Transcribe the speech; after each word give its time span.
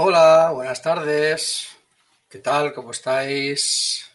Hola, 0.00 0.52
buenas 0.54 0.80
tardes. 0.80 1.70
¿Qué 2.28 2.38
tal? 2.38 2.72
¿Cómo 2.72 2.92
estáis? 2.92 4.08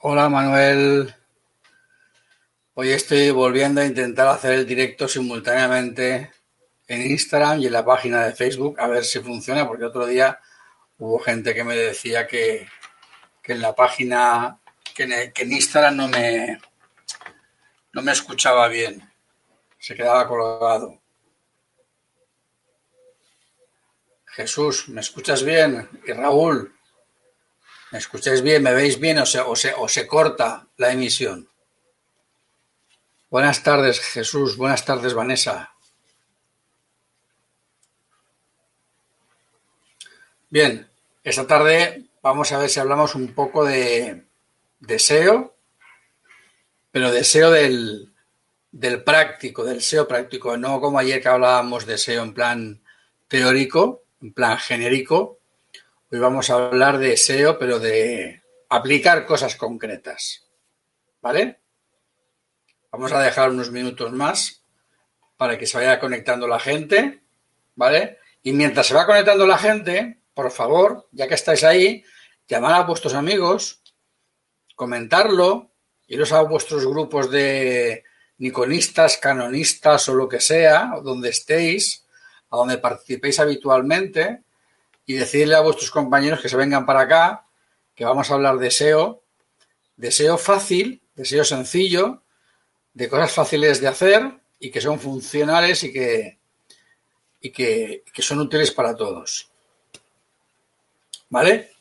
Hola 0.00 0.28
Manuel. 0.28 1.14
Hoy 2.74 2.90
estoy 2.90 3.30
volviendo 3.30 3.80
a 3.80 3.86
intentar 3.86 4.26
hacer 4.26 4.54
el 4.54 4.66
directo 4.66 5.06
simultáneamente 5.06 6.32
en 6.88 7.02
Instagram 7.08 7.60
y 7.60 7.66
en 7.66 7.72
la 7.72 7.84
página 7.84 8.24
de 8.24 8.34
Facebook 8.34 8.80
a 8.80 8.88
ver 8.88 9.04
si 9.04 9.20
funciona, 9.20 9.68
porque 9.68 9.84
otro 9.84 10.06
día 10.06 10.40
hubo 10.98 11.20
gente 11.20 11.54
que 11.54 11.62
me 11.62 11.76
decía 11.76 12.26
que, 12.26 12.66
en 13.52 13.62
la 13.62 13.74
página, 13.74 14.58
que 14.94 15.04
en, 15.04 15.32
que 15.32 15.42
en 15.42 15.52
Instagram 15.52 15.96
no 15.96 16.08
me, 16.08 16.60
no 17.92 18.02
me 18.02 18.12
escuchaba 18.12 18.68
bien, 18.68 19.10
se 19.78 19.94
quedaba 19.94 20.28
colgado. 20.28 21.00
Jesús, 24.26 24.88
¿me 24.88 25.00
escuchas 25.00 25.42
bien? 25.42 25.88
Y 26.06 26.12
Raúl, 26.12 26.72
¿me 27.90 27.98
escucháis 27.98 28.42
bien? 28.42 28.62
¿Me 28.62 28.72
veis 28.72 29.00
bien 29.00 29.18
o 29.18 29.26
se, 29.26 29.40
o 29.40 29.56
se, 29.56 29.74
o 29.74 29.88
se 29.88 30.06
corta 30.06 30.68
la 30.76 30.92
emisión? 30.92 31.48
Buenas 33.30 33.62
tardes, 33.62 34.00
Jesús. 34.00 34.56
Buenas 34.56 34.84
tardes, 34.84 35.12
Vanessa. 35.12 35.74
Bien, 40.50 40.88
esta 41.24 41.46
tarde 41.46 42.07
vamos 42.28 42.52
a 42.52 42.58
ver 42.58 42.68
si 42.68 42.78
hablamos 42.78 43.14
un 43.14 43.32
poco 43.32 43.64
de, 43.64 44.26
de 44.80 44.98
SEO, 44.98 45.56
pero 46.90 47.10
de 47.10 47.24
SEO 47.24 47.50
del, 47.50 48.12
del 48.70 49.02
práctico, 49.02 49.64
del 49.64 49.80
SEO 49.80 50.06
práctico, 50.06 50.58
no 50.58 50.78
como 50.78 50.98
ayer 50.98 51.22
que 51.22 51.28
hablábamos 51.28 51.86
de 51.86 51.96
SEO 51.96 52.22
en 52.22 52.34
plan 52.34 52.82
teórico, 53.28 54.02
en 54.20 54.34
plan 54.34 54.58
genérico. 54.58 55.38
Hoy 56.10 56.18
vamos 56.18 56.50
a 56.50 56.56
hablar 56.56 56.98
de 56.98 57.16
SEO, 57.16 57.58
pero 57.58 57.78
de 57.78 58.42
aplicar 58.68 59.24
cosas 59.24 59.56
concretas. 59.56 60.46
¿Vale? 61.22 61.60
Vamos 62.92 63.10
a 63.12 63.22
dejar 63.22 63.48
unos 63.48 63.70
minutos 63.70 64.12
más 64.12 64.62
para 65.38 65.56
que 65.56 65.66
se 65.66 65.78
vaya 65.78 65.98
conectando 65.98 66.46
la 66.46 66.60
gente, 66.60 67.22
¿vale? 67.74 68.18
Y 68.42 68.52
mientras 68.52 68.86
se 68.86 68.94
va 68.94 69.06
conectando 69.06 69.46
la 69.46 69.56
gente, 69.56 70.18
por 70.34 70.50
favor, 70.50 71.08
ya 71.12 71.26
que 71.26 71.34
estáis 71.34 71.64
ahí, 71.64 72.04
llamar 72.48 72.74
a 72.74 72.82
vuestros 72.84 73.14
amigos, 73.14 73.80
comentarlo, 74.74 75.70
iros 76.06 76.32
a 76.32 76.40
vuestros 76.42 76.86
grupos 76.86 77.30
de 77.30 78.04
niconistas, 78.38 79.18
canonistas 79.18 80.08
o 80.08 80.14
lo 80.14 80.28
que 80.28 80.40
sea, 80.40 80.92
donde 81.02 81.28
estéis, 81.28 82.04
a 82.50 82.56
donde 82.56 82.78
participéis 82.78 83.38
habitualmente, 83.38 84.42
y 85.04 85.14
decirle 85.14 85.54
a 85.54 85.60
vuestros 85.60 85.90
compañeros 85.90 86.40
que 86.40 86.48
se 86.48 86.56
vengan 86.56 86.86
para 86.86 87.00
acá, 87.00 87.44
que 87.94 88.04
vamos 88.04 88.30
a 88.30 88.34
hablar 88.34 88.58
de 88.58 88.70
SEO, 88.70 89.22
de 89.96 90.10
SEO 90.10 90.38
fácil, 90.38 91.02
de 91.14 91.24
SEO 91.24 91.44
sencillo, 91.44 92.22
de 92.94 93.08
cosas 93.08 93.32
fáciles 93.32 93.80
de 93.80 93.88
hacer 93.88 94.32
y 94.60 94.70
que 94.70 94.80
son 94.80 94.98
funcionales 94.98 95.82
y 95.84 95.92
que, 95.92 96.38
y 97.40 97.50
que, 97.50 98.04
que 98.12 98.22
son 98.22 98.38
útiles 98.38 98.70
para 98.70 98.94
todos. 98.94 99.50
¿Vale? 101.28 101.72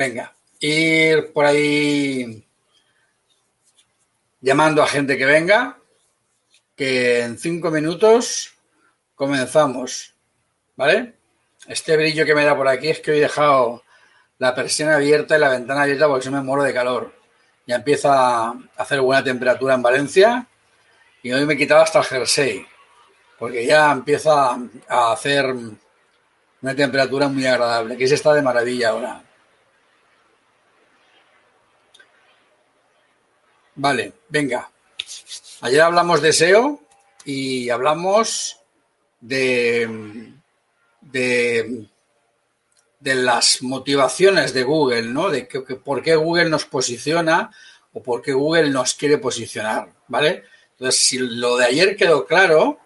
Venga, 0.00 0.34
ir 0.60 1.30
por 1.30 1.44
ahí 1.44 2.42
llamando 4.40 4.82
a 4.82 4.86
gente 4.86 5.18
que 5.18 5.26
venga, 5.26 5.76
que 6.74 7.20
en 7.20 7.36
cinco 7.36 7.70
minutos 7.70 8.54
comenzamos. 9.14 10.14
¿Vale? 10.74 11.16
Este 11.66 11.98
brillo 11.98 12.24
que 12.24 12.34
me 12.34 12.46
da 12.46 12.56
por 12.56 12.66
aquí 12.66 12.88
es 12.88 13.00
que 13.00 13.10
hoy 13.10 13.18
he 13.18 13.28
dejado 13.28 13.82
la 14.38 14.54
persiana 14.54 14.96
abierta 14.96 15.36
y 15.36 15.40
la 15.40 15.50
ventana 15.50 15.82
abierta 15.82 16.08
porque 16.08 16.24
se 16.24 16.30
me 16.30 16.40
muero 16.40 16.62
de 16.62 16.72
calor. 16.72 17.14
Ya 17.66 17.76
empieza 17.76 18.48
a 18.48 18.54
hacer 18.78 19.02
buena 19.02 19.22
temperatura 19.22 19.74
en 19.74 19.82
Valencia 19.82 20.46
y 21.22 21.30
hoy 21.30 21.44
me 21.44 21.52
he 21.52 21.58
quitado 21.58 21.82
hasta 21.82 21.98
el 21.98 22.06
jersey, 22.06 22.66
porque 23.38 23.66
ya 23.66 23.92
empieza 23.92 24.56
a 24.88 25.12
hacer 25.12 25.44
una 26.62 26.74
temperatura 26.74 27.28
muy 27.28 27.44
agradable, 27.44 27.98
que 27.98 28.08
se 28.08 28.14
está 28.14 28.32
de 28.32 28.40
maravilla 28.40 28.88
ahora. 28.88 29.24
Vale, 33.74 34.12
venga. 34.28 34.70
Ayer 35.62 35.80
hablamos 35.80 36.20
de 36.22 36.32
SEO 36.32 36.80
y 37.24 37.70
hablamos 37.70 38.58
de, 39.20 40.32
de, 41.00 41.86
de 42.98 43.14
las 43.14 43.62
motivaciones 43.62 44.52
de 44.52 44.62
Google, 44.62 45.02
¿no? 45.02 45.30
De 45.30 45.46
que, 45.46 45.60
por 45.60 46.02
qué 46.02 46.16
Google 46.16 46.48
nos 46.48 46.64
posiciona 46.64 47.50
o 47.92 48.02
por 48.02 48.22
qué 48.22 48.32
Google 48.32 48.70
nos 48.70 48.94
quiere 48.94 49.18
posicionar, 49.18 49.92
¿vale? 50.08 50.44
Entonces, 50.72 51.00
si 51.00 51.18
lo 51.18 51.56
de 51.56 51.66
ayer 51.66 51.96
quedó 51.96 52.26
claro, 52.26 52.78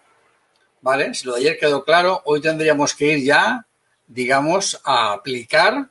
¿vale? 0.81 1.13
Si 1.13 1.25
lo 1.25 1.33
de 1.35 1.41
ayer 1.41 1.59
quedó 1.59 1.83
claro, 1.83 2.21
hoy 2.25 2.41
tendríamos 2.41 2.93
que 2.93 3.13
ir 3.13 3.25
ya, 3.25 3.65
digamos, 4.07 4.81
a 4.83 5.13
aplicar 5.13 5.89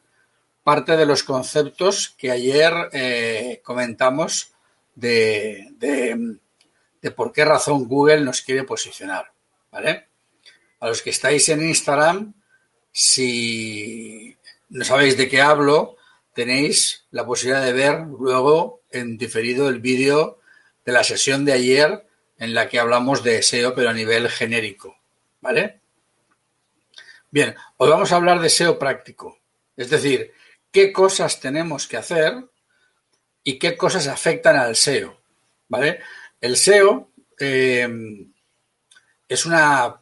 parte 0.63 0.97
de 0.97 1.07
los 1.07 1.23
conceptos 1.23 2.15
que 2.17 2.31
ayer 2.31 2.73
eh, 2.93 3.61
comentamos 3.63 4.54
de, 4.95 5.69
de, 5.79 6.37
de, 7.01 7.11
por 7.11 7.33
qué 7.33 7.45
razón 7.45 7.87
Google 7.87 8.21
nos 8.21 8.43
quiere 8.43 8.65
posicionar, 8.65 9.33
¿vale? 9.71 10.09
A 10.81 10.89
los 10.89 11.03
que 11.03 11.11
estáis 11.11 11.49
en 11.49 11.67
Instagram, 11.67 12.35
si 12.93 14.37
no 14.69 14.85
sabéis 14.85 15.17
de 15.17 15.29
qué 15.29 15.41
hablo, 15.41 15.97
tenéis 16.33 17.07
la 17.11 17.25
posibilidad 17.25 17.65
de 17.65 17.73
ver 17.73 18.01
luego 18.19 18.83
en 18.91 19.17
diferido 19.19 19.69
el 19.69 19.81
vídeo 19.81 20.39
de 20.85 20.93
la 20.93 21.05
sesión 21.05 21.45
de 21.45 21.53
ayer 21.53 22.07
en 22.39 22.55
la 22.55 22.69
que 22.69 22.79
hablamos 22.79 23.23
de 23.23 23.43
SEO, 23.43 23.75
pero 23.75 23.91
a 23.91 23.95
nivel 23.95 24.29
genérico. 24.29 24.97
¿Vale? 25.41 25.81
Bien, 27.31 27.55
hoy 27.79 27.91
vamos 27.91 28.13
a 28.13 28.17
hablar 28.17 28.41
de 28.41 28.49
SEO 28.49 28.79
práctico. 28.79 29.39
Es 29.77 29.91
decir, 29.91 30.33
qué 30.71 30.93
cosas 30.93 31.41
tenemos 31.41 31.87
que 31.89 31.97
hacer 31.97 32.45
y 33.45 33.59
qué 33.59 33.77
cosas 33.77 34.09
afectan 34.09 34.57
al 34.57 34.75
SEO. 34.75 35.21
¿Vale? 35.69 36.01
El 36.41 36.57
SEO 36.57 37.11
eh, 37.39 37.89
es 39.29 39.47
una, 39.47 40.01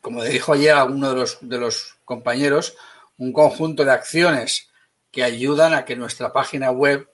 como 0.00 0.24
dijo 0.24 0.54
ayer 0.54 0.74
alguno 0.74 1.10
de 1.10 1.16
los, 1.16 1.38
de 1.40 1.58
los 1.58 1.96
compañeros, 2.04 2.76
un 3.18 3.32
conjunto 3.32 3.84
de 3.84 3.92
acciones 3.92 4.68
que 5.10 5.22
ayudan 5.22 5.74
a 5.74 5.84
que 5.84 5.94
nuestra 5.94 6.32
página 6.32 6.70
web 6.70 7.08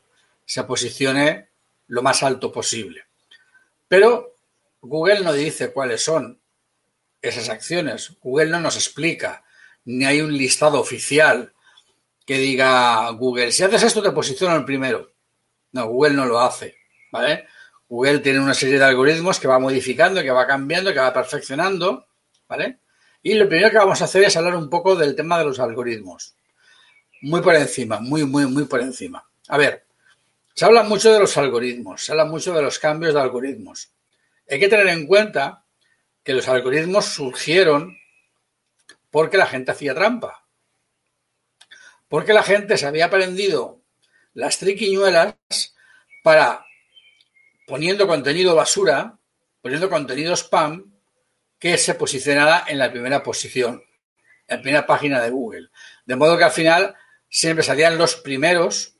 se 0.46 0.62
posicione 0.64 1.48
lo 1.88 2.02
más 2.02 2.22
alto 2.22 2.52
posible. 2.52 3.04
Pero 3.88 4.36
Google 4.80 5.20
no 5.20 5.32
dice 5.32 5.72
cuáles 5.72 6.04
son 6.04 6.40
esas 7.20 7.48
acciones. 7.48 8.16
Google 8.22 8.50
no 8.50 8.60
nos 8.60 8.76
explica, 8.76 9.44
ni 9.84 10.04
hay 10.04 10.20
un 10.20 10.36
listado 10.36 10.80
oficial 10.80 11.52
que 12.24 12.38
diga 12.38 13.10
Google, 13.12 13.52
si 13.52 13.62
haces 13.62 13.82
esto 13.82 14.02
te 14.02 14.12
posiciona 14.12 14.54
el 14.54 14.64
primero. 14.64 15.12
No, 15.72 15.86
Google 15.88 16.14
no 16.14 16.26
lo 16.26 16.40
hace, 16.40 16.76
¿vale? 17.12 17.46
Google 17.88 18.18
tiene 18.18 18.40
una 18.40 18.54
serie 18.54 18.78
de 18.78 18.84
algoritmos 18.84 19.40
que 19.40 19.48
va 19.48 19.58
modificando, 19.58 20.22
que 20.22 20.30
va 20.30 20.46
cambiando, 20.46 20.92
que 20.92 20.98
va 20.98 21.12
perfeccionando, 21.12 22.06
¿vale? 22.46 22.80
Y 23.22 23.34
lo 23.34 23.48
primero 23.48 23.70
que 23.70 23.78
vamos 23.78 24.00
a 24.00 24.04
hacer 24.04 24.24
es 24.24 24.36
hablar 24.36 24.56
un 24.56 24.68
poco 24.68 24.94
del 24.94 25.16
tema 25.16 25.38
de 25.38 25.44
los 25.44 25.58
algoritmos. 25.58 26.34
Muy 27.22 27.40
por 27.40 27.54
encima, 27.54 27.98
muy, 28.00 28.24
muy, 28.24 28.46
muy 28.46 28.64
por 28.64 28.80
encima. 28.80 29.26
A 29.48 29.58
ver, 29.58 29.86
se 30.54 30.64
habla 30.64 30.82
mucho 30.82 31.12
de 31.12 31.18
los 31.18 31.36
algoritmos, 31.36 32.04
se 32.04 32.12
habla 32.12 32.24
mucho 32.24 32.52
de 32.52 32.62
los 32.62 32.78
cambios 32.78 33.14
de 33.14 33.20
algoritmos. 33.20 33.90
Hay 34.50 34.60
que 34.60 34.68
tener 34.68 34.88
en 34.88 35.06
cuenta 35.06 35.64
que 36.22 36.32
los 36.34 36.48
algoritmos 36.48 37.06
surgieron 37.06 37.96
porque 39.10 39.36
la 39.36 39.46
gente 39.46 39.72
hacía 39.72 39.94
trampa. 39.94 40.44
Porque 42.08 42.32
la 42.32 42.42
gente 42.42 42.76
se 42.76 42.86
había 42.86 43.06
aprendido 43.06 43.77
las 44.38 44.58
triquiñuelas 44.58 45.34
para, 46.22 46.64
poniendo 47.66 48.06
contenido 48.06 48.54
basura, 48.54 49.18
poniendo 49.60 49.90
contenido 49.90 50.32
spam, 50.36 50.92
que 51.58 51.76
se 51.76 51.94
posicionara 51.94 52.64
en 52.68 52.78
la 52.78 52.92
primera 52.92 53.24
posición, 53.24 53.82
en 54.46 54.56
la 54.56 54.62
primera 54.62 54.86
página 54.86 55.20
de 55.20 55.30
Google. 55.30 55.70
De 56.06 56.14
modo 56.14 56.38
que 56.38 56.44
al 56.44 56.52
final 56.52 56.94
siempre 57.28 57.64
salían 57.64 57.98
los 57.98 58.14
primeros 58.14 58.94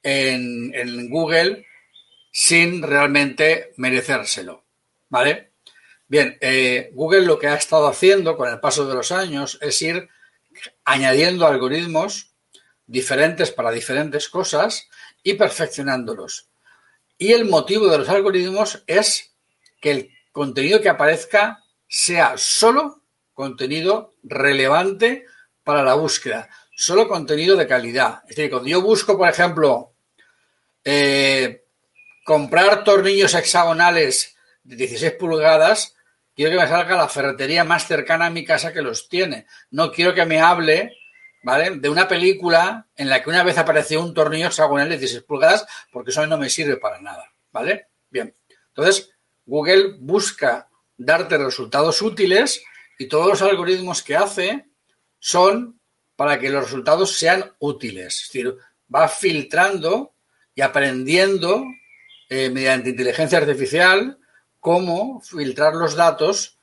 en, 0.00 0.72
en 0.76 1.10
Google 1.10 1.66
sin 2.30 2.82
realmente 2.82 3.72
merecérselo. 3.78 4.64
¿Vale? 5.08 5.54
Bien, 6.06 6.38
eh, 6.40 6.90
Google 6.92 7.22
lo 7.22 7.36
que 7.36 7.48
ha 7.48 7.56
estado 7.56 7.88
haciendo 7.88 8.36
con 8.36 8.48
el 8.48 8.60
paso 8.60 8.86
de 8.86 8.94
los 8.94 9.10
años 9.10 9.58
es 9.60 9.82
ir 9.82 10.08
añadiendo 10.84 11.48
algoritmos 11.48 12.31
diferentes 12.86 13.50
para 13.50 13.70
diferentes 13.70 14.28
cosas 14.28 14.88
y 15.22 15.34
perfeccionándolos. 15.34 16.48
Y 17.18 17.32
el 17.32 17.44
motivo 17.44 17.88
de 17.88 17.98
los 17.98 18.08
algoritmos 18.08 18.82
es 18.86 19.34
que 19.80 19.90
el 19.90 20.10
contenido 20.32 20.80
que 20.80 20.88
aparezca 20.88 21.62
sea 21.86 22.34
solo 22.36 23.02
contenido 23.34 24.14
relevante 24.22 25.26
para 25.62 25.82
la 25.82 25.94
búsqueda, 25.94 26.48
solo 26.74 27.08
contenido 27.08 27.56
de 27.56 27.66
calidad. 27.66 28.22
Es 28.28 28.36
decir, 28.36 28.50
cuando 28.50 28.68
yo 28.68 28.82
busco, 28.82 29.16
por 29.16 29.28
ejemplo, 29.28 29.92
eh, 30.84 31.64
comprar 32.24 32.84
tornillos 32.84 33.34
hexagonales 33.34 34.36
de 34.64 34.76
16 34.76 35.12
pulgadas, 35.12 35.94
quiero 36.34 36.52
que 36.52 36.62
me 36.62 36.68
salga 36.68 36.96
la 36.96 37.08
ferretería 37.08 37.64
más 37.64 37.86
cercana 37.86 38.26
a 38.26 38.30
mi 38.30 38.44
casa 38.44 38.72
que 38.72 38.82
los 38.82 39.08
tiene. 39.08 39.46
No 39.70 39.92
quiero 39.92 40.14
que 40.14 40.26
me 40.26 40.40
hable, 40.40 40.96
¿vale? 41.42 41.76
De 41.76 41.88
una 41.88 42.08
película 42.08 42.88
en 42.96 43.08
la 43.08 43.22
que 43.22 43.30
una 43.30 43.42
vez 43.42 43.58
apareció 43.58 44.02
un 44.02 44.14
tornillo 44.14 44.46
hexagonal 44.46 44.88
de 44.88 44.98
16 44.98 45.24
pulgadas, 45.24 45.66
porque 45.90 46.10
eso 46.10 46.26
no 46.26 46.38
me 46.38 46.50
sirve 46.50 46.76
para 46.76 47.00
nada, 47.00 47.32
¿vale? 47.50 47.88
Bien. 48.10 48.34
Entonces, 48.68 49.10
Google 49.44 49.96
busca 49.98 50.68
darte 50.96 51.36
resultados 51.38 52.00
útiles 52.02 52.62
y 52.98 53.06
todos 53.06 53.28
los 53.28 53.42
algoritmos 53.42 54.02
que 54.02 54.16
hace 54.16 54.66
son 55.18 55.80
para 56.16 56.38
que 56.38 56.50
los 56.50 56.64
resultados 56.64 57.16
sean 57.18 57.52
útiles. 57.58 58.22
Es 58.22 58.28
decir, 58.28 58.56
va 58.94 59.08
filtrando 59.08 60.14
y 60.54 60.60
aprendiendo 60.60 61.64
eh, 62.28 62.50
mediante 62.50 62.90
inteligencia 62.90 63.38
artificial 63.38 64.18
cómo 64.60 65.20
filtrar 65.20 65.74
los 65.74 65.96
datos, 65.96 66.58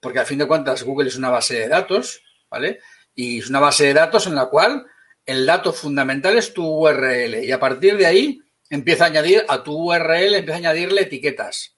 porque 0.00 0.18
a 0.18 0.24
fin 0.24 0.38
de 0.38 0.48
cuentas 0.48 0.82
Google 0.82 1.08
es 1.08 1.16
una 1.16 1.30
base 1.30 1.54
de 1.54 1.68
datos, 1.68 2.22
¿vale? 2.50 2.80
Y 3.14 3.40
es 3.40 3.50
una 3.50 3.60
base 3.60 3.84
de 3.84 3.94
datos 3.94 4.26
en 4.26 4.34
la 4.34 4.46
cual 4.46 4.86
el 5.26 5.46
dato 5.46 5.72
fundamental 5.72 6.36
es 6.36 6.52
tu 6.52 6.66
URL 6.66 7.44
y 7.44 7.52
a 7.52 7.60
partir 7.60 7.96
de 7.96 8.06
ahí 8.06 8.42
empieza 8.70 9.04
a 9.04 9.08
añadir 9.08 9.44
a 9.48 9.62
tu 9.62 9.72
URL, 9.72 10.34
empieza 10.34 10.54
a 10.54 10.58
añadirle 10.58 11.02
etiquetas. 11.02 11.76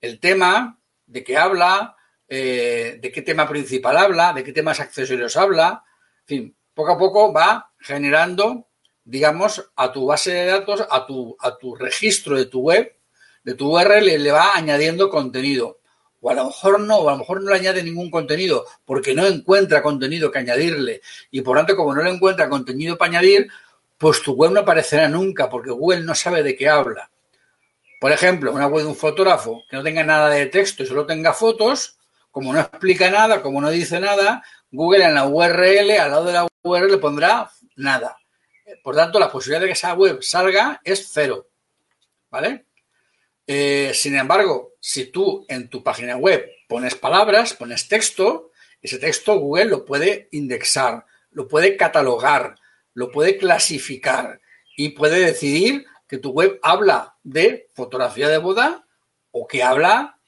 El 0.00 0.20
tema 0.20 0.78
de 1.06 1.24
qué 1.24 1.36
habla, 1.36 1.96
eh, 2.28 2.98
de 3.00 3.12
qué 3.12 3.22
tema 3.22 3.48
principal 3.48 3.96
habla, 3.96 4.32
de 4.32 4.44
qué 4.44 4.52
temas 4.52 4.80
accesorios 4.80 5.36
habla, 5.36 5.84
en 6.20 6.26
fin, 6.26 6.56
poco 6.74 6.92
a 6.92 6.98
poco 6.98 7.32
va 7.32 7.72
generando, 7.78 8.68
digamos, 9.04 9.70
a 9.76 9.92
tu 9.92 10.06
base 10.06 10.32
de 10.32 10.46
datos, 10.46 10.86
a 10.88 11.04
tu, 11.04 11.36
a 11.40 11.58
tu 11.58 11.74
registro 11.74 12.36
de 12.36 12.46
tu 12.46 12.60
web, 12.60 12.96
de 13.44 13.54
tu 13.54 13.76
URL 13.76 14.22
le 14.22 14.30
va 14.30 14.52
añadiendo 14.54 15.10
contenido. 15.10 15.80
O 16.24 16.30
a 16.30 16.34
lo 16.34 16.46
mejor 16.46 16.80
no, 16.80 16.98
o 16.98 17.08
a 17.08 17.12
lo 17.12 17.18
mejor 17.18 17.42
no 17.42 17.50
le 17.50 17.56
añade 17.56 17.82
ningún 17.82 18.08
contenido 18.08 18.64
porque 18.84 19.12
no 19.12 19.26
encuentra 19.26 19.82
contenido 19.82 20.30
que 20.30 20.38
añadirle. 20.38 21.02
Y 21.32 21.40
por 21.40 21.56
tanto, 21.56 21.76
como 21.76 21.92
no 21.94 22.02
le 22.02 22.10
encuentra 22.10 22.48
contenido 22.48 22.96
para 22.96 23.10
añadir, 23.10 23.48
pues 23.98 24.22
tu 24.22 24.32
web 24.34 24.52
no 24.52 24.60
aparecerá 24.60 25.08
nunca 25.08 25.50
porque 25.50 25.72
Google 25.72 26.02
no 26.02 26.14
sabe 26.14 26.44
de 26.44 26.54
qué 26.54 26.68
habla. 26.68 27.10
Por 28.00 28.12
ejemplo, 28.12 28.52
una 28.52 28.68
web 28.68 28.84
de 28.84 28.90
un 28.90 28.96
fotógrafo 28.96 29.64
que 29.68 29.76
no 29.76 29.82
tenga 29.82 30.04
nada 30.04 30.28
de 30.28 30.46
texto 30.46 30.84
y 30.84 30.86
solo 30.86 31.06
tenga 31.06 31.32
fotos, 31.32 31.98
como 32.30 32.52
no 32.52 32.60
explica 32.60 33.10
nada, 33.10 33.42
como 33.42 33.60
no 33.60 33.70
dice 33.70 33.98
nada, 33.98 34.44
Google 34.70 35.04
en 35.04 35.14
la 35.14 35.26
URL, 35.26 35.90
al 35.98 36.10
lado 36.10 36.24
de 36.24 36.32
la 36.32 36.48
URL, 36.62 37.00
pondrá 37.00 37.50
nada. 37.74 38.16
Por 38.84 38.94
tanto, 38.94 39.18
la 39.18 39.30
posibilidad 39.30 39.60
de 39.60 39.66
que 39.66 39.72
esa 39.72 39.94
web 39.94 40.22
salga 40.22 40.80
es 40.84 41.10
cero. 41.12 41.48
¿Vale? 42.30 42.66
Eh, 43.46 43.92
sin 43.94 44.16
embargo, 44.16 44.74
si 44.80 45.06
tú 45.06 45.44
en 45.48 45.68
tu 45.68 45.82
página 45.82 46.16
web 46.16 46.48
pones 46.68 46.94
palabras, 46.94 47.54
pones 47.54 47.88
texto, 47.88 48.50
ese 48.80 48.98
texto 48.98 49.38
Google 49.38 49.66
lo 49.66 49.84
puede 49.84 50.28
indexar, 50.32 51.06
lo 51.30 51.48
puede 51.48 51.76
catalogar, 51.76 52.56
lo 52.94 53.10
puede 53.10 53.36
clasificar 53.36 54.40
y 54.76 54.90
puede 54.90 55.20
decidir 55.20 55.86
que 56.08 56.18
tu 56.18 56.30
web 56.30 56.58
habla 56.62 57.16
de 57.22 57.70
fotografía 57.74 58.28
de 58.28 58.38
boda 58.38 58.86
o 59.30 59.46
que 59.46 59.62
habla 59.62 60.18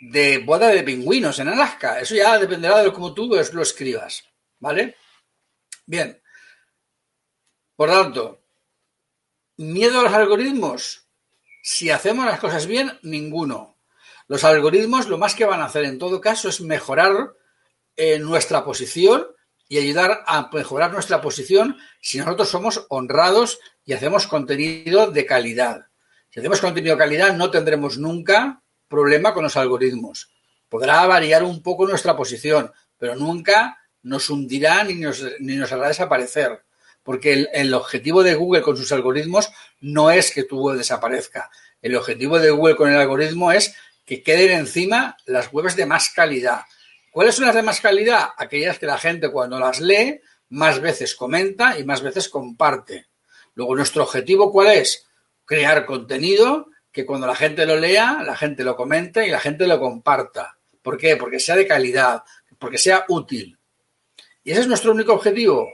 de 0.00 0.38
boda 0.38 0.68
de 0.68 0.82
pingüinos 0.82 1.38
en 1.38 1.48
Alaska. 1.48 2.00
Eso 2.00 2.14
ya 2.14 2.38
dependerá 2.38 2.82
de 2.82 2.92
cómo 2.92 3.14
tú 3.14 3.26
lo 3.28 3.62
escribas. 3.62 4.24
¿Vale? 4.58 4.96
Bien. 5.86 6.20
Por 7.76 7.90
tanto, 7.90 8.42
miedo 9.56 10.00
a 10.00 10.02
los 10.04 10.12
algoritmos. 10.12 11.07
Si 11.70 11.90
hacemos 11.90 12.24
las 12.24 12.40
cosas 12.40 12.66
bien, 12.66 12.98
ninguno. 13.02 13.76
Los 14.26 14.42
algoritmos 14.42 15.06
lo 15.06 15.18
más 15.18 15.34
que 15.34 15.44
van 15.44 15.60
a 15.60 15.66
hacer 15.66 15.84
en 15.84 15.98
todo 15.98 16.18
caso 16.18 16.48
es 16.48 16.62
mejorar 16.62 17.34
eh, 17.94 18.18
nuestra 18.18 18.64
posición 18.64 19.26
y 19.68 19.76
ayudar 19.76 20.24
a 20.26 20.48
mejorar 20.50 20.90
nuestra 20.90 21.20
posición 21.20 21.76
si 22.00 22.16
nosotros 22.16 22.48
somos 22.48 22.86
honrados 22.88 23.58
y 23.84 23.92
hacemos 23.92 24.26
contenido 24.26 25.10
de 25.10 25.26
calidad. 25.26 25.88
Si 26.30 26.40
hacemos 26.40 26.62
contenido 26.62 26.96
de 26.96 27.00
calidad 27.00 27.36
no 27.36 27.50
tendremos 27.50 27.98
nunca 27.98 28.62
problema 28.88 29.34
con 29.34 29.42
los 29.42 29.58
algoritmos. 29.58 30.32
Podrá 30.70 31.06
variar 31.06 31.42
un 31.42 31.62
poco 31.62 31.86
nuestra 31.86 32.16
posición, 32.16 32.72
pero 32.96 33.14
nunca 33.14 33.76
nos 34.00 34.30
hundirá 34.30 34.84
ni 34.84 34.94
nos, 34.94 35.22
ni 35.38 35.56
nos 35.56 35.70
hará 35.70 35.88
desaparecer 35.88 36.64
porque 37.08 37.48
el, 37.54 37.72
objetivo 37.72 38.22
de 38.22 38.34
Google 38.34 38.60
con 38.60 38.76
sus 38.76 38.92
algoritmos 38.92 39.50
no 39.80 40.10
es 40.10 40.30
que 40.30 40.44
tu 40.44 40.60
web 40.60 40.76
desaparezca. 40.76 41.50
El 41.80 41.96
objetivo 41.96 42.38
de 42.38 42.50
Google 42.50 42.76
con 42.76 42.90
el 42.90 42.98
algoritmo 42.98 43.50
es 43.50 43.74
que 44.04 44.22
queden 44.22 44.58
encima 44.58 45.16
las 45.24 45.50
webs 45.50 45.74
de 45.74 45.86
más 45.86 46.10
calidad. 46.10 46.60
¿Cuáles 47.10 47.34
son 47.34 47.46
las 47.46 47.54
de 47.54 47.62
más 47.62 47.80
calidad? 47.80 48.28
Aquellas 48.36 48.78
que 48.78 48.84
la 48.84 48.98
gente 48.98 49.30
cuando 49.30 49.58
las 49.58 49.80
lee 49.80 50.20
más 50.50 50.82
veces 50.82 51.14
comenta 51.14 51.78
y 51.78 51.84
más 51.84 52.02
veces 52.02 52.28
comparte. 52.28 53.06
Luego, 53.54 53.74
nuestro 53.74 54.02
objetivo 54.02 54.52
cuál 54.52 54.72
es? 54.72 55.06
Crear 55.46 55.86
contenido 55.86 56.66
que 56.92 57.06
cuando 57.06 57.26
la 57.26 57.34
gente 57.34 57.64
lo 57.64 57.76
lea, 57.76 58.22
la 58.22 58.36
gente 58.36 58.64
lo 58.64 58.76
comente 58.76 59.26
y 59.26 59.30
la 59.30 59.40
gente 59.40 59.66
lo 59.66 59.80
comparta. 59.80 60.58
¿Por 60.82 60.98
qué? 60.98 61.16
Porque 61.16 61.40
sea 61.40 61.56
de 61.56 61.66
calidad, 61.66 62.22
porque 62.58 62.76
sea 62.76 63.06
útil. 63.08 63.58
Y 64.44 64.50
ese 64.50 64.60
es 64.60 64.66
nuestro 64.66 64.92
único 64.92 65.14
objetivo. 65.14 65.70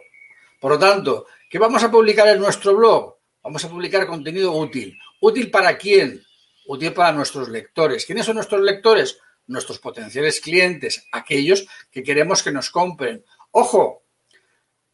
Por 0.65 0.73
lo 0.73 0.79
tanto, 0.79 1.27
¿qué 1.51 1.59
vamos 1.59 1.85
a 1.85 1.91
publicar 1.91 2.27
en 2.27 2.39
nuestro 2.39 2.75
blog? 2.75 3.17
Vamos 3.43 3.63
a 3.67 3.69
publicar 3.69 4.07
contenido 4.07 4.51
útil. 4.53 4.99
¿Útil 5.21 5.51
para 5.51 5.77
quién? 5.77 6.25
Útil 6.65 6.95
para 6.95 7.13
nuestros 7.13 7.51
lectores. 7.51 8.07
¿Quiénes 8.07 8.25
son 8.25 8.37
nuestros 8.37 8.63
lectores? 8.63 9.19
Nuestros 9.47 9.79
potenciales 9.79 10.41
clientes, 10.41 11.07
aquellos 11.13 11.67
que 11.91 12.03
queremos 12.03 12.43
que 12.43 12.51
nos 12.51 12.71
compren. 12.71 13.23
Ojo, 13.51 14.05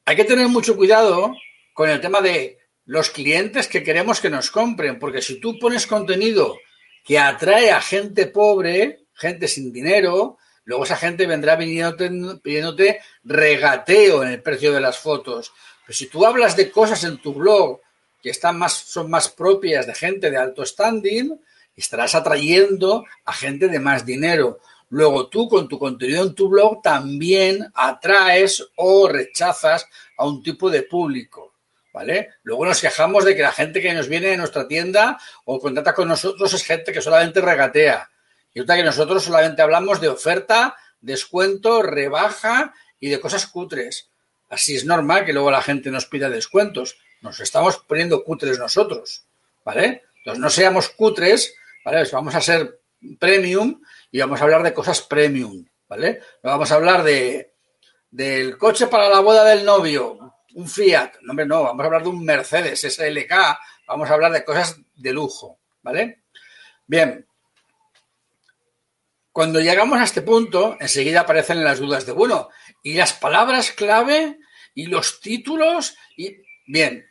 hay 0.07 0.17
que 0.17 0.25
tener 0.25 0.49
mucho 0.49 0.75
cuidado 0.75 1.37
con 1.73 1.89
el 1.89 2.01
tema 2.01 2.21
de 2.21 2.59
los 2.87 3.11
clientes 3.11 3.69
que 3.69 3.85
queremos 3.85 4.21
que 4.21 4.29
nos 4.29 4.51
compren, 4.51 4.99
porque 4.99 5.23
si 5.23 5.39
tú 5.39 5.57
pones 5.57 5.87
contenido 5.87 6.59
que 7.05 7.17
atrae 7.17 7.71
a 7.71 7.81
gente 7.81 8.27
pobre, 8.27 9.05
gente 9.15 9.47
sin 9.47 9.73
dinero, 9.73 10.37
Luego 10.65 10.85
esa 10.85 10.97
gente 10.97 11.27
vendrá 11.27 11.59
pidiéndote, 11.59 13.01
regateo 13.25 14.23
en 14.23 14.31
el 14.31 14.43
precio 14.43 14.73
de 14.73 14.81
las 14.81 14.99
fotos. 14.99 15.53
Pero 15.87 15.97
si 15.97 16.07
tú 16.07 16.25
hablas 16.25 16.57
de 16.57 16.71
cosas 16.71 17.03
en 17.05 17.19
tu 17.19 17.35
blog 17.35 17.81
que 18.23 18.31
están 18.31 18.59
más, 18.59 18.75
son 18.75 19.11
más 19.11 19.29
propias 19.29 19.87
de 19.87 19.95
gente 19.95 20.31
de 20.31 20.37
alto 20.37 20.65
standing, 20.65 21.41
estarás 21.75 22.15
atrayendo 22.15 23.05
a 23.25 23.33
gente 23.33 23.69
de 23.69 23.81
más 23.81 24.05
dinero. 24.05 24.61
Luego 24.91 25.29
tú 25.29 25.49
con 25.49 25.69
tu 25.69 25.79
contenido 25.79 26.25
en 26.25 26.35
tu 26.35 26.49
blog 26.49 26.83
también 26.83 27.71
atraes 27.75 28.67
o 28.77 29.09
rechazas 29.09 29.87
a 30.17 30.27
un 30.27 30.43
tipo 30.43 30.69
de 30.71 30.83
público. 30.83 31.55
¿Vale? 31.93 32.35
Luego 32.45 32.67
nos 32.67 32.81
quejamos 32.81 33.25
de 33.25 33.35
que 33.35 33.43
la 33.43 33.51
gente 33.51 33.81
que 33.81 33.93
nos 33.93 34.07
viene 34.07 34.35
a 34.35 34.37
nuestra 34.37 34.69
tienda 34.69 35.19
o 35.45 35.59
contrata 35.59 35.93
con 35.93 36.07
nosotros 36.07 36.55
es 36.55 36.63
gente 36.63 36.93
que 36.93 37.03
solamente 37.03 37.41
regatea. 37.41 38.09
Y 38.53 38.61
resulta 38.61 38.77
que 38.77 38.85
nosotros 38.85 39.25
solamente 39.25 39.63
hablamos 39.63 40.01
de 40.01 40.09
oferta, 40.09 40.77
descuento, 41.01 41.83
rebaja 41.83 42.75
y 42.99 43.09
de 43.09 43.21
cosas 43.21 43.47
cutres. 43.47 44.11
Así 44.49 44.75
es 44.77 44.85
normal 44.85 45.25
que 45.25 45.33
luego 45.33 45.51
la 45.51 45.63
gente 45.63 45.91
nos 45.91 46.07
pida 46.07 46.29
descuentos. 46.29 46.99
Nos 47.21 47.41
estamos 47.41 47.79
poniendo 47.79 48.25
cutres 48.25 48.59
nosotros, 48.59 49.27
¿vale? 49.65 50.05
Entonces 50.19 50.41
no 50.41 50.51
seamos 50.51 50.89
cutres, 50.91 51.55
¿vale? 51.85 52.09
Vamos 52.13 52.35
a 52.35 52.41
ser 52.41 52.81
premium 53.19 53.81
y 54.11 54.21
vamos 54.21 54.41
a 54.41 54.45
hablar 54.45 54.63
de 54.63 54.75
cosas 54.75 55.03
premium, 55.03 55.65
¿vale? 55.89 56.21
No 56.43 56.51
vamos 56.51 56.73
a 56.73 56.75
hablar 56.75 57.03
de 57.03 57.51
del 58.11 58.59
coche 58.59 58.89
para 58.89 59.09
la 59.09 59.21
boda 59.21 59.45
del 59.45 59.65
novio, 59.65 60.35
un 60.55 60.69
Fiat, 60.69 61.13
no, 61.23 61.31
hombre, 61.31 61.47
no, 61.47 61.63
vamos 61.63 61.83
a 61.83 61.87
hablar 61.87 62.03
de 62.03 62.09
un 62.09 62.25
Mercedes 62.25 62.81
SLK, 62.81 63.33
vamos 63.87 64.11
a 64.11 64.15
hablar 64.15 64.33
de 64.33 64.45
cosas 64.45 64.81
de 64.97 65.13
lujo, 65.13 65.61
¿vale? 65.83 66.25
Bien, 66.87 67.25
cuando 69.33 69.61
llegamos 69.61 69.99
a 69.99 70.05
este 70.05 70.23
punto, 70.23 70.77
enseguida 70.81 71.21
aparecen 71.21 71.63
las 71.63 71.79
dudas 71.79 72.07
de, 72.07 72.13
bueno, 72.13 72.49
¿y 72.83 72.95
las 72.95 73.13
palabras 73.13 73.73
clave? 73.73 74.39
¿Y 74.75 74.87
los 74.87 75.21
títulos? 75.21 75.97
Y 76.17 76.37
bien, 76.67 77.07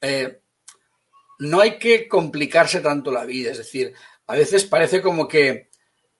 eh, 0.00 0.40
no 1.38 1.60
hay 1.60 1.78
que 1.78 2.08
complicarse 2.08 2.80
tanto 2.80 3.10
la 3.10 3.24
vida, 3.24 3.50
es 3.50 3.58
decir, 3.58 3.92
a 4.26 4.34
veces 4.34 4.64
parece 4.64 5.02
como 5.02 5.28
que, 5.28 5.68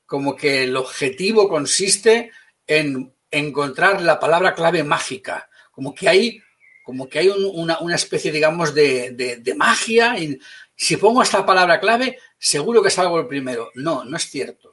como 0.04 0.36
que 0.36 0.64
el 0.64 0.76
objetivo 0.76 1.48
consiste 1.48 2.30
en 2.66 3.14
encontrar 3.30 4.02
la 4.02 4.20
palabra 4.20 4.54
clave 4.54 4.84
mágica, 4.84 5.48
como 5.70 5.94
que 5.94 6.08
hay 6.08 6.42
como 6.82 7.08
que 7.08 7.20
hay 7.20 7.28
una, 7.28 7.94
especie, 7.94 8.32
digamos, 8.32 8.74
de, 8.74 9.54
magia. 9.56 10.18
Y 10.18 10.38
si 10.74 10.96
pongo 10.96 11.22
esta 11.22 11.46
palabra 11.46 11.78
clave, 11.78 12.18
seguro 12.38 12.82
que 12.82 12.90
salgo 12.90 13.20
el 13.20 13.28
primero. 13.28 13.70
No, 13.74 14.04
no 14.04 14.16
es 14.16 14.24
cierto. 14.28 14.71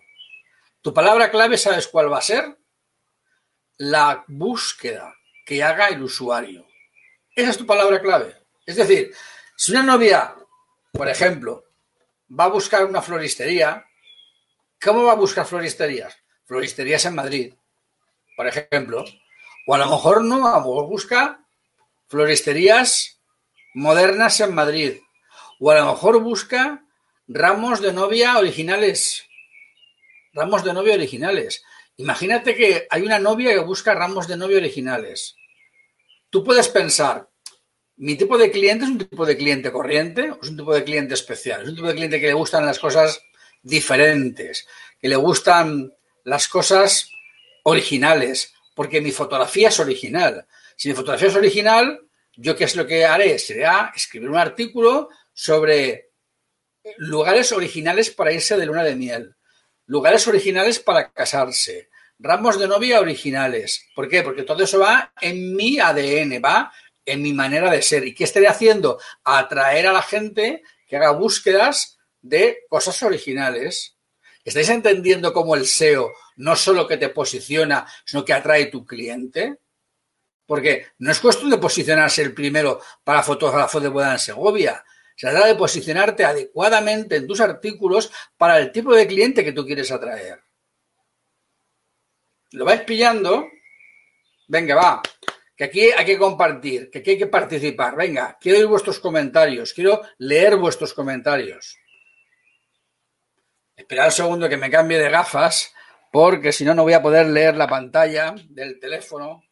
Tu 0.82 0.94
palabra 0.94 1.30
clave, 1.30 1.58
¿sabes 1.58 1.88
cuál 1.88 2.12
va 2.12 2.20
a 2.20 2.22
ser? 2.22 2.58
La 3.78 4.24
búsqueda 4.28 5.14
que 5.46 5.62
haga 5.62 5.88
el 5.88 6.04
usuario. 6.04 6.66
Esa 7.36 7.50
es 7.52 7.58
tu 7.58 7.66
palabra 7.66 8.02
clave. 8.02 8.36
Es 8.66 8.76
decir, 8.76 9.14
si 9.56 9.72
una 9.72 9.84
novia, 9.84 10.36
por 10.92 11.10
ejemplo, 11.10 11.66
va 12.38 12.46
a 12.46 12.50
buscar 12.50 12.86
una 12.86 13.02
floristería, 13.02 13.86
¿cómo 14.82 15.04
va 15.04 15.14
a 15.14 15.16
buscar 15.16 15.46
floristerías? 15.46 16.16
Floristerías 16.46 17.06
en 17.06 17.16
Madrid, 17.16 17.54
por 18.38 18.48
ejemplo. 18.48 19.06
O 19.68 19.76
a 19.76 19.78
lo 19.78 19.90
mejor 19.90 20.24
no, 20.24 20.62
busca 20.64 21.46
floristerías 22.08 23.20
modernas 23.74 24.40
en 24.40 24.56
Madrid. 24.56 25.00
O 25.60 25.72
a 25.72 25.76
lo 25.76 25.94
mejor 25.94 26.22
busca 26.22 26.86
ramos 27.28 27.82
de 27.82 27.94
novia 27.94 28.38
originales. 28.38 29.29
Ramos 30.34 30.64
de 30.64 30.74
novia 30.74 30.94
originales. 30.94 31.64
Imagínate 31.98 32.56
que 32.56 32.88
hay 32.90 33.02
una 33.02 33.20
novia 33.20 33.52
que 33.52 33.60
busca 33.60 33.94
ramos 33.94 34.28
de 34.28 34.38
novia 34.38 34.58
originales. 34.58 35.36
Tú 36.30 36.44
puedes 36.44 36.68
pensar, 36.70 37.30
mi 37.98 38.16
tipo 38.16 38.38
de 38.38 38.50
cliente 38.50 38.86
es 38.86 38.92
un 38.92 38.98
tipo 38.98 39.26
de 39.26 39.36
cliente 39.36 39.72
corriente 39.72 40.32
es 40.42 40.50
un 40.50 40.56
tipo 40.56 40.74
de 40.74 40.84
cliente 40.84 41.14
especial. 41.14 41.64
Es 41.64 41.70
un 41.70 41.76
tipo 41.76 41.88
de 41.88 41.96
cliente 41.96 42.20
que 42.22 42.28
le 42.28 42.34
gustan 42.34 42.66
las 42.66 42.80
cosas 42.80 43.22
diferentes, 43.62 44.68
que 45.02 45.10
le 45.10 45.18
gustan 45.18 45.94
las 46.24 46.48
cosas 46.48 47.12
originales, 47.64 48.54
porque 48.74 49.02
mi 49.02 49.12
fotografía 49.12 49.68
es 49.68 49.80
original. 49.80 50.48
Si 50.78 50.88
mi 50.88 50.96
fotografía 50.96 51.28
es 51.28 51.36
original, 51.36 52.00
yo 52.38 52.56
qué 52.56 52.64
es 52.64 52.76
lo 52.78 52.88
que 52.88 53.06
haré? 53.06 53.38
Será 53.38 53.92
escribir 53.94 54.30
un 54.30 54.38
artículo 54.38 55.10
sobre 55.34 56.12
lugares 56.98 57.52
originales 57.52 58.12
para 58.12 58.32
irse 58.32 58.56
de 58.56 58.66
luna 58.66 58.84
de 58.84 58.96
miel, 58.96 59.36
lugares 59.90 60.28
originales 60.28 60.80
para 60.80 61.12
casarse, 61.12 61.90
ramos 62.20 62.60
de 62.60 62.68
novia 62.68 63.00
originales. 63.00 63.88
¿Por 63.96 64.08
qué? 64.08 64.22
Porque 64.22 64.44
todo 64.44 64.64
eso 64.64 64.80
va 64.80 65.12
en 65.20 65.56
mi 65.56 65.80
ADN, 65.80 66.40
va 66.46 66.72
en 67.04 67.24
mi 67.24 67.34
manera 67.34 67.72
de 67.72 67.82
ser. 67.82 68.06
¿Y 68.06 68.14
qué 68.14 68.24
estaré 68.24 68.48
haciendo? 68.48 69.00
Atraer 69.24 69.88
a 69.88 69.94
la 69.94 70.04
gente 70.04 70.62
que 70.88 70.96
haga 70.96 71.12
búsquedas 71.12 71.98
de 72.22 72.60
cosas 72.70 73.02
originales. 73.02 73.98
¿Estáis 74.44 74.70
entendiendo 74.70 75.34
cómo 75.34 75.56
el 75.56 75.66
SEO 75.66 76.12
no 76.36 76.56
solo 76.56 76.88
que 76.88 76.98
te 76.98 77.10
posiciona, 77.10 77.88
sino 78.06 78.24
que 78.24 78.34
atrae 78.34 78.68
tu 78.68 78.86
cliente? 78.86 79.58
Porque 80.46 80.86
no 81.00 81.12
es 81.12 81.20
cuestión 81.20 81.50
de 81.50 81.58
posicionarse 81.58 82.22
el 82.22 82.36
primero 82.36 82.80
para 83.04 83.24
fotógrafo 83.24 83.80
de 83.80 83.88
en 83.88 84.20
Segovia. 84.20 84.86
Se 85.20 85.28
trata 85.28 85.48
de 85.48 85.56
posicionarte 85.56 86.24
adecuadamente 86.24 87.18
en 87.18 87.28
tus 87.28 87.42
artículos 87.42 88.10
para 88.38 88.58
el 88.58 88.72
tipo 88.72 88.96
de 88.96 89.06
cliente 89.06 89.44
que 89.44 89.52
tú 89.52 89.66
quieres 89.66 89.92
atraer. 89.92 90.40
¿Lo 92.52 92.64
vais 92.64 92.84
pillando? 92.84 93.50
Venga, 94.48 94.76
va 94.76 95.02
que 95.58 95.66
aquí 95.66 95.82
hay 95.92 96.06
que 96.06 96.18
compartir, 96.18 96.90
que 96.90 97.00
aquí 97.00 97.12
hay 97.12 97.18
que 97.18 97.28
participar. 97.28 97.94
Venga, 97.98 98.38
quiero 98.40 98.60
oír 98.60 98.68
vuestros 98.68 98.98
comentarios, 98.98 99.74
quiero 99.74 100.02
leer 100.20 100.56
vuestros 100.56 100.94
comentarios. 100.94 101.78
Esperad 103.76 104.06
un 104.06 104.12
segundo 104.14 104.48
que 104.48 104.56
me 104.56 104.72
cambie 104.72 104.98
de 104.98 105.10
gafas, 105.10 105.74
porque 106.14 106.54
si 106.54 106.64
no, 106.64 106.74
no 106.74 106.84
voy 106.84 106.94
a 106.94 107.02
poder 107.02 107.28
leer 107.28 107.58
la 107.58 107.68
pantalla 107.68 108.36
del 108.48 108.80
teléfono. 108.80 109.44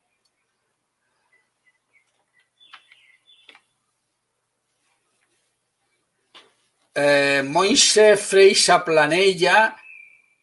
Eh, 7.00 7.44
Moise 7.46 8.18
Freixa 8.18 8.84
Planella 8.84 9.78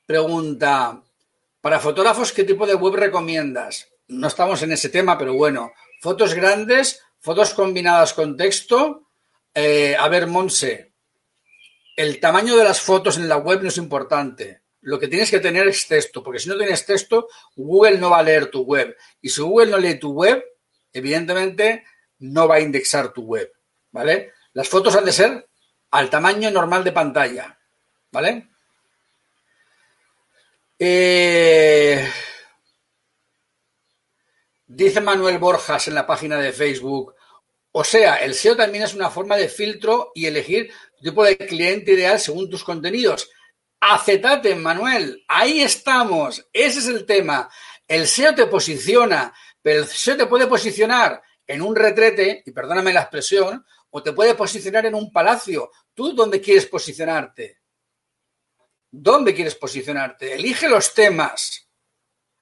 pregunta, 0.06 1.02
para 1.61 1.80
fotógrafos, 1.80 2.30
¿qué 2.30 2.44
tipo 2.44 2.64
de 2.64 2.76
web 2.76 2.94
recomiendas? 2.94 3.88
no 4.06 4.28
estamos 4.28 4.62
en 4.62 4.70
ese 4.70 4.88
tema, 4.88 5.18
pero 5.18 5.34
bueno, 5.34 5.73
fotos 6.00 6.32
grandes, 6.32 7.02
fotos 7.18 7.54
combinadas 7.54 8.12
con 8.12 8.37
texto. 8.37 9.08
Eh, 9.52 9.96
a 9.99 10.08
ver, 10.08 10.28
Monse, 10.28 10.92
el 11.96 12.20
tamaño 12.20 12.56
de 12.56 12.62
las 12.62 12.80
fotos 12.80 13.16
en 13.16 13.28
la 13.28 13.38
web 13.38 13.61
no 13.62 13.68
es 13.68 13.78
importante. 13.78 14.62
Lo 14.82 15.00
que 15.00 15.08
tienes 15.08 15.32
que 15.32 15.40
tener 15.40 15.66
es 15.66 15.88
texto, 15.88 16.23
porque 16.23 16.38
si 16.38 16.49
no 16.49 16.56
tienes 16.56 16.87
texto, 16.87 17.26
Google 17.56 17.99
no 17.99 18.11
va 18.11 18.18
a 18.18 18.23
leer 18.23 18.46
tu 18.46 18.62
web. 18.62 18.96
Y 19.20 19.28
si 19.28 19.42
Google 19.42 19.73
no 19.73 19.78
lee 19.78 19.99
tu 19.99 20.12
web, 20.12 20.44
evidentemente 20.92 21.82
no 22.20 22.46
va 22.46 22.56
a 22.56 22.61
indexar 22.61 23.12
tu 23.12 23.23
web. 23.23 23.50
¿Vale? 23.90 24.32
Las 24.52 24.68
fotos 24.68 24.94
han 24.94 25.04
de 25.04 25.12
ser 25.12 25.49
al 25.95 26.11
tamaño 26.11 26.51
normal 26.51 26.83
de 26.83 26.93
pantalla. 26.93 27.59
¿Vale? 28.11 28.49
Eh, 30.79 32.11
Dice 34.67 35.01
Manuel 35.01 35.39
Borjas 35.39 35.87
en 35.87 35.95
la 35.95 36.05
página 36.05 36.37
de 36.39 36.53
Facebook, 36.53 37.15
o 37.71 37.85
sea, 37.85 38.17
el 38.17 38.35
SEO 38.35 38.57
también 38.57 38.83
es 38.83 38.95
una 38.95 39.09
forma 39.09 39.37
de 39.37 39.49
filtro 39.49 40.11
y 40.17 40.27
elegir 40.27 40.73
tu 40.97 41.05
tipo 41.05 41.23
de 41.23 41.37
cliente 41.37 41.93
ideal 41.93 42.19
según 42.19 42.51
tus 42.51 42.65
contenidos. 42.65 43.31
Acetate, 43.79 44.57
Manuel, 44.57 45.25
ahí 45.29 45.63
estamos, 45.63 46.45
ese 46.53 46.81
es 46.81 46.89
el 46.89 47.07
tema. 47.07 47.49
El 47.87 48.09
SEO 48.09 48.35
te 48.35 48.47
posiciona, 48.47 49.33
pero 49.63 49.83
el 49.83 49.87
SEO 49.87 50.17
te 50.17 50.27
puede 50.27 50.49
posicionar 50.49 51.23
en 51.47 51.63
un 51.63 51.77
retrete, 51.77 52.43
y 52.45 52.51
perdóname 52.51 52.93
la 52.93 53.03
expresión, 53.03 53.65
o 53.97 54.03
te 54.03 54.13
puede 54.13 54.35
posicionar 54.35 54.87
en 54.87 54.95
un 54.95 55.13
palacio. 55.13 55.71
¿Tú 55.95 56.13
dónde 56.15 56.41
quieres 56.41 56.67
posicionarte? 56.67 57.61
¿Dónde 58.91 59.35
quieres 59.35 59.55
posicionarte? 59.55 60.35
Elige 60.35 60.69
los 60.69 60.93
temas. 60.95 61.69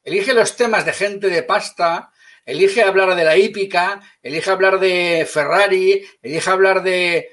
Elige 0.02 0.32
los 0.32 0.56
temas 0.56 0.86
de 0.86 0.92
gente 0.92 1.28
de 1.28 1.42
pasta 1.42 2.12
elige 2.44 2.82
hablar 2.82 3.14
de 3.14 3.24
la 3.24 3.36
hípica, 3.36 4.00
elige 4.22 4.50
hablar 4.50 4.80
de 4.80 5.26
Ferrari, 5.30 6.04
elige 6.20 6.50
hablar 6.50 6.82
de, 6.82 7.28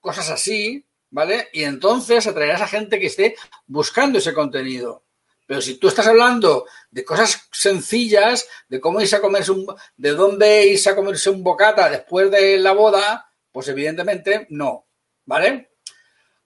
cosas 0.00 0.30
así, 0.30 0.84
¿vale? 1.10 1.48
Y 1.52 1.64
entonces 1.64 2.26
atraerás 2.26 2.62
a 2.62 2.68
gente 2.68 2.98
que 2.98 3.06
esté 3.06 3.36
buscando 3.66 4.18
ese 4.18 4.34
contenido. 4.34 5.04
Pero 5.52 5.60
si 5.60 5.74
tú 5.74 5.88
estás 5.88 6.06
hablando 6.06 6.66
de 6.90 7.04
cosas 7.04 7.46
sencillas, 7.52 8.48
de 8.70 8.80
cómo 8.80 9.02
irse 9.02 9.16
a 9.16 9.20
comerse 9.20 9.52
un, 9.52 9.66
de 9.98 10.12
dónde 10.12 10.64
irse 10.64 10.88
a 10.88 10.96
comerse 10.96 11.28
un 11.28 11.44
bocata 11.44 11.90
después 11.90 12.30
de 12.30 12.56
la 12.56 12.72
boda, 12.72 13.30
pues 13.52 13.68
evidentemente 13.68 14.46
no, 14.48 14.86
¿vale? 15.26 15.72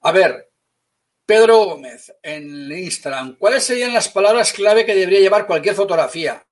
A 0.00 0.10
ver, 0.10 0.50
Pedro 1.24 1.66
Gómez 1.66 2.16
en 2.20 2.72
Instagram, 2.72 3.36
¿cuáles 3.36 3.62
serían 3.62 3.94
las 3.94 4.08
palabras 4.08 4.52
clave 4.52 4.84
que 4.84 4.96
debería 4.96 5.20
llevar 5.20 5.46
cualquier 5.46 5.76
fotografía? 5.76 6.44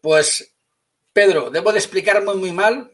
Pues, 0.00 0.52
Pedro, 1.12 1.48
debo 1.48 1.70
de 1.70 1.78
explicarme 1.78 2.34
muy 2.34 2.50
mal 2.50 2.90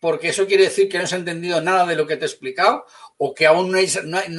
porque 0.00 0.28
eso 0.28 0.46
quiere 0.46 0.64
decir 0.64 0.86
que 0.90 0.98
no 0.98 1.04
has 1.04 1.14
entendido 1.14 1.62
nada 1.62 1.86
de 1.86 1.96
lo 1.96 2.06
que 2.06 2.18
te 2.18 2.26
he 2.26 2.28
explicado 2.28 2.84
o 3.16 3.34
que 3.34 3.46
aún 3.46 3.72
no 3.72 3.78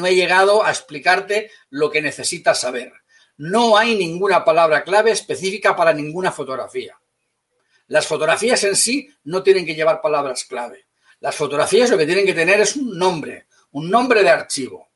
he, 0.06 0.16
llegado 0.16 0.64
a 0.64 0.70
explicarte 0.70 1.50
lo 1.72 1.90
que 1.90 2.04
necesitas 2.04 2.62
saber. 2.62 3.01
No 3.42 3.76
hay 3.76 3.98
ninguna 3.98 4.46
palabra 4.46 4.84
clave 4.84 5.10
específica 5.10 5.76
para 5.76 5.94
ninguna 5.94 6.32
fotografía. 6.32 6.96
Las 7.88 8.06
fotografías 8.06 8.64
en 8.66 8.76
sí 8.76 9.10
no 9.24 9.42
tienen 9.42 9.66
que 9.66 9.74
llevar 9.74 10.00
palabras 10.00 10.44
clave. 10.44 10.86
Las 11.22 11.36
fotografías 11.36 11.90
lo 11.90 11.98
que 11.98 12.06
tienen 12.06 12.28
que 12.28 12.36
tener 12.36 12.62
es 12.62 12.76
un 12.76 12.96
nombre, 12.96 13.48
un 13.72 13.90
nombre 13.90 14.22
de 14.22 14.30
archivo. 14.30 14.92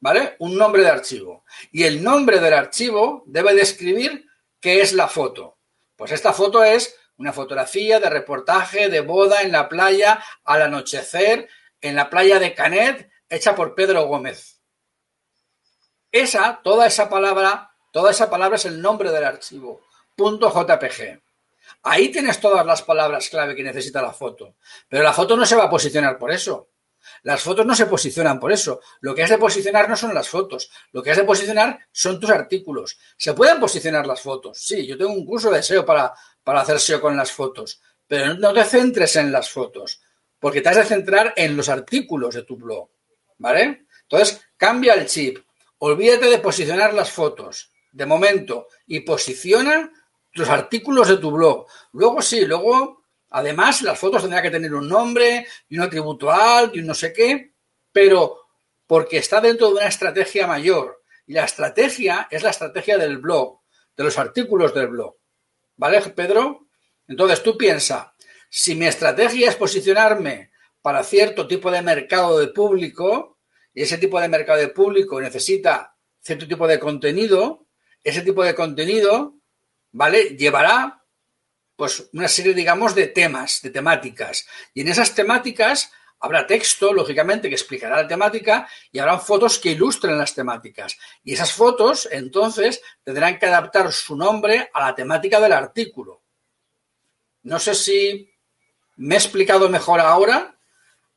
¿Vale? 0.00 0.34
Un 0.40 0.56
nombre 0.56 0.82
de 0.82 0.88
archivo. 0.88 1.44
Y 1.70 1.84
el 1.84 2.02
nombre 2.02 2.40
del 2.40 2.52
archivo 2.52 3.22
debe 3.26 3.54
describir 3.54 4.26
qué 4.58 4.80
es 4.80 4.92
la 4.92 5.06
foto. 5.06 5.58
Pues 5.94 6.10
esta 6.10 6.32
foto 6.32 6.64
es 6.64 6.96
una 7.16 7.32
fotografía 7.32 8.00
de 8.00 8.10
reportaje 8.10 8.88
de 8.88 9.02
boda 9.02 9.42
en 9.42 9.52
la 9.52 9.68
playa 9.68 10.20
al 10.42 10.62
anochecer, 10.62 11.48
en 11.80 11.94
la 11.94 12.10
playa 12.10 12.40
de 12.40 12.54
Canet, 12.54 13.08
hecha 13.28 13.54
por 13.54 13.76
Pedro 13.76 14.06
Gómez. 14.06 14.55
Esa, 16.18 16.60
toda 16.62 16.86
esa 16.86 17.10
palabra, 17.10 17.70
toda 17.90 18.10
esa 18.10 18.30
palabra 18.30 18.56
es 18.56 18.64
el 18.64 18.80
nombre 18.80 19.10
del 19.10 19.22
archivo, 19.22 19.82
.jpg. 20.16 21.20
Ahí 21.82 22.08
tienes 22.08 22.40
todas 22.40 22.64
las 22.64 22.80
palabras 22.80 23.28
clave 23.28 23.54
que 23.54 23.62
necesita 23.62 24.00
la 24.00 24.14
foto. 24.14 24.54
Pero 24.88 25.02
la 25.02 25.12
foto 25.12 25.36
no 25.36 25.44
se 25.44 25.56
va 25.56 25.64
a 25.64 25.70
posicionar 25.70 26.16
por 26.16 26.32
eso. 26.32 26.70
Las 27.22 27.42
fotos 27.42 27.66
no 27.66 27.74
se 27.74 27.84
posicionan 27.84 28.40
por 28.40 28.50
eso. 28.50 28.80
Lo 29.00 29.14
que 29.14 29.24
has 29.24 29.28
de 29.28 29.36
posicionar 29.36 29.90
no 29.90 29.94
son 29.94 30.14
las 30.14 30.26
fotos. 30.26 30.70
Lo 30.90 31.02
que 31.02 31.10
has 31.10 31.18
de 31.18 31.24
posicionar 31.24 31.80
son 31.92 32.18
tus 32.18 32.30
artículos. 32.30 32.98
¿Se 33.18 33.34
pueden 33.34 33.60
posicionar 33.60 34.06
las 34.06 34.22
fotos? 34.22 34.58
Sí, 34.58 34.86
yo 34.86 34.96
tengo 34.96 35.12
un 35.12 35.26
curso 35.26 35.50
de 35.50 35.62
SEO 35.62 35.84
para, 35.84 36.14
para 36.42 36.62
hacer 36.62 36.80
SEO 36.80 36.98
con 36.98 37.14
las 37.14 37.30
fotos. 37.30 37.82
Pero 38.06 38.32
no 38.34 38.54
te 38.54 38.64
centres 38.64 39.16
en 39.16 39.30
las 39.30 39.50
fotos, 39.50 40.00
porque 40.38 40.62
te 40.62 40.70
has 40.70 40.76
de 40.76 40.84
centrar 40.84 41.34
en 41.36 41.58
los 41.58 41.68
artículos 41.68 42.34
de 42.36 42.44
tu 42.44 42.56
blog. 42.56 42.88
¿Vale? 43.36 43.86
Entonces, 44.08 44.40
cambia 44.56 44.94
el 44.94 45.06
chip. 45.06 45.45
Olvídate 45.78 46.26
de 46.26 46.38
posicionar 46.38 46.94
las 46.94 47.10
fotos 47.10 47.72
de 47.92 48.06
momento 48.06 48.68
y 48.86 49.00
posiciona 49.00 49.90
los 50.32 50.48
artículos 50.48 51.08
de 51.08 51.16
tu 51.16 51.30
blog. 51.30 51.66
Luego 51.92 52.20
sí, 52.22 52.44
luego 52.44 53.06
Además, 53.30 53.82
las 53.82 53.98
fotos 53.98 54.22
tendrán 54.22 54.42
que 54.42 54.50
tener 54.50 54.72
un 54.74 54.88
nombre 54.88 55.46
y 55.68 55.76
un 55.76 55.82
atributo 55.82 56.30
alt 56.30 56.74
y 56.74 56.80
un 56.80 56.86
no 56.86 56.94
sé 56.94 57.12
qué, 57.12 57.52
pero 57.92 58.46
porque 58.86 59.18
está 59.18 59.40
dentro 59.40 59.68
de 59.68 59.74
una 59.74 59.86
estrategia 59.88 60.46
mayor. 60.46 61.02
Y 61.26 61.32
la 61.32 61.44
estrategia 61.44 62.28
es 62.30 62.42
la 62.42 62.50
estrategia 62.50 62.96
del 62.96 63.18
blog, 63.18 63.60
de 63.96 64.04
los 64.04 64.16
artículos 64.16 64.72
del 64.74 64.88
blog. 64.88 65.16
¿Vale, 65.76 66.00
Pedro? 66.00 66.68
Entonces 67.08 67.42
tú 67.42 67.58
piensa, 67.58 68.14
si 68.48 68.74
mi 68.74 68.86
estrategia 68.86 69.48
es 69.48 69.56
posicionarme 69.56 70.52
para 70.80 71.02
cierto 71.02 71.46
tipo 71.46 71.70
de 71.70 71.82
mercado 71.82 72.38
de 72.38 72.48
público, 72.48 73.35
y 73.76 73.82
ese 73.82 73.98
tipo 73.98 74.18
de 74.18 74.28
mercado 74.30 74.58
de 74.58 74.68
público 74.68 75.20
necesita 75.20 75.94
cierto 76.18 76.48
tipo 76.48 76.66
de 76.66 76.80
contenido, 76.80 77.66
ese 78.02 78.22
tipo 78.22 78.42
de 78.42 78.54
contenido, 78.54 79.34
¿vale? 79.92 80.34
Llevará 80.34 81.04
pues 81.76 82.08
una 82.14 82.26
serie, 82.26 82.54
digamos, 82.54 82.94
de 82.94 83.08
temas, 83.08 83.60
de 83.60 83.68
temáticas. 83.68 84.46
Y 84.72 84.80
en 84.80 84.88
esas 84.88 85.14
temáticas 85.14 85.92
habrá 86.20 86.46
texto, 86.46 86.94
lógicamente, 86.94 87.50
que 87.50 87.54
explicará 87.54 88.00
la 88.00 88.08
temática 88.08 88.66
y 88.90 88.98
habrá 88.98 89.18
fotos 89.18 89.58
que 89.58 89.72
ilustren 89.72 90.16
las 90.16 90.34
temáticas. 90.34 90.96
Y 91.22 91.34
esas 91.34 91.52
fotos, 91.52 92.08
entonces, 92.10 92.80
tendrán 93.04 93.38
que 93.38 93.44
adaptar 93.44 93.92
su 93.92 94.16
nombre 94.16 94.70
a 94.72 94.86
la 94.86 94.94
temática 94.94 95.38
del 95.38 95.52
artículo. 95.52 96.22
No 97.42 97.58
sé 97.58 97.74
si 97.74 98.32
me 98.96 99.16
he 99.16 99.18
explicado 99.18 99.68
mejor 99.68 100.00
ahora 100.00 100.55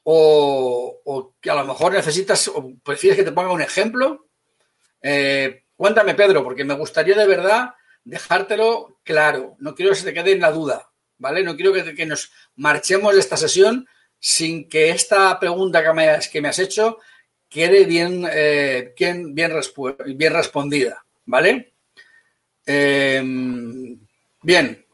o, 0.03 1.36
que 1.41 1.50
a 1.50 1.56
lo 1.56 1.65
mejor 1.65 1.94
necesitas 1.94 2.48
o 2.48 2.74
prefieres 2.84 3.18
que 3.18 3.25
te 3.25 3.32
ponga 3.32 3.51
un 3.51 3.62
ejemplo. 3.62 4.27
Eh, 5.01 5.63
cuéntame, 5.75 6.15
Pedro, 6.15 6.44
porque 6.44 6.63
me 6.63 6.74
gustaría 6.74 7.15
de 7.15 7.27
verdad 7.27 7.74
dejártelo 8.03 9.00
claro. 9.03 9.56
No 9.60 9.75
quiero 9.75 9.91
que 9.91 9.98
se 9.98 10.06
te 10.06 10.13
quede 10.13 10.34
en 10.34 10.41
la 10.41 10.51
duda, 10.51 10.89
¿vale? 11.18 11.44
No 11.44 11.56
quiero 11.56 11.74
que, 11.74 12.06
nos 12.06 12.32
marchemos 12.56 13.13
de 13.13 13.20
esta 13.20 13.38
sesión 13.38 13.88
sin 14.20 14.68
que 14.68 14.89
esta 14.89 15.39
pregunta 15.39 15.84
que 15.84 15.94
me 15.94 16.10
has, 16.10 16.27
que 16.27 16.41
me 16.41 16.50
has 16.50 16.60
hecho 16.60 16.98
quede 17.50 17.86
bien, 17.86 18.27
eh, 18.32 18.94
bien, 18.98 19.34
bien, 19.34 19.51
respondida, 19.51 21.03
¿vale? 21.25 21.74
Eh, 22.65 23.24
bien. 24.44 24.86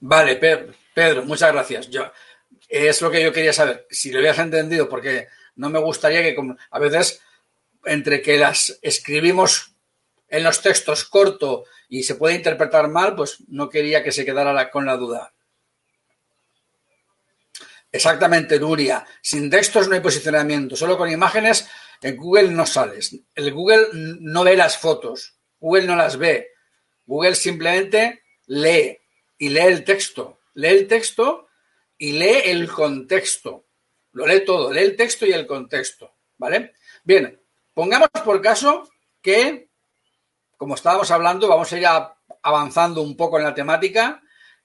Vale, 0.00 0.36
Pedro, 0.94 1.24
muchas 1.24 1.52
gracias. 1.52 1.88
Es 2.68 3.00
lo 3.02 3.10
que 3.10 3.22
yo 3.22 3.32
quería 3.32 3.52
saber. 3.52 3.86
Si 3.90 4.10
lo 4.10 4.18
habías 4.18 4.38
entendido, 4.38 4.88
porque 4.88 5.28
no 5.56 5.70
me 5.70 5.78
gustaría 5.78 6.22
que 6.22 6.36
a 6.70 6.78
veces 6.78 7.20
entre 7.84 8.22
que 8.22 8.38
las 8.38 8.78
escribimos 8.82 9.74
en 10.28 10.44
los 10.44 10.60
textos 10.60 11.04
corto 11.04 11.64
y 11.88 12.02
se 12.02 12.16
puede 12.16 12.34
interpretar 12.34 12.88
mal, 12.88 13.16
pues 13.16 13.38
no 13.48 13.70
quería 13.70 14.04
que 14.04 14.12
se 14.12 14.24
quedara 14.24 14.70
con 14.70 14.84
la 14.84 14.96
duda. 14.96 15.32
Exactamente, 17.90 18.60
Nuria. 18.60 19.06
Sin 19.22 19.48
textos 19.48 19.88
no 19.88 19.94
hay 19.94 20.00
posicionamiento. 20.00 20.76
Solo 20.76 20.98
con 20.98 21.10
imágenes 21.10 21.68
en 22.02 22.16
Google 22.16 22.50
no 22.50 22.66
sales. 22.66 23.16
El 23.34 23.52
Google 23.52 23.88
no 23.92 24.44
ve 24.44 24.56
las 24.56 24.76
fotos. 24.76 25.36
Google 25.58 25.86
no 25.86 25.96
las 25.96 26.18
ve. 26.18 26.48
Google 27.06 27.34
simplemente 27.34 28.22
lee 28.46 28.98
y 29.38 29.48
lee 29.48 29.60
el 29.60 29.84
texto. 29.84 30.40
Lee 30.54 30.68
el 30.68 30.86
texto 30.86 31.47
y 31.98 32.12
lee 32.12 32.42
el 32.44 32.70
contexto. 32.70 33.66
Lo 34.12 34.26
lee 34.26 34.44
todo. 34.44 34.72
Lee 34.72 34.82
el 34.82 34.96
texto 34.96 35.26
y 35.26 35.32
el 35.32 35.46
contexto. 35.46 36.14
¿Vale? 36.38 36.72
Bien, 37.04 37.40
pongamos 37.74 38.08
por 38.24 38.40
caso 38.40 38.88
que 39.20 39.68
como 40.58 40.74
estábamos 40.74 41.10
hablando, 41.12 41.48
vamos 41.48 41.72
a 41.72 41.78
ir 41.78 41.86
avanzando 42.42 43.00
un 43.00 43.16
poco 43.16 43.38
en 43.38 43.44
la 43.44 43.54
temática, 43.54 44.20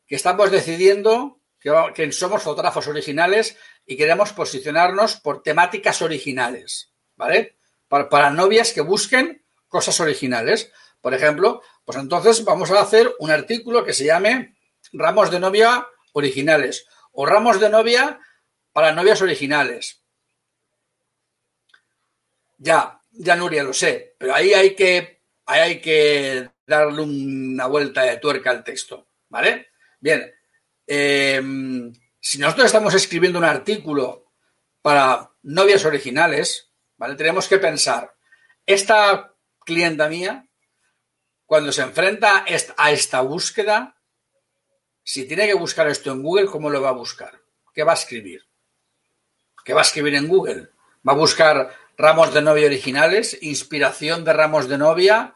que 0.05 0.15
estamos 0.15 0.51
decidiendo 0.51 1.39
que, 1.59 2.11
somos 2.11 2.41
fotógrafos 2.41 2.87
originales 2.87 3.55
y 3.85 3.95
queremos 3.95 4.33
posicionarnos 4.33 5.17
por 5.17 5.43
temáticas 5.43 6.01
originales, 6.01 6.91
¿vale? 7.15 7.57
Para, 7.87 8.31
novias 8.31 8.73
que 8.73 8.81
busquen 8.81 9.45
cosas 9.67 9.99
originales. 9.99 10.71
Por 10.99 11.13
ejemplo, 11.13 11.61
pues 11.85 11.99
entonces 11.99 12.43
vamos 12.43 12.71
a 12.71 12.81
hacer 12.81 13.13
un 13.19 13.29
artículo 13.29 13.85
que 13.85 13.93
se 13.93 14.05
llame 14.05 14.57
Ramos 14.93 15.29
de 15.29 15.39
novia 15.39 15.87
originales 16.13 16.87
o 17.13 17.25
ramos 17.25 17.59
de 17.59 17.69
novia 17.69 18.19
para 18.73 18.91
novias 18.91 19.21
originales. 19.21 20.03
Ya, 22.57 22.99
ya 23.11 23.35
Nuria, 23.35 23.63
lo 23.63 23.73
sé, 23.73 24.15
pero 24.17 24.35
ahí 24.35 24.53
hay 24.53 24.75
que 24.75 25.21
ahí 25.45 25.59
hay 25.59 25.81
que 25.81 26.49
darle 26.65 27.01
una 27.01 27.67
vuelta 27.67 28.03
de 28.03 28.17
tuerca 28.17 28.51
al 28.51 28.63
texto, 28.63 29.07
¿vale? 29.29 29.67
Bien, 29.99 30.33
em, 30.87 31.93
si 32.19 32.37
nosotros 32.39 32.67
estamos 32.67 32.93
escribiendo 32.93 33.39
un 33.39 33.45
artículo 33.45 34.31
para 34.81 35.31
novias 35.43 35.85
originales, 35.85 36.71
¿vale? 36.97 37.15
Tenemos 37.15 37.47
que 37.47 37.57
pensar, 37.57 38.15
esta 38.65 39.33
clienta 39.65 40.07
mía, 40.07 40.47
cuando 41.45 41.71
se 41.71 41.81
enfrenta 41.81 42.45
a 42.77 42.91
esta 42.91 43.21
búsqueda, 43.21 43.97
si 45.03 45.27
tiene 45.27 45.47
que 45.47 45.53
buscar 45.53 45.87
esto 45.87 46.11
en 46.11 46.21
Google, 46.21 46.47
¿cómo 46.47 46.69
lo 46.69 46.81
va 46.81 46.89
a 46.89 46.93
buscar? 46.93 47.39
¿Qué 47.73 47.83
va 47.83 47.91
a 47.91 47.95
escribir? 47.95 48.43
¿Qué 49.63 49.73
va 49.73 49.81
a 49.81 49.83
escribir 49.83 50.15
en 50.15 50.27
Google? 50.27 50.69
¿Va 51.07 51.13
a 51.13 51.17
buscar 51.17 51.75
ramos 51.97 52.33
de 52.33 52.41
novia 52.41 52.67
originales, 52.67 53.37
inspiración 53.41 54.23
de 54.23 54.33
ramos 54.33 54.67
de 54.67 54.77
novia, 54.77 55.35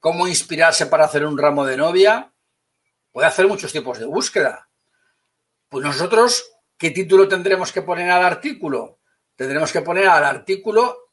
cómo 0.00 0.26
inspirarse 0.26 0.86
para 0.86 1.04
hacer 1.04 1.24
un 1.24 1.38
ramo 1.38 1.64
de 1.64 1.76
novia. 1.76 2.32
Puede 3.12 3.28
hacer 3.28 3.46
muchos 3.46 3.72
tipos 3.72 3.98
de 3.98 4.06
búsqueda. 4.06 4.68
Pues 5.68 5.84
nosotros, 5.84 6.44
¿qué 6.76 6.90
título 6.90 7.28
tendremos 7.28 7.72
que 7.72 7.82
poner 7.82 8.10
al 8.10 8.24
artículo? 8.24 8.98
Tendremos 9.36 9.72
que 9.72 9.82
poner 9.82 10.08
al 10.08 10.24
artículo 10.24 11.12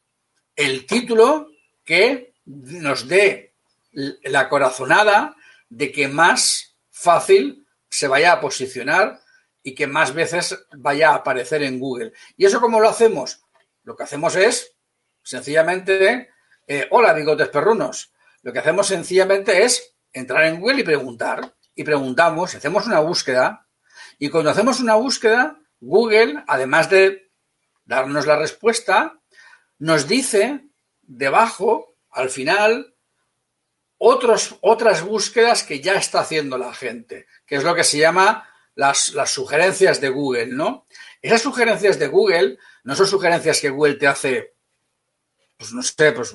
el 0.55 0.85
título 0.85 1.49
que 1.83 2.33
nos 2.45 3.07
dé 3.07 3.53
la 3.91 4.49
corazonada 4.49 5.35
de 5.69 5.91
que 5.91 6.07
más 6.07 6.75
fácil 6.89 7.58
se 7.89 8.07
vaya 8.07 8.33
a 8.33 8.41
posicionar 8.41 9.21
y 9.63 9.75
que 9.75 9.87
más 9.87 10.13
veces 10.13 10.57
vaya 10.77 11.11
a 11.11 11.15
aparecer 11.15 11.63
en 11.63 11.79
Google. 11.79 12.13
¿Y 12.37 12.45
eso 12.45 12.61
cómo 12.61 12.79
lo 12.79 12.89
hacemos? 12.89 13.41
Lo 13.83 13.95
que 13.95 14.03
hacemos 14.03 14.35
es 14.35 14.75
Sencillamente, 15.29 16.29
eh, 16.65 16.87
hola 16.89 17.13
bigotes 17.13 17.49
perrunos. 17.49 18.11
Lo 18.41 18.51
que 18.51 18.57
hacemos 18.57 18.87
sencillamente 18.87 19.63
es 19.63 19.95
entrar 20.11 20.45
en 20.45 20.59
Google 20.59 20.81
y 20.81 20.83
preguntar. 20.83 21.53
Y 21.75 21.83
preguntamos, 21.83 22.55
hacemos 22.55 22.87
una 22.87 22.99
búsqueda. 22.99 23.67
Y 24.17 24.29
cuando 24.29 24.49
hacemos 24.49 24.79
una 24.79 24.95
búsqueda, 24.95 25.59
Google, 25.79 26.43
además 26.47 26.89
de 26.89 27.31
darnos 27.85 28.25
la 28.25 28.37
respuesta, 28.37 29.19
nos 29.77 30.07
dice 30.07 30.67
debajo, 31.03 31.95
al 32.09 32.31
final, 32.31 32.95
otros, 33.99 34.57
otras 34.61 35.03
búsquedas 35.03 35.61
que 35.61 35.79
ya 35.79 35.93
está 35.93 36.21
haciendo 36.21 36.57
la 36.57 36.73
gente, 36.73 37.27
que 37.49 37.55
es 37.55 37.63
lo 37.63 37.75
que 37.75 37.83
se 37.83 37.97
llama 37.97 38.47
las, 38.75 39.13
las, 39.13 39.31
sugerencias 39.31 39.99
de 39.99 40.09
Google, 40.09 40.47
¿no? 40.47 40.85
Esas 41.21 41.41
sugerencias 41.41 41.99
de 41.99 42.07
Google 42.07 42.57
no 42.83 42.95
son 42.95 43.07
sugerencias 43.07 43.59
que 43.59 43.69
Google 43.69 43.95
te 43.95 44.07
hace 44.07 44.53
pues 45.59 45.73
no 45.73 45.83
sé, 45.83 46.13
pues 46.13 46.33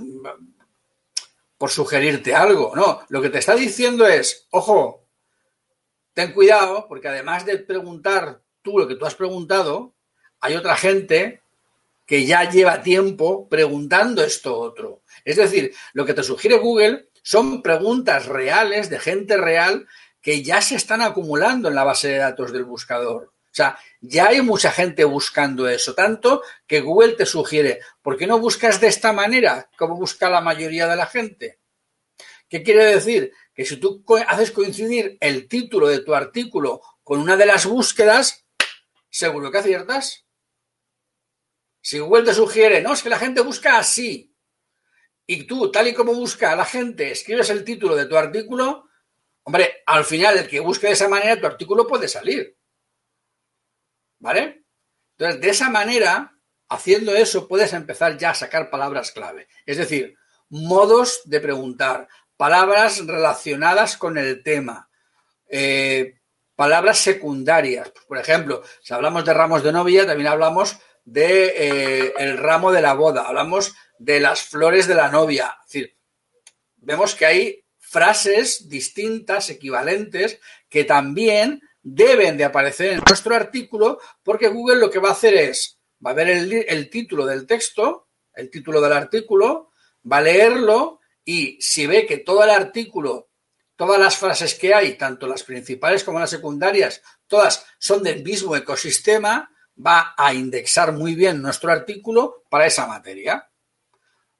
por 1.56 1.70
sugerirte 1.70 2.34
algo. 2.34 2.76
No, 2.76 3.00
lo 3.08 3.22
que 3.22 3.30
te 3.30 3.38
está 3.38 3.54
diciendo 3.54 4.06
es, 4.06 4.46
ojo, 4.50 5.06
ten 6.12 6.32
cuidado, 6.32 6.86
porque 6.86 7.08
además 7.08 7.46
de 7.46 7.56
preguntar 7.56 8.42
tú 8.60 8.78
lo 8.78 8.86
que 8.86 8.96
tú 8.96 9.06
has 9.06 9.14
preguntado, 9.14 9.94
hay 10.40 10.56
otra 10.56 10.76
gente 10.76 11.42
que 12.04 12.26
ya 12.26 12.50
lleva 12.50 12.82
tiempo 12.82 13.48
preguntando 13.48 14.22
esto 14.22 14.58
otro. 14.58 15.00
Es 15.24 15.36
decir, 15.36 15.74
lo 15.94 16.04
que 16.04 16.12
te 16.12 16.22
sugiere 16.22 16.58
Google 16.58 17.08
son 17.22 17.62
preguntas 17.62 18.26
reales 18.26 18.90
de 18.90 18.98
gente 18.98 19.38
real 19.38 19.86
que 20.24 20.42
ya 20.42 20.62
se 20.62 20.76
están 20.76 21.02
acumulando 21.02 21.68
en 21.68 21.74
la 21.74 21.84
base 21.84 22.08
de 22.08 22.16
datos 22.16 22.50
del 22.50 22.64
buscador. 22.64 23.24
O 23.24 23.56
sea, 23.56 23.78
ya 24.00 24.28
hay 24.28 24.40
mucha 24.40 24.72
gente 24.72 25.04
buscando 25.04 25.68
eso, 25.68 25.94
tanto 25.94 26.42
que 26.66 26.80
Google 26.80 27.12
te 27.12 27.26
sugiere, 27.26 27.80
¿por 28.00 28.16
qué 28.16 28.26
no 28.26 28.38
buscas 28.38 28.80
de 28.80 28.88
esta 28.88 29.12
manera 29.12 29.68
como 29.76 29.96
busca 29.96 30.30
la 30.30 30.40
mayoría 30.40 30.88
de 30.88 30.96
la 30.96 31.04
gente? 31.04 31.60
¿Qué 32.48 32.62
quiere 32.62 32.86
decir? 32.86 33.32
Que 33.54 33.66
si 33.66 33.76
tú 33.76 34.02
haces 34.26 34.50
coincidir 34.50 35.18
el 35.20 35.46
título 35.46 35.88
de 35.88 35.98
tu 35.98 36.14
artículo 36.14 36.80
con 37.02 37.20
una 37.20 37.36
de 37.36 37.44
las 37.44 37.66
búsquedas, 37.66 38.46
seguro 39.10 39.52
que 39.52 39.58
aciertas. 39.58 40.24
Si 41.82 41.98
Google 41.98 42.24
te 42.24 42.32
sugiere, 42.32 42.80
no, 42.80 42.94
es 42.94 43.02
que 43.02 43.10
la 43.10 43.18
gente 43.18 43.42
busca 43.42 43.76
así, 43.76 44.34
y 45.26 45.44
tú, 45.44 45.70
tal 45.70 45.88
y 45.88 45.92
como 45.92 46.14
busca 46.14 46.56
la 46.56 46.64
gente, 46.64 47.10
escribes 47.10 47.50
el 47.50 47.62
título 47.62 47.94
de 47.94 48.06
tu 48.06 48.16
artículo, 48.16 48.88
hombre, 49.44 49.82
al 49.86 50.04
final 50.04 50.38
el 50.38 50.48
que 50.48 50.60
busque 50.60 50.88
de 50.88 50.94
esa 50.94 51.08
manera, 51.08 51.40
tu 51.40 51.46
artículo 51.46 51.86
puede 51.86 52.08
salir. 52.08 52.56
¿Vale? 54.18 54.64
Entonces, 55.16 55.40
de 55.40 55.50
esa 55.50 55.70
manera, 55.70 56.32
haciendo 56.68 57.14
eso, 57.14 57.46
puedes 57.46 57.72
empezar 57.72 58.16
ya 58.16 58.30
a 58.30 58.34
sacar 58.34 58.70
palabras 58.70 59.12
clave. 59.12 59.48
Es 59.66 59.76
decir, 59.76 60.16
modos 60.48 61.22
de 61.24 61.40
preguntar, 61.40 62.08
palabras 62.36 63.06
relacionadas 63.06 63.96
con 63.96 64.18
el 64.18 64.42
tema. 64.42 64.88
Eh, 65.48 66.20
palabras 66.56 66.98
secundarias. 66.98 67.92
Por 68.06 68.18
ejemplo, 68.18 68.62
si 68.82 68.94
hablamos 68.94 69.24
de 69.24 69.34
ramos 69.34 69.62
de 69.62 69.72
novia, 69.72 70.06
también 70.06 70.28
hablamos 70.28 70.78
de 71.04 71.54
eh, 71.56 72.14
el 72.18 72.38
ramo 72.38 72.72
de 72.72 72.80
la 72.80 72.94
boda, 72.94 73.28
hablamos 73.28 73.74
de 73.98 74.20
las 74.20 74.42
flores 74.42 74.86
de 74.86 74.94
la 74.94 75.10
novia. 75.10 75.58
Es 75.66 75.72
decir, 75.72 75.96
vemos 76.76 77.14
que 77.14 77.26
hay 77.26 77.63
frases 77.94 78.68
distintas, 78.68 79.50
equivalentes, 79.50 80.40
que 80.68 80.82
también 80.82 81.62
deben 81.80 82.36
de 82.36 82.42
aparecer 82.42 82.94
en 82.94 83.02
nuestro 83.06 83.36
artículo, 83.36 84.00
porque 84.24 84.48
Google 84.48 84.80
lo 84.80 84.90
que 84.90 84.98
va 84.98 85.10
a 85.10 85.12
hacer 85.12 85.34
es, 85.34 85.78
va 86.04 86.10
a 86.10 86.14
ver 86.14 86.28
el, 86.28 86.52
el 86.52 86.90
título 86.90 87.24
del 87.24 87.46
texto, 87.46 88.08
el 88.34 88.50
título 88.50 88.80
del 88.80 88.94
artículo, 88.94 89.70
va 90.10 90.16
a 90.16 90.22
leerlo 90.22 90.98
y 91.24 91.56
si 91.60 91.86
ve 91.86 92.04
que 92.04 92.18
todo 92.18 92.42
el 92.42 92.50
artículo, 92.50 93.30
todas 93.76 94.00
las 94.00 94.16
frases 94.16 94.56
que 94.56 94.74
hay, 94.74 94.94
tanto 94.94 95.28
las 95.28 95.44
principales 95.44 96.02
como 96.02 96.18
las 96.18 96.30
secundarias, 96.30 97.00
todas 97.28 97.64
son 97.78 98.02
del 98.02 98.24
mismo 98.24 98.56
ecosistema, 98.56 99.52
va 99.78 100.14
a 100.18 100.34
indexar 100.34 100.90
muy 100.90 101.14
bien 101.14 101.40
nuestro 101.40 101.70
artículo 101.70 102.42
para 102.50 102.66
esa 102.66 102.88
materia. 102.88 103.48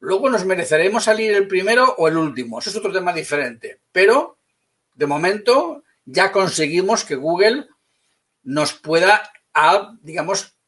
Luego 0.04 0.28
nos 0.28 0.44
mereceremos 0.44 1.04
salir 1.04 1.32
el 1.32 1.48
primero 1.48 1.94
o 1.96 2.08
el 2.08 2.18
último. 2.18 2.58
Eso 2.58 2.68
es 2.68 2.76
otro 2.76 2.92
tema 2.92 3.12
diferente. 3.12 3.80
Pero, 3.90 4.38
de 4.92 5.06
momento, 5.06 5.82
ya 6.04 6.30
conseguimos 6.30 7.04
que 7.04 7.14
Google 7.14 7.68
nos 8.42 8.74
pueda, 8.74 9.32
digamos, 10.02 10.58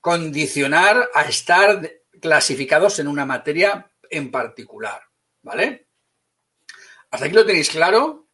condicionar 0.00 1.08
a 1.14 1.22
estar 1.22 1.92
clasificados 2.20 2.98
en 2.98 3.06
una 3.06 3.24
materia 3.24 3.88
en 4.10 4.32
particular. 4.32 5.00
¿Vale? 5.42 5.86
¿Hasta 7.10 7.26
aquí 7.26 7.34
lo 7.36 7.46
tenéis 7.46 7.70
claro? 7.70 8.26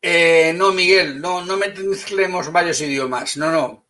Eh, 0.00 0.52
no, 0.54 0.72
Miguel, 0.72 1.20
no, 1.20 1.44
no 1.44 1.56
mezclemos 1.56 2.52
varios 2.52 2.80
idiomas. 2.80 3.36
No, 3.36 3.50
no. 3.50 3.83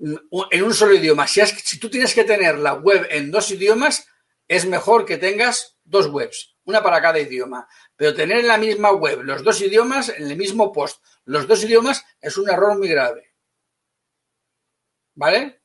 En 0.00 0.62
un 0.62 0.74
solo 0.74 0.94
idioma. 0.94 1.26
Si, 1.26 1.78
tú 1.78 1.90
tienes 1.90 2.14
que 2.14 2.24
tener 2.24 2.58
la 2.58 2.74
web 2.74 3.06
en 3.10 3.30
dos 3.30 3.50
idiomas, 3.50 4.06
es 4.46 4.66
mejor 4.66 5.04
que 5.04 5.18
tengas 5.18 5.78
dos 5.84 6.06
webs, 6.06 6.56
una 6.64 6.82
para 6.82 7.02
cada 7.02 7.18
idioma. 7.18 7.68
Pero 7.96 8.14
tener 8.14 8.38
en 8.38 8.46
la 8.46 8.58
misma 8.58 8.92
web 8.92 9.22
los 9.22 9.42
dos 9.42 9.60
idiomas, 9.60 10.08
en 10.10 10.30
el 10.30 10.36
mismo 10.36 10.72
post, 10.72 11.02
los 11.24 11.46
dos 11.48 11.64
idiomas, 11.64 12.04
es 12.20 12.36
un 12.36 12.48
error 12.48 12.78
muy 12.78 12.88
grave. 12.88 13.34
¿Vale? 15.14 15.62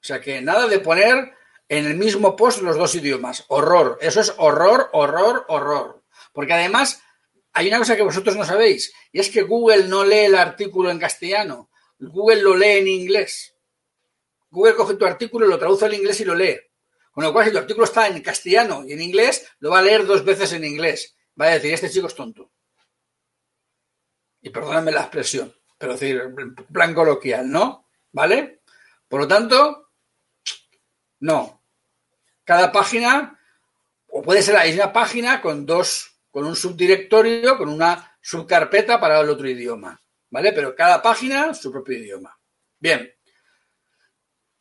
O 0.00 0.06
sea 0.06 0.20
que 0.20 0.40
nada 0.40 0.68
de 0.68 0.78
poner 0.78 1.32
en 1.68 1.86
el 1.86 1.96
mismo 1.96 2.36
post 2.36 2.62
los 2.62 2.76
dos 2.76 2.94
idiomas. 2.94 3.44
Horror. 3.48 3.98
Eso 4.00 4.20
es 4.20 4.32
horror, 4.36 4.90
horror, 4.92 5.46
horror. 5.48 6.04
Porque 6.32 6.52
además 6.52 7.02
hay 7.52 7.68
una 7.68 7.78
cosa 7.78 7.96
que 7.96 8.02
vosotros 8.02 8.36
no 8.36 8.44
sabéis, 8.44 8.92
y 9.12 9.20
es 9.20 9.30
que 9.30 9.42
Google 9.42 9.84
no 9.84 10.04
lee 10.04 10.26
el 10.26 10.34
artículo 10.34 10.90
en 10.90 10.98
castellano. 10.98 11.70
Google 11.98 12.42
lo 12.42 12.56
lee 12.56 12.78
en 12.78 12.88
inglés. 12.88 13.53
Google 14.54 14.76
coge 14.76 14.94
tu 14.94 15.04
artículo, 15.04 15.46
lo 15.48 15.58
traduce 15.58 15.84
al 15.84 15.94
inglés 15.94 16.20
y 16.20 16.24
lo 16.24 16.34
lee. 16.34 16.56
Con 17.10 17.24
lo 17.24 17.32
cual, 17.32 17.46
si 17.46 17.52
tu 17.52 17.58
artículo 17.58 17.84
está 17.84 18.06
en 18.06 18.22
castellano 18.22 18.84
y 18.86 18.92
en 18.92 19.02
inglés, 19.02 19.48
lo 19.58 19.70
va 19.70 19.80
a 19.80 19.82
leer 19.82 20.06
dos 20.06 20.24
veces 20.24 20.52
en 20.52 20.64
inglés. 20.64 21.16
Va 21.38 21.46
a 21.46 21.50
decir, 21.50 21.74
este 21.74 21.90
chico 21.90 22.06
es 22.06 22.14
tonto. 22.14 22.52
Y 24.40 24.50
perdóname 24.50 24.92
la 24.92 25.00
expresión, 25.00 25.52
pero 25.76 25.94
decir, 25.94 26.22
plan 26.72 26.94
coloquial, 26.94 27.50
¿no? 27.50 27.88
¿Vale? 28.12 28.62
Por 29.08 29.20
lo 29.22 29.28
tanto, 29.28 29.90
no. 31.20 31.62
Cada 32.44 32.70
página, 32.70 33.40
o 34.06 34.22
puede 34.22 34.42
ser 34.42 34.54
la 34.54 34.64
misma 34.64 34.92
página 34.92 35.40
con 35.40 35.66
dos, 35.66 36.20
con 36.30 36.44
un 36.44 36.54
subdirectorio, 36.54 37.58
con 37.58 37.68
una 37.68 38.18
subcarpeta 38.20 39.00
para 39.00 39.20
el 39.20 39.28
otro 39.28 39.48
idioma. 39.48 40.00
¿Vale? 40.30 40.52
Pero 40.52 40.74
cada 40.76 41.02
página 41.02 41.54
su 41.54 41.72
propio 41.72 41.98
idioma. 41.98 42.38
Bien. 42.78 43.12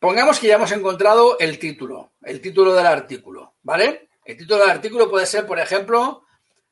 Pongamos 0.04 0.38
que 0.38 0.48
ya 0.48 0.56
hemos 0.56 0.74
encontrado 0.74 1.40
el 1.40 1.58
título, 1.58 2.12
el 2.24 2.42
título 2.42 2.74
del 2.74 2.86
artículo, 2.86 3.54
¿vale? 3.62 4.10
El 4.26 4.36
título 4.36 4.60
del 4.60 4.72
artículo 4.72 5.10
puede 5.10 5.26
ser, 5.26 5.46
por 5.46 5.58
ejemplo, 5.58 6.26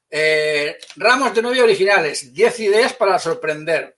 eh, 0.09 0.77
ramos 0.97 1.33
de 1.33 1.41
novia 1.41 1.63
originales, 1.63 2.33
10 2.33 2.59
ideas 2.59 2.91
para 2.91 3.17
sorprender 3.19 3.97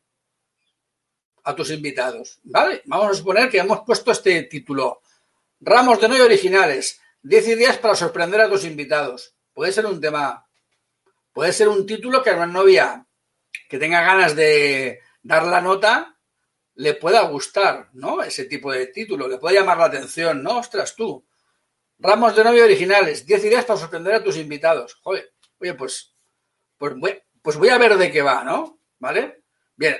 a 1.45 1.55
tus 1.55 1.71
invitados, 1.71 2.41
¿vale? 2.43 2.83
Vamos 2.85 3.09
a 3.09 3.13
suponer 3.15 3.49
que 3.49 3.57
hemos 3.57 3.79
puesto 3.79 4.11
este 4.11 4.43
título, 4.43 5.01
Ramos 5.59 5.99
de 5.99 6.09
novia 6.09 6.25
originales. 6.25 7.01
10 7.23 7.47
ideas 7.47 7.79
para 7.79 7.95
sorprender 7.95 8.39
a 8.39 8.49
tus 8.49 8.65
invitados. 8.65 9.33
Puede 9.51 9.71
ser 9.71 9.87
un 9.87 9.99
tema, 9.99 10.45
puede 11.31 11.53
ser 11.53 11.69
un 11.69 11.87
título 11.87 12.21
que 12.21 12.29
a 12.29 12.35
una 12.35 12.45
novia 12.45 13.03
que 13.67 13.79
tenga 13.79 14.01
ganas 14.01 14.35
de 14.35 14.99
dar 15.23 15.47
la 15.47 15.59
nota 15.59 16.12
le 16.75 16.95
pueda 16.95 17.21
gustar, 17.23 17.89
¿no? 17.93 18.23
Ese 18.23 18.45
tipo 18.45 18.71
de 18.71 18.87
título, 18.87 19.27
le 19.27 19.37
puede 19.37 19.55
llamar 19.55 19.77
la 19.77 19.85
atención, 19.85 20.41
¿no? 20.41 20.59
Ostras, 20.59 20.95
tú. 20.95 21.25
Ramos 21.99 22.35
de 22.35 22.43
novia 22.43 22.63
originales. 22.63 23.25
10 23.25 23.45
ideas 23.45 23.65
para 23.65 23.79
sorprender 23.79 24.15
a 24.15 24.23
tus 24.23 24.37
invitados. 24.37 24.95
Joder, 24.95 25.33
oye, 25.59 25.73
pues, 25.75 26.15
pues, 26.77 26.95
voy, 26.95 27.21
pues 27.41 27.57
voy 27.57 27.69
a 27.69 27.77
ver 27.77 27.97
de 27.97 28.11
qué 28.11 28.21
va, 28.21 28.43
¿no? 28.43 28.79
¿Vale? 28.99 29.43
Bien, 29.75 29.97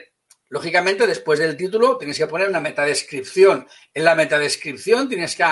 Lógicamente, 0.53 1.07
después 1.07 1.39
del 1.39 1.57
título 1.57 1.97
tienes 1.97 2.15
que 2.15 2.27
poner 2.27 2.47
una 2.47 2.59
metadescripción. 2.59 3.67
En 3.91 4.05
la 4.05 4.13
metadescripción 4.13 5.09
tienes 5.09 5.35
que 5.35 5.43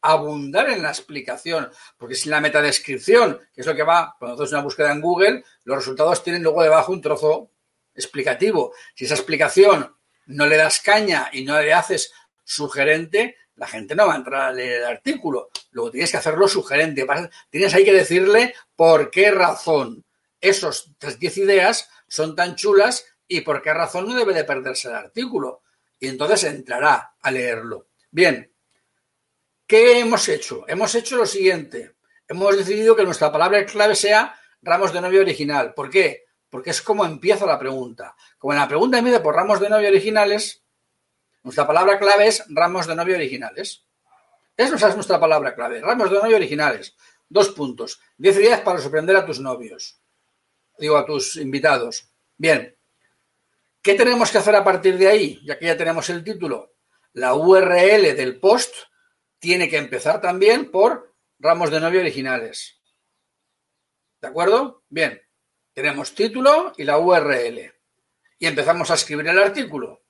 abundar 0.00 0.70
en 0.70 0.82
la 0.82 0.88
explicación, 0.88 1.70
porque 1.98 2.14
sin 2.14 2.30
la 2.30 2.40
metadescripción, 2.40 3.40
que 3.52 3.60
es 3.60 3.66
lo 3.66 3.76
que 3.76 3.82
va 3.82 4.16
cuando 4.18 4.42
haces 4.42 4.54
una 4.54 4.62
búsqueda 4.62 4.92
en 4.92 5.02
Google, 5.02 5.44
los 5.64 5.76
resultados 5.76 6.24
tienen 6.24 6.42
luego 6.42 6.62
debajo 6.62 6.92
un 6.92 7.02
trozo 7.02 7.50
explicativo. 7.94 8.72
Si 8.94 9.04
esa 9.04 9.16
explicación 9.16 9.94
no 10.28 10.46
le 10.46 10.56
das 10.56 10.80
caña 10.80 11.30
y 11.32 11.44
no 11.44 11.60
le 11.60 11.72
haces 11.72 12.12
sugerente, 12.44 13.36
la 13.56 13.66
gente 13.66 13.94
no 13.94 14.06
va 14.06 14.14
a 14.14 14.18
entrar 14.18 14.42
a 14.42 14.52
leer 14.52 14.82
el 14.82 14.86
artículo. 14.86 15.50
Luego 15.72 15.90
tienes 15.90 16.10
que 16.10 16.16
hacerlo 16.16 16.46
sugerente. 16.46 17.06
Tienes 17.50 17.74
ahí 17.74 17.84
que 17.84 17.92
decirle 17.92 18.54
por 18.76 19.10
qué 19.10 19.30
razón 19.30 20.04
esos 20.40 20.92
10 21.00 21.38
ideas 21.38 21.90
son 22.06 22.36
tan 22.36 22.54
chulas 22.54 23.04
y 23.26 23.40
por 23.40 23.60
qué 23.60 23.74
razón 23.74 24.06
no 24.06 24.14
debe 24.14 24.32
de 24.32 24.44
perderse 24.44 24.88
el 24.88 24.94
artículo. 24.94 25.62
Y 25.98 26.08
entonces 26.08 26.44
entrará 26.44 27.16
a 27.20 27.30
leerlo. 27.30 27.88
Bien, 28.10 28.52
¿qué 29.66 29.98
hemos 29.98 30.28
hecho? 30.28 30.64
Hemos 30.68 30.94
hecho 30.94 31.16
lo 31.16 31.26
siguiente. 31.26 31.96
Hemos 32.28 32.56
decidido 32.56 32.94
que 32.94 33.04
nuestra 33.04 33.32
palabra 33.32 33.66
clave 33.66 33.96
sea 33.96 34.38
ramos 34.62 34.92
de 34.92 35.00
novia 35.00 35.20
original. 35.20 35.74
¿Por 35.74 35.90
qué? 35.90 36.27
Porque 36.50 36.70
es 36.70 36.82
como 36.82 37.04
empieza 37.04 37.46
la 37.46 37.58
pregunta. 37.58 38.16
Como 38.38 38.52
en 38.52 38.58
la 38.58 38.68
pregunta 38.68 38.98
empieza 38.98 39.22
por 39.22 39.34
ramos 39.34 39.60
de 39.60 39.68
novia 39.68 39.88
originales, 39.88 40.62
nuestra 41.42 41.66
palabra 41.66 41.98
clave 41.98 42.26
es 42.26 42.44
ramos 42.48 42.86
de 42.86 42.94
novia 42.94 43.16
originales. 43.16 43.84
Esa 44.56 44.88
es 44.88 44.94
nuestra 44.94 45.20
palabra 45.20 45.54
clave, 45.54 45.80
ramos 45.80 46.10
de 46.10 46.18
novia 46.18 46.36
originales. 46.36 46.96
Dos 47.28 47.50
puntos. 47.50 48.00
Diez 48.16 48.36
ideas 48.36 48.60
para 48.60 48.80
sorprender 48.80 49.16
a 49.16 49.24
tus 49.24 49.40
novios. 49.40 50.00
Digo, 50.78 50.96
a 50.96 51.04
tus 51.04 51.36
invitados. 51.36 52.08
Bien, 52.36 52.78
¿Qué 53.82 53.94
tenemos 53.94 54.30
que 54.30 54.36
hacer 54.38 54.54
a 54.54 54.64
partir 54.64 54.98
de 54.98 55.08
ahí? 55.08 55.40
Ya 55.44 55.58
que 55.58 55.66
ya 55.66 55.76
tenemos 55.76 56.10
el 56.10 56.24
título. 56.24 56.74
La 57.12 57.34
URL 57.34 58.14
del 58.14 58.38
post 58.38 58.74
tiene 59.38 59.68
que 59.68 59.78
empezar 59.78 60.20
también 60.20 60.70
por 60.70 61.14
ramos 61.38 61.70
de 61.70 61.80
novio 61.80 62.00
originales. 62.00 62.80
¿De 64.20 64.28
acuerdo? 64.28 64.84
Bien. 64.88 65.22
Tenemos 65.78 66.12
título 66.12 66.72
y 66.76 66.82
la 66.82 66.98
URL. 66.98 67.72
Y 68.40 68.46
empezamos 68.48 68.90
a 68.90 68.94
escribir 68.94 69.28
el 69.28 69.38
artículo. 69.38 70.02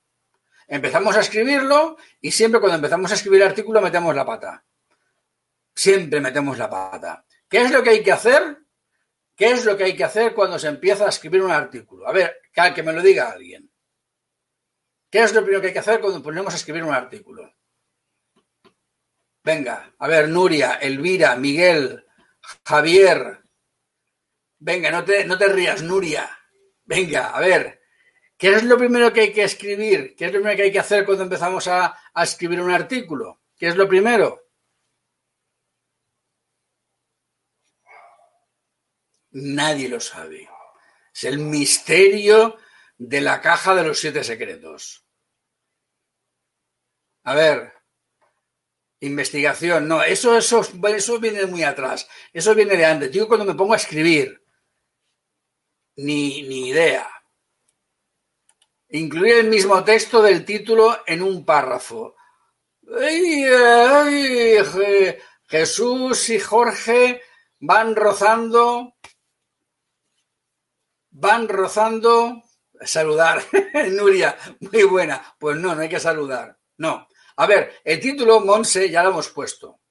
Empezamos 0.67 1.15
a 1.15 1.19
escribirlo 1.19 1.95
y 2.19 2.31
siempre 2.31 2.59
cuando 2.59 2.77
empezamos 2.77 3.11
a 3.11 3.13
escribir 3.13 3.43
el 3.43 3.49
artículo 3.49 3.79
metemos 3.79 4.15
la 4.15 4.25
pata. 4.25 4.65
Siempre 5.75 6.21
metemos 6.21 6.57
la 6.57 6.71
pata. 6.71 7.23
¿Qué 7.47 7.61
es 7.61 7.69
lo 7.69 7.83
que 7.83 7.91
hay 7.91 8.01
que 8.01 8.11
hacer? 8.11 8.57
¿Qué 9.35 9.51
es 9.51 9.63
lo 9.63 9.77
que 9.77 9.83
hay 9.83 9.95
que 9.95 10.03
hacer 10.03 10.33
cuando 10.33 10.57
se 10.57 10.69
empieza 10.69 11.05
a 11.05 11.09
escribir 11.09 11.43
un 11.43 11.51
artículo? 11.51 12.07
A 12.07 12.13
ver, 12.13 12.41
que 12.73 12.81
me 12.81 12.91
lo 12.91 13.03
diga 13.03 13.29
alguien. 13.29 13.71
¿Qué 15.07 15.21
es 15.21 15.35
lo 15.35 15.41
primero 15.41 15.61
que 15.61 15.67
hay 15.67 15.73
que 15.73 15.77
hacer 15.77 16.01
cuando 16.01 16.23
ponemos 16.23 16.51
a 16.51 16.57
escribir 16.57 16.83
un 16.83 16.95
artículo? 16.95 17.53
Venga, 19.43 19.93
a 19.99 20.07
ver, 20.07 20.29
Nuria, 20.29 20.79
Elvira, 20.81 21.35
Miguel, 21.35 22.07
Javier. 22.65 23.38
Venga, 24.59 24.91
no 24.91 25.03
te, 25.03 25.25
no 25.25 25.37
te 25.37 25.47
rías, 25.47 25.81
Nuria. 25.81 26.29
Venga, 26.85 27.29
a 27.29 27.39
ver, 27.39 27.81
¿qué 28.37 28.53
es 28.53 28.63
lo 28.63 28.77
primero 28.77 29.11
que 29.13 29.21
hay 29.21 29.33
que 29.33 29.43
escribir? 29.43 30.15
¿Qué 30.15 30.25
es 30.25 30.33
lo 30.33 30.39
primero 30.39 30.57
que 30.57 30.63
hay 30.63 30.71
que 30.71 30.79
hacer 30.79 31.05
cuando 31.05 31.23
empezamos 31.23 31.67
a, 31.67 31.97
a 32.13 32.23
escribir 32.23 32.61
un 32.61 32.71
artículo? 32.71 33.41
¿Qué 33.57 33.67
es 33.67 33.75
lo 33.75 33.87
primero? 33.87 34.49
Nadie 39.31 39.87
lo 39.89 39.99
sabe. 39.99 40.49
Es 41.13 41.23
el 41.23 41.37
misterio 41.39 42.57
de 42.97 43.21
la 43.21 43.41
caja 43.41 43.75
de 43.75 43.83
los 43.83 43.99
siete 43.99 44.23
secretos. 44.23 45.05
A 47.23 47.35
ver, 47.35 47.73
investigación, 48.99 49.87
no, 49.87 50.03
eso, 50.03 50.37
eso, 50.37 50.61
eso 50.87 51.19
viene 51.19 51.45
muy 51.45 51.63
atrás, 51.63 52.09
eso 52.33 52.55
viene 52.55 52.75
de 52.75 52.85
antes. 52.85 53.11
Digo 53.11 53.27
cuando 53.27 53.45
me 53.45 53.55
pongo 53.55 53.73
a 53.73 53.77
escribir, 53.77 54.43
ni, 55.99 56.43
ni 56.43 56.69
idea. 56.69 57.09
Incluir 58.89 59.35
el 59.35 59.49
mismo 59.49 59.83
texto 59.83 60.21
del 60.21 60.45
título 60.45 60.99
en 61.05 61.21
un 61.21 61.45
párrafo. 61.45 62.15
Ay, 62.99 63.43
ay, 63.43 64.57
Jesús 65.45 66.29
y 66.29 66.39
Jorge 66.39 67.21
van 67.59 67.95
rozando, 67.95 68.95
van 71.11 71.47
rozando. 71.47 72.43
Saludar, 72.81 73.43
Nuria, 73.91 74.37
muy 74.61 74.83
buena. 74.83 75.35
Pues 75.37 75.57
no, 75.57 75.75
no 75.75 75.81
hay 75.81 75.89
que 75.89 75.99
saludar. 75.99 76.57
No. 76.77 77.09
A 77.35 77.45
ver, 77.45 77.73
el 77.83 77.99
título, 77.99 78.39
Monse, 78.39 78.89
ya 78.89 79.03
lo 79.03 79.09
hemos 79.09 79.29
puesto. 79.29 79.81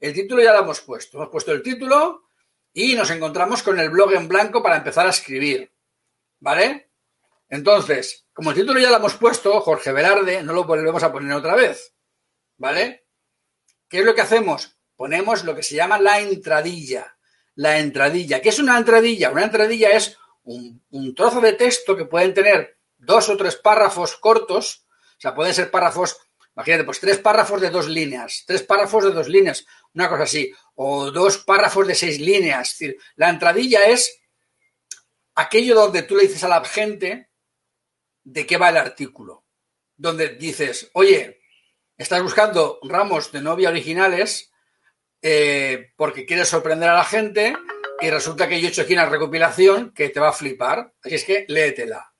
El 0.00 0.12
título 0.12 0.42
ya 0.42 0.52
lo 0.52 0.60
hemos 0.60 0.80
puesto. 0.80 1.18
Hemos 1.18 1.30
puesto 1.30 1.52
el 1.52 1.62
título 1.62 2.24
y 2.72 2.94
nos 2.94 3.10
encontramos 3.10 3.62
con 3.62 3.78
el 3.78 3.90
blog 3.90 4.12
en 4.14 4.28
blanco 4.28 4.62
para 4.62 4.76
empezar 4.76 5.06
a 5.06 5.10
escribir. 5.10 5.72
¿Vale? 6.40 6.90
Entonces, 7.48 8.26
como 8.32 8.50
el 8.50 8.56
título 8.56 8.80
ya 8.80 8.90
lo 8.90 8.96
hemos 8.96 9.14
puesto, 9.14 9.60
Jorge 9.60 9.92
Velarde, 9.92 10.42
no 10.42 10.52
lo 10.52 10.64
volvemos 10.64 11.02
a 11.02 11.12
poner 11.12 11.32
otra 11.34 11.54
vez. 11.54 11.94
¿Vale? 12.56 13.06
¿Qué 13.88 14.00
es 14.00 14.04
lo 14.04 14.14
que 14.14 14.22
hacemos? 14.22 14.76
Ponemos 14.96 15.44
lo 15.44 15.54
que 15.54 15.62
se 15.62 15.76
llama 15.76 16.00
la 16.00 16.20
entradilla. 16.20 17.16
La 17.54 17.78
entradilla. 17.78 18.40
¿Qué 18.40 18.48
es 18.48 18.58
una 18.58 18.78
entradilla? 18.78 19.30
Una 19.30 19.44
entradilla 19.44 19.90
es 19.90 20.16
un, 20.44 20.82
un 20.90 21.14
trozo 21.14 21.40
de 21.40 21.52
texto 21.52 21.96
que 21.96 22.06
pueden 22.06 22.32
tener 22.32 22.78
dos 22.96 23.28
o 23.28 23.36
tres 23.36 23.56
párrafos 23.56 24.16
cortos. 24.16 24.86
O 25.18 25.20
sea, 25.20 25.34
pueden 25.34 25.54
ser 25.54 25.70
párrafos 25.70 26.16
Imagínate, 26.54 26.84
pues 26.84 27.00
tres 27.00 27.18
párrafos 27.18 27.60
de 27.60 27.70
dos 27.70 27.88
líneas, 27.88 28.44
tres 28.46 28.62
párrafos 28.62 29.04
de 29.04 29.12
dos 29.12 29.28
líneas, 29.28 29.64
una 29.94 30.08
cosa 30.08 30.24
así, 30.24 30.52
o 30.74 31.10
dos 31.10 31.38
párrafos 31.38 31.86
de 31.86 31.94
seis 31.94 32.20
líneas. 32.20 32.72
Es 32.72 32.78
decir, 32.78 32.98
la 33.16 33.30
entradilla 33.30 33.84
es 33.84 34.20
aquello 35.34 35.74
donde 35.74 36.02
tú 36.02 36.16
le 36.16 36.22
dices 36.24 36.44
a 36.44 36.48
la 36.48 36.64
gente 36.64 37.30
de 38.24 38.46
qué 38.46 38.56
va 38.56 38.70
el 38.70 38.76
artículo. 38.76 39.44
Donde 39.96 40.30
dices, 40.30 40.90
oye, 40.94 41.40
estás 41.96 42.22
buscando 42.22 42.78
ramos 42.82 43.30
de 43.32 43.42
novia 43.42 43.68
originales 43.68 44.50
eh, 45.20 45.92
porque 45.96 46.26
quieres 46.26 46.48
sorprender 46.48 46.88
a 46.88 46.94
la 46.94 47.04
gente 47.04 47.56
y 48.00 48.10
resulta 48.10 48.48
que 48.48 48.60
yo 48.60 48.66
he 48.66 48.70
hecho 48.70 48.82
aquí 48.82 48.94
una 48.94 49.06
recopilación 49.06 49.92
que 49.92 50.08
te 50.08 50.18
va 50.18 50.30
a 50.30 50.32
flipar. 50.32 50.92
Así 51.02 51.14
es 51.14 51.24
que 51.24 51.44
léetela. 51.48 52.12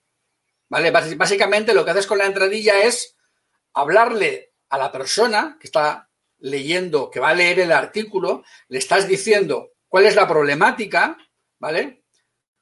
¿Vale? 0.68 0.90
Básicamente 0.90 1.74
lo 1.74 1.84
que 1.84 1.90
haces 1.90 2.06
con 2.06 2.18
la 2.18 2.26
entradilla 2.26 2.82
es 2.84 3.16
hablarle 3.74 4.54
a 4.68 4.78
la 4.78 4.90
persona 4.90 5.58
que 5.60 5.66
está 5.66 6.08
leyendo, 6.42 7.10
que 7.10 7.20
va 7.20 7.30
a 7.30 7.34
leer 7.34 7.60
el 7.60 7.72
artículo, 7.72 8.44
le 8.68 8.78
estás 8.78 9.08
diciendo 9.08 9.72
cuál 9.88 10.06
es 10.06 10.14
la 10.14 10.28
problemática, 10.28 11.16
¿vale? 11.58 12.04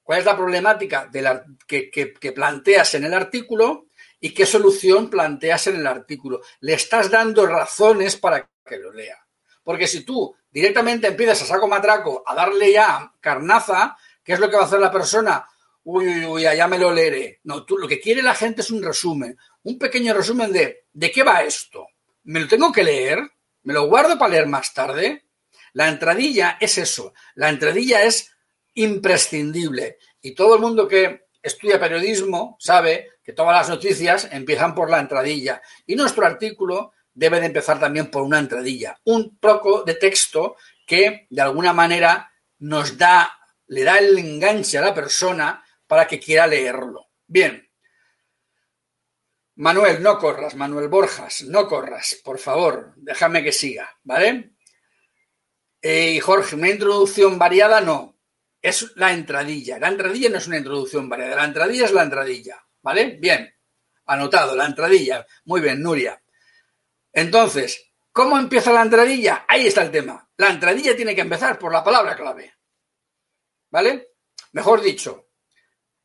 ¿Cuál 0.03 0.21
es 0.21 0.25
la 0.25 0.37
problemática 0.37 1.09
la, 1.13 1.45
que, 1.67 1.91
que 1.91 2.33
planteas 2.33 2.95
en 2.95 3.05
el 3.05 3.15
artículo 3.15 3.87
y 4.19 4.35
qué 4.35 4.45
solución 4.45 5.09
planteas 5.09 5.69
en 5.69 5.77
el 5.77 5.87
artículo? 5.87 6.41
Le 6.61 6.75
estás 6.75 7.11
dando 7.11 7.47
razones 7.47 8.17
para 8.17 8.49
que 8.65 8.77
lo 8.77 8.93
lea. 8.93 9.17
Porque 9.63 9.87
si 9.87 10.05
tú 10.05 10.35
directamente 10.51 11.09
empiezas 11.09 11.43
a 11.43 11.47
saco 11.47 11.69
matraco 11.69 12.23
a 12.27 12.35
darle 12.35 12.73
ya 12.73 13.13
carnaza, 13.21 13.97
¿qué 14.25 14.33
es 14.33 14.41
lo 14.41 14.51
que 14.51 14.57
va 14.57 14.63
a 14.63 14.67
hacer 14.67 14.81
la 14.81 14.91
persona? 14.91 15.47
Uy, 15.85 16.07
uy, 16.07 16.25
uy, 16.27 16.43
ya 16.43 16.67
me 16.67 16.79
lo 16.79 16.93
leeré. 16.93 17.41
No, 17.45 17.65
tú 17.65 17.79
lo 17.79 17.87
que 17.87 18.01
quiere 18.01 18.23
la 18.23 18.35
gente 18.35 18.63
es 18.63 18.71
un 18.71 18.83
resumen, 18.83 19.37
un 19.63 19.79
pequeño 19.79 20.13
resumen 20.13 20.53
de 20.53 20.87
¿de 20.93 21.11
qué 21.11 21.23
va 21.23 21.43
esto? 21.43 21.87
¿Me 22.25 22.41
lo 22.41 22.49
tengo 22.49 22.73
que 22.73 22.85
leer? 22.85 23.21
¿Me 23.63 23.75
lo 23.75 23.87
guardo 23.89 24.19
para 24.19 24.33
leer 24.33 24.47
más 24.47 24.73
tarde? 24.73 25.25
La 25.73 25.89
entradilla 25.89 26.57
es 26.61 26.79
eso. 26.79 27.13
La 27.35 27.49
entradilla 27.49 28.03
es 28.03 28.31
imprescindible. 28.75 29.99
Y 30.21 30.35
todo 30.35 30.55
el 30.55 30.61
mundo 30.61 30.89
que 30.89 31.27
estudia 31.43 31.81
periodismo 31.81 32.57
sabe 32.59 33.09
que 33.23 33.33
todas 33.33 33.57
las 33.57 33.69
noticias 33.69 34.29
empiezan 34.33 34.75
por 34.75 34.91
la 34.91 35.01
entradilla. 35.01 35.63
Y 35.87 35.95
nuestro 35.97 36.27
artículo 36.27 36.93
debe 37.13 37.41
de 37.41 37.47
empezar 37.47 37.79
también 37.79 38.11
por 38.11 38.23
una 38.23 38.39
entradilla. 38.39 38.99
Un 39.05 39.39
poco 39.39 39.83
de 39.83 39.95
texto 39.95 40.57
que 40.87 41.27
de 41.29 41.43
alguna 41.43 41.73
manera 41.73 42.33
nos 42.59 42.97
da, 42.99 43.31
le 43.67 43.85
da 43.85 43.99
el 43.99 44.19
enganche 44.19 44.79
a 44.79 44.83
la 44.83 44.95
persona 44.95 45.65
para 45.87 46.07
que 46.07 46.19
quiera 46.19 46.47
leerlo. 46.47 47.11
Bien, 47.27 47.70
Manuel, 49.61 50.03
no 50.03 50.19
corras, 50.19 50.55
Manuel 50.55 50.89
Borjas, 50.89 51.43
no 51.43 51.69
corras, 51.69 52.19
por 52.25 52.39
favor, 52.39 52.95
déjame 52.97 53.45
que 53.45 53.53
siga, 53.53 53.95
¿vale? 54.05 54.55
Eh, 55.83 56.13
y 56.13 56.21
Jorge, 56.21 56.57
una 56.57 56.71
introducción 56.71 57.39
variada 57.39 57.83
no, 57.83 58.19
es 58.63 58.91
la 58.97 59.13
entradilla. 59.13 59.79
La 59.79 59.89
entradilla 59.89 60.31
no 60.31 60.39
es 60.39 60.47
una 60.47 60.57
introducción 60.57 61.11
variada, 61.11 61.37
la 61.37 61.45
entradilla 61.45 61.85
es 61.85 61.93
la 61.93 62.05
entradilla, 62.05 62.67
¿vale? 62.81 63.19
Bien, 63.21 63.55
anotado, 64.07 64.57
la 64.57 64.65
entradilla. 64.65 65.27
Muy 65.45 65.61
bien, 65.61 65.83
Nuria. 65.83 66.23
Entonces, 67.13 67.93
¿cómo 68.13 68.39
empieza 68.39 68.73
la 68.73 68.81
entradilla? 68.81 69.45
Ahí 69.47 69.67
está 69.67 69.83
el 69.83 69.91
tema. 69.91 70.27
La 70.39 70.49
entradilla 70.49 70.97
tiene 70.97 71.15
que 71.15 71.21
empezar 71.21 71.59
por 71.59 71.71
la 71.71 71.85
palabra 71.85 72.17
clave, 72.17 72.55
¿vale? 73.69 74.15
Mejor 74.53 74.81
dicho, 74.81 75.29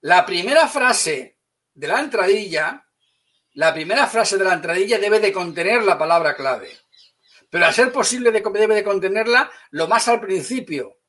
la 0.02 0.26
primera 0.26 0.68
frase 0.68 1.40
de 1.74 1.88
la 1.88 2.02
entradilla 2.02 2.85
la 3.56 3.74
primera 3.74 4.06
frase 4.08 4.38
de 4.38 4.44
la 4.44 4.54
entradilla 4.54 5.00
debe 5.00 5.20
de 5.20 5.32
contener 5.32 5.84
la 5.84 5.98
palabra 5.98 6.36
clave. 6.36 6.78
Pero 7.50 7.66
a 7.66 7.72
ser 7.72 7.92
posible 7.92 8.32
debe 8.32 8.76
de 8.76 8.84
contenerla 8.84 9.50
lo 9.72 9.88
más 9.88 10.08
al 10.08 10.20
principio 10.20 11.00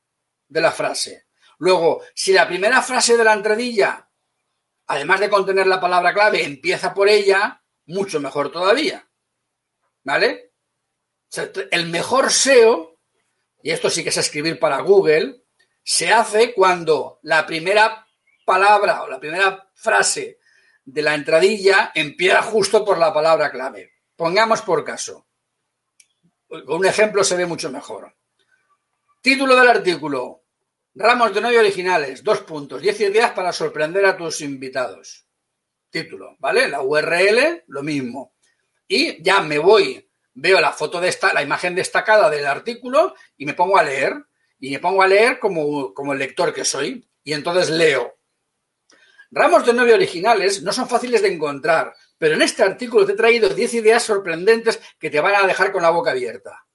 de 0.47 0.61
la 0.61 0.71
frase. 0.71 1.27
Luego, 1.59 2.03
si 2.15 2.33
la 2.33 2.47
primera 2.47 2.83
frase 2.83 3.17
de 3.17 3.25
la 3.25 3.33
entradilla, 3.33 4.09
además 4.87 5.21
de 5.21 5.29
contener 5.29 5.67
la 5.67 5.81
palabra 5.81 6.15
clave, 6.15 6.45
empieza 6.45 6.95
por 6.95 7.09
ella, 7.09 7.63
mucho 7.87 8.21
mejor 8.21 8.51
todavía. 8.53 9.09
¿Vale? 10.05 10.53
el 11.73 11.89
mejor 11.89 12.33
SEO, 12.33 12.99
y 13.61 13.71
esto 13.73 13.91
sí 13.91 14.03
que 14.05 14.11
es 14.11 14.17
escribir 14.17 14.59
para 14.59 14.81
Google, 14.81 15.43
se 15.83 16.13
hace 16.13 16.55
cuando 16.55 17.19
la 17.23 17.45
primera 17.45 18.07
palabra 18.45 19.03
o 19.03 19.09
la 19.09 19.19
primera 19.19 19.69
frase 19.75 20.39
de 20.87 21.03
la 21.03 21.15
entradilla 21.15 21.91
empieza 21.95 22.41
justo 22.43 22.85
por 22.85 22.97
la 22.97 23.13
palabra 23.13 23.51
clave. 23.51 23.93
Pongamos 24.15 24.63
por 24.63 24.85
caso. 24.85 25.27
Con 26.49 26.79
un 26.79 26.87
ejemplo 26.87 27.25
se 27.25 27.37
ve 27.37 27.45
mucho 27.45 27.71
mejor. 27.71 28.17
Título 29.21 29.57
del 29.57 29.69
artículo. 29.69 30.45
Ramos 30.95 31.35
de 31.35 31.41
novio 31.41 31.59
originales. 31.59 32.23
Dos 32.23 32.41
puntos. 32.43 32.81
Diez 32.81 33.01
ideas 33.01 33.33
para 33.33 33.53
sorprender 33.53 34.07
a 34.07 34.17
tus 34.17 34.41
invitados. 34.41 35.27
Título, 35.91 36.37
¿vale? 36.39 36.69
La 36.69 36.81
URL, 36.83 37.65
lo 37.67 37.83
mismo. 37.83 38.35
Y 38.87 39.21
ya 39.23 39.41
me 39.41 39.59
voy, 39.59 40.09
veo 40.35 40.61
la 40.61 40.73
foto 40.73 41.01
de 41.01 41.09
esta, 41.09 41.33
la 41.33 41.43
imagen 41.43 41.75
destacada 41.75 42.31
del 42.31 42.47
artículo 42.47 43.15
y 43.37 43.45
me 43.45 43.55
pongo 43.55 43.77
a 43.77 43.83
leer. 43.83 44.15
Y 44.61 44.71
me 44.71 44.79
pongo 44.79 45.03
a 45.03 45.09
leer 45.09 45.41
como, 45.41 45.93
como 45.93 46.13
el 46.13 46.21
lector 46.21 46.55
que 46.55 46.65
soy. 46.65 47.07
Y 47.25 47.33
entonces 47.33 47.71
leo 47.71 48.16
Ramos 49.31 49.67
de 49.67 49.73
novia 49.73 49.95
originales 49.95 50.63
no 50.63 50.73
son 50.73 50.89
fáciles 50.89 51.23
de 51.23 51.33
encontrar, 51.33 51.95
pero 52.19 52.35
en 52.35 52.43
este 52.43 52.63
artículo 52.63 53.05
te 53.05 53.13
he 53.13 53.17
traído 53.17 53.49
10 53.49 53.75
ideas 53.75 54.03
sorprendentes 54.03 54.81
que 54.99 55.11
te 55.11 55.21
van 55.21 55.35
a 55.35 55.47
dejar 55.47 55.73
con 55.73 55.83
la 55.83 55.91
boca 55.91 56.13
abierta. 56.13 56.67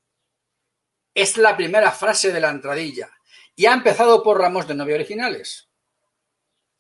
Es 1.13 1.37
la 1.37 1.55
primera 1.55 1.91
frase 1.91 2.31
de 2.31 2.39
la 2.39 2.49
entradilla 2.49 3.09
y 3.55 3.65
ha 3.65 3.73
empezado 3.73 4.23
por 4.23 4.39
ramos 4.39 4.67
de 4.67 4.75
novia 4.75 4.95
originales. 4.95 5.69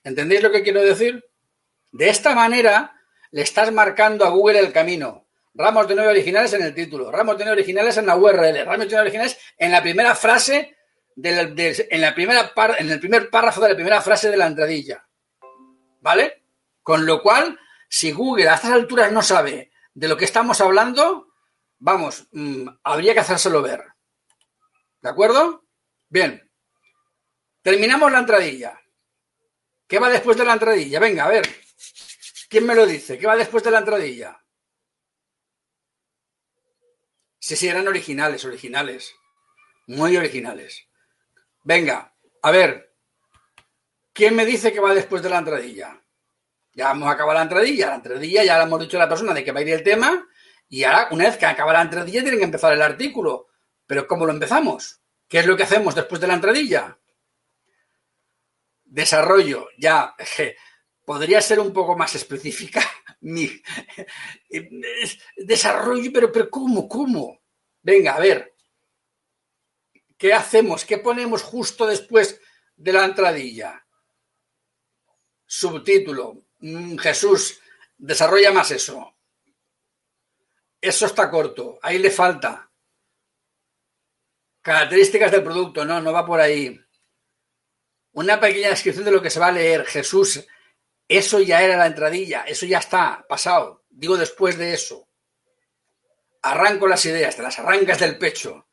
¿Entendéis 0.03 0.41
lo 0.41 0.51
que 0.51 0.63
quiero 0.63 0.81
decir? 0.81 1.23
De 1.91 2.09
esta 2.09 2.33
manera 2.33 2.93
le 3.31 3.41
estás 3.41 3.71
marcando 3.71 4.25
a 4.25 4.29
Google 4.29 4.59
el 4.59 4.71
camino. 4.71 5.27
Ramos 5.53 5.87
de 5.87 5.95
novia 5.95 6.11
originales 6.11 6.53
en 6.53 6.63
el 6.63 6.73
título, 6.73 7.11
ramos 7.11 7.37
de 7.37 7.43
novia 7.43 7.53
originales 7.53 7.97
en 7.97 8.05
la 8.05 8.15
URL, 8.15 8.65
ramos 8.65 8.79
de 8.79 8.85
novia 8.85 9.01
originales 9.01 9.37
en 9.57 9.71
la 9.71 9.81
primera 9.81 10.15
frase, 10.15 10.77
en, 11.21 12.01
la 12.01 12.15
primera 12.15 12.53
en 12.79 12.89
el 12.89 12.99
primer 12.99 13.29
párrafo 13.29 13.59
de 13.61 13.69
la 13.69 13.75
primera 13.75 14.01
frase 14.01 14.29
de 14.29 14.37
la 14.37 14.47
entradilla. 14.47 15.05
¿Vale? 16.01 16.43
Con 16.83 17.05
lo 17.05 17.21
cual, 17.21 17.57
si 17.87 18.11
Google 18.11 18.49
a 18.49 18.55
estas 18.55 18.71
alturas 18.71 19.11
no 19.11 19.21
sabe 19.21 19.71
de 19.93 20.07
lo 20.07 20.17
que 20.17 20.25
estamos 20.25 20.59
hablando, 20.59 21.33
vamos, 21.79 22.27
mm, 22.31 22.67
habría 22.83 23.13
que 23.13 23.21
hacérselo 23.21 23.61
ver. 23.61 23.83
¿De 25.01 25.09
acuerdo? 25.09 25.65
Bien. 26.09 26.51
Terminamos 27.61 28.11
la 28.11 28.19
entradilla. 28.19 28.79
¿Qué 29.87 29.99
va 29.99 30.09
después 30.09 30.37
de 30.37 30.45
la 30.45 30.53
entradilla? 30.53 30.99
Venga, 30.99 31.25
a 31.25 31.29
ver. 31.29 31.47
¿Quién 32.49 32.65
me 32.65 32.75
lo 32.75 32.85
dice? 32.85 33.17
¿Qué 33.17 33.27
va 33.27 33.35
después 33.35 33.63
de 33.63 33.71
la 33.71 33.79
entradilla? 33.79 34.43
Sí, 37.39 37.55
sí, 37.55 37.67
eran 37.67 37.87
originales, 37.87 38.45
originales. 38.45 39.15
Muy 39.87 40.15
originales. 40.15 40.87
Venga, 41.63 42.15
a 42.41 42.51
ver, 42.51 42.90
¿Quién 44.13 44.35
me 44.35 44.45
dice 44.45 44.73
que 44.73 44.79
va 44.79 44.93
después 44.93 45.21
de 45.21 45.29
la 45.29 45.39
entradilla? 45.39 46.01
Ya 46.73 46.91
hemos 46.91 47.09
acabado 47.09 47.37
la 47.37 47.43
entradilla. 47.43 47.87
La 47.87 47.95
entradilla 47.95 48.43
ya 48.43 48.57
le 48.57 48.63
hemos 48.63 48.79
dicho 48.79 48.97
a 48.97 49.01
la 49.01 49.09
persona 49.09 49.33
de 49.33 49.43
que 49.43 49.51
va 49.51 49.59
a 49.59 49.63
ir 49.63 49.69
el 49.69 49.83
tema. 49.83 50.27
Y 50.69 50.83
ahora, 50.83 51.09
una 51.11 51.25
vez 51.25 51.37
que 51.37 51.45
acaba 51.45 51.73
la 51.73 51.81
entradilla, 51.81 52.21
tiene 52.21 52.37
que 52.37 52.43
empezar 52.43 52.73
el 52.73 52.81
artículo. 52.81 53.47
Pero 53.85 54.07
¿cómo 54.07 54.25
lo 54.25 54.31
empezamos? 54.31 55.01
¿Qué 55.27 55.39
es 55.39 55.45
lo 55.45 55.55
que 55.55 55.63
hacemos 55.63 55.95
después 55.95 56.19
de 56.21 56.27
la 56.27 56.35
entradilla? 56.35 56.97
Desarrollo. 58.85 59.67
Ya, 59.77 60.15
podría 61.05 61.41
ser 61.41 61.59
un 61.59 61.73
poco 61.73 61.97
más 61.97 62.15
específica 62.15 62.81
desarrollo, 65.37 66.11
pero, 66.13 66.31
pero 66.31 66.49
¿cómo? 66.49 66.87
¿Cómo? 66.87 67.39
Venga, 67.81 68.15
a 68.15 68.19
ver. 68.19 68.55
¿Qué 70.17 70.33
hacemos? 70.33 70.85
¿Qué 70.85 70.97
ponemos 70.97 71.43
justo 71.43 71.85
después 71.85 72.39
de 72.75 72.93
la 72.93 73.05
entradilla? 73.05 73.80
Subtítulo. 75.53 76.45
Mm, 76.59 76.95
Jesús, 76.95 77.59
desarrolla 77.97 78.53
más 78.53 78.71
eso. 78.71 79.17
Eso 80.79 81.05
está 81.05 81.29
corto. 81.29 81.77
Ahí 81.81 81.97
le 81.99 82.09
falta. 82.09 82.71
Características 84.61 85.29
del 85.29 85.43
producto. 85.43 85.83
No, 85.83 85.99
no 85.99 86.13
va 86.13 86.25
por 86.25 86.39
ahí. 86.39 86.79
Una 88.13 88.39
pequeña 88.39 88.69
descripción 88.69 89.03
de 89.03 89.11
lo 89.11 89.21
que 89.21 89.29
se 89.29 89.41
va 89.41 89.47
a 89.47 89.51
leer. 89.51 89.85
Jesús, 89.85 90.41
eso 91.05 91.41
ya 91.41 91.61
era 91.61 91.75
la 91.75 91.87
entradilla. 91.87 92.43
Eso 92.43 92.65
ya 92.65 92.77
está 92.77 93.25
pasado. 93.27 93.83
Digo 93.89 94.15
después 94.15 94.57
de 94.57 94.73
eso. 94.73 95.09
Arranco 96.43 96.87
las 96.87 97.05
ideas, 97.05 97.35
te 97.35 97.41
las 97.41 97.59
arrancas 97.59 97.99
del 97.99 98.17
pecho. 98.17 98.69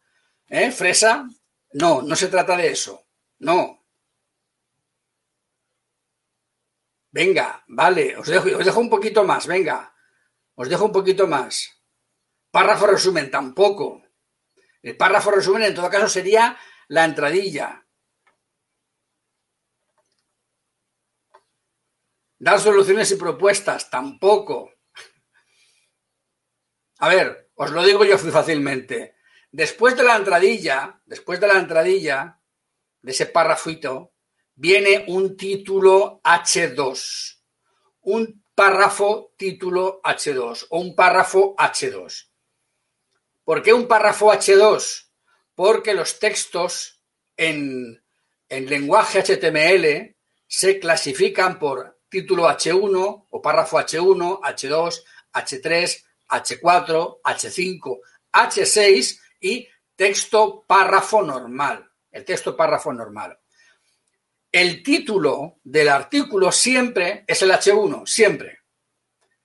¿Eh? 0.46 0.70
Fresa, 0.70 1.26
no, 1.72 2.02
no 2.02 2.14
se 2.14 2.28
trata 2.28 2.56
de 2.56 2.68
eso. 2.68 3.04
No. 3.40 3.77
Venga, 7.10 7.64
vale, 7.68 8.16
os 8.16 8.26
dejo, 8.28 8.80
un 8.80 8.90
poquito 8.90 9.24
más, 9.24 9.46
venga. 9.46 9.94
Os 10.54 10.68
dejo 10.68 10.84
un 10.84 10.92
poquito 10.92 11.26
más. 11.26 11.82
Párrafo 12.50 12.86
resumen, 12.86 13.30
tampoco. 13.30 14.02
El 14.82 14.96
párrafo 14.96 15.30
resumen 15.30 15.62
en 15.62 15.74
todo 15.74 15.90
caso 15.90 16.08
sería 16.08 16.58
la 16.88 17.04
entradilla. 17.04 17.86
Dar 22.38 22.60
soluciones 22.60 23.10
y 23.10 23.16
propuestas, 23.16 23.90
tampoco. 23.90 24.72
A 26.98 27.08
ver, 27.08 27.50
os 27.54 27.70
lo 27.70 27.82
digo 27.82 28.04
yo 28.04 28.18
fácilmente. 28.18 29.16
Después 29.50 29.96
de 29.96 30.04
la 30.04 30.16
entradilla, 30.16 31.00
después 31.06 31.40
de 31.40 31.46
la 31.46 31.58
entradilla, 31.58 32.40
de 33.00 33.12
ese 33.12 33.26
párrafito, 33.26 34.14
viene 34.58 35.04
un 35.06 35.36
título 35.36 36.20
H2. 36.24 37.38
Un 38.02 38.44
párrafo 38.54 39.32
título 39.36 40.00
H2 40.02 40.66
o 40.70 40.80
un 40.80 40.96
párrafo 40.96 41.54
H2. 41.56 42.28
¿Por 43.44 43.62
qué 43.62 43.72
un 43.72 43.86
párrafo 43.86 44.32
H2? 44.32 45.10
Porque 45.54 45.94
los 45.94 46.18
textos 46.18 47.00
en, 47.36 48.02
en 48.48 48.66
lenguaje 48.66 49.22
HTML 49.22 50.16
se 50.46 50.80
clasifican 50.80 51.58
por 51.58 52.00
título 52.08 52.48
H1 52.48 53.26
o 53.30 53.42
párrafo 53.42 53.78
H1, 53.78 54.40
H2, 54.40 55.04
H3, 55.34 56.04
H4, 56.28 57.20
H5, 57.22 58.00
H6 58.32 59.20
y 59.40 59.68
texto 59.94 60.64
párrafo 60.66 61.22
normal. 61.22 61.88
El 62.10 62.24
texto 62.24 62.56
párrafo 62.56 62.92
normal. 62.92 63.38
El 64.50 64.82
título 64.82 65.58
del 65.62 65.88
artículo 65.88 66.50
siempre 66.50 67.24
es 67.26 67.42
el 67.42 67.50
H1, 67.50 68.06
siempre. 68.06 68.60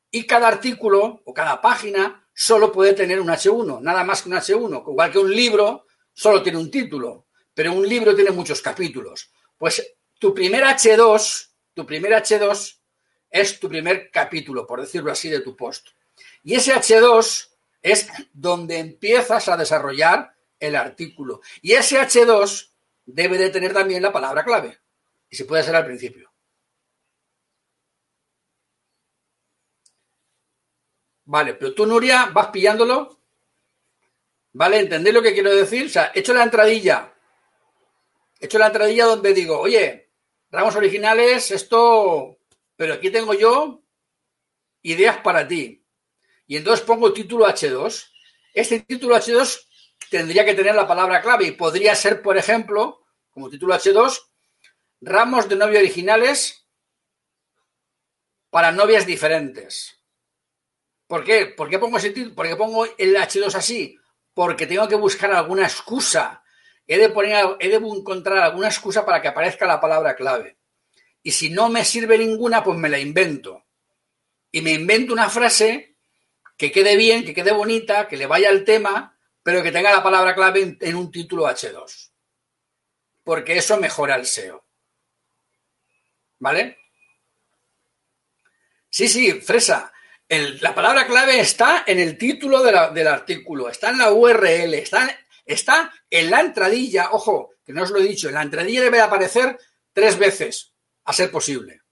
Y 0.10 0.26
cada 0.26 0.48
artículo 0.48 1.22
o 1.26 1.34
cada 1.34 1.60
página 1.60 2.26
solo 2.34 2.72
puede 2.72 2.94
tener 2.94 3.20
un 3.20 3.28
H1, 3.28 3.82
nada 3.82 4.06
más 4.06 4.22
que 4.22 4.30
un 4.30 4.36
H1. 4.36 4.82
Igual 4.88 5.12
que 5.12 5.20
un 5.20 5.36
libro 5.36 5.88
solo 6.14 6.42
tiene 6.42 6.58
un 6.58 6.72
título, 6.72 7.28
pero 7.54 7.74
un 7.74 7.88
libro 7.88 8.16
tiene 8.16 8.32
muchos 8.32 8.62
capítulos. 8.62 9.30
Pues 9.58 9.96
tu 10.18 10.34
primer 10.34 10.64
H2, 10.64 11.50
tu 11.74 11.86
primer 11.86 12.14
H2 12.14 12.78
es 13.30 13.60
tu 13.60 13.68
primer 13.68 14.10
capítulo, 14.10 14.66
por 14.66 14.80
decirlo 14.80 15.12
así, 15.12 15.30
de 15.30 15.42
tu 15.42 15.56
post. 15.58 15.90
Y 16.44 16.56
ese 16.56 16.74
H2 16.74 17.50
es 17.82 18.08
donde 18.32 18.78
empiezas 18.78 19.50
a 19.50 19.58
desarrollar 19.58 20.34
el 20.60 20.78
artículo. 20.78 21.42
Y 21.62 21.74
ese 21.74 22.00
H2 22.00 22.70
debe 23.06 23.38
de 23.38 23.50
tener 23.50 23.74
también 23.74 24.02
la 24.02 24.14
palabra 24.14 24.46
clave. 24.46 24.83
Y 25.34 25.36
se 25.36 25.46
puede 25.46 25.64
hacer 25.64 25.76
al 25.76 25.88
principio. 25.88 26.32
Vale, 31.26 31.56
pero 31.56 31.74
tú, 31.74 31.88
Nuria, 31.88 32.28
vas 32.28 32.50
pillándolo. 32.50 33.20
¿Vale? 34.52 34.82
¿Entendéis 34.82 35.16
lo 35.16 35.24
que 35.24 35.34
quiero 35.34 35.50
decir? 35.56 35.88
O 35.88 35.90
sea, 35.90 36.12
he 36.14 36.20
hecho 36.20 36.36
la 36.36 36.44
entradilla. 36.44 37.16
He 38.40 38.46
hecho 38.46 38.60
la 38.60 38.68
entradilla 38.68 39.06
donde 39.06 39.34
digo, 39.34 39.60
oye, 39.60 40.12
ramos 40.52 40.76
originales, 40.76 41.50
esto, 41.50 42.38
pero 42.76 42.94
aquí 42.94 43.10
tengo 43.10 43.34
yo 43.34 43.82
ideas 44.84 45.18
para 45.18 45.48
ti 45.48 45.84
y 46.46 46.58
entonces 46.58 46.86
pongo 46.86 47.12
título 47.12 47.48
H2. 47.48 48.12
Este 48.54 48.82
título 48.82 49.16
H2 49.16 49.66
tendría 50.12 50.46
que 50.46 50.54
tener 50.54 50.76
la 50.76 50.86
palabra 50.86 51.24
clave 51.24 51.48
y 51.48 51.52
podría 51.54 51.96
ser, 51.96 52.22
por 52.22 52.38
ejemplo, 52.38 53.04
como 53.32 53.50
título 53.50 53.74
H2, 53.74 54.33
ramos 55.04 55.50
de 55.50 55.56
novia 55.56 55.80
originales 55.80 56.68
para 58.50 58.72
novias 58.72 59.06
diferentes. 59.06 60.00
¿Por 61.08 61.24
qué? 61.24 61.48
¿Por 61.48 61.70
qué 61.70 61.80
pongo 61.80 61.98
el 61.98 63.16
H2 63.16 63.56
así. 63.56 63.98
Porque 64.34 64.66
tengo 64.66 64.88
que 64.88 64.96
buscar 64.96 65.32
alguna 65.32 65.64
excusa. 65.64 66.44
He 66.88 66.98
de, 66.98 67.10
poner, 67.10 67.56
he 67.60 67.70
de 67.70 67.76
encontrar 67.76 68.40
alguna 68.40 68.68
excusa 68.68 69.06
para 69.06 69.22
que 69.22 69.28
aparezca 69.28 69.66
la 69.66 69.80
palabra 69.80 70.16
clave. 70.16 70.58
Y 71.22 71.32
si 71.32 71.50
no 71.50 71.70
me 71.70 71.86
sirve 71.86 72.18
ninguna, 72.18 72.64
pues 72.64 72.78
me 72.78 72.90
la 72.90 73.00
invento. 73.00 73.64
Y 74.52 74.62
me 74.62 74.72
invento 74.72 75.14
una 75.14 75.30
frase 75.30 75.96
que 76.58 76.72
quede 76.72 76.98
bien, 76.98 77.26
que 77.26 77.34
quede 77.34 77.52
bonita, 77.52 78.08
que 78.08 78.18
le 78.18 78.28
vaya 78.28 78.50
al 78.50 78.66
tema, 78.66 79.18
pero 79.42 79.64
que 79.64 79.72
tenga 79.72 79.92
la 79.92 80.04
palabra 80.04 80.36
clave 80.36 80.78
en, 80.80 80.96
un 80.96 81.12
título 81.12 81.48
H2. 81.48 82.12
Porque 83.24 83.58
eso 83.58 83.78
mejora 83.78 84.16
el 84.16 84.26
SEO. 84.26 84.63
¿Vale? 86.44 86.78
Sí, 88.90 89.08
sí, 89.08 89.32
fresa. 89.40 89.94
la 90.28 90.76
palabra 90.76 91.08
clave 91.08 91.40
está 91.40 91.86
en 91.88 92.00
el 92.00 92.18
título 92.18 92.62
del 92.62 93.08
artículo, 93.08 93.70
está 93.70 93.92
en 93.92 94.00
la 94.00 94.12
URL, 94.12 94.74
está, 94.74 95.10
está 95.46 95.94
en 96.10 96.30
la 96.30 96.42
entradilla. 96.42 97.12
Ojo, 97.12 97.54
que 97.64 97.72
no 97.72 97.84
os 97.84 97.92
lo 97.92 98.00
he 98.00 98.04
dicho, 98.04 98.28
en 98.28 98.34
la 98.34 98.42
entradilla 98.42 98.82
debe 98.82 99.00
aparecer 99.00 99.58
tres 99.94 100.20
veces, 100.20 100.74
a 101.06 101.14
ser 101.14 101.32
posible. 101.32 101.84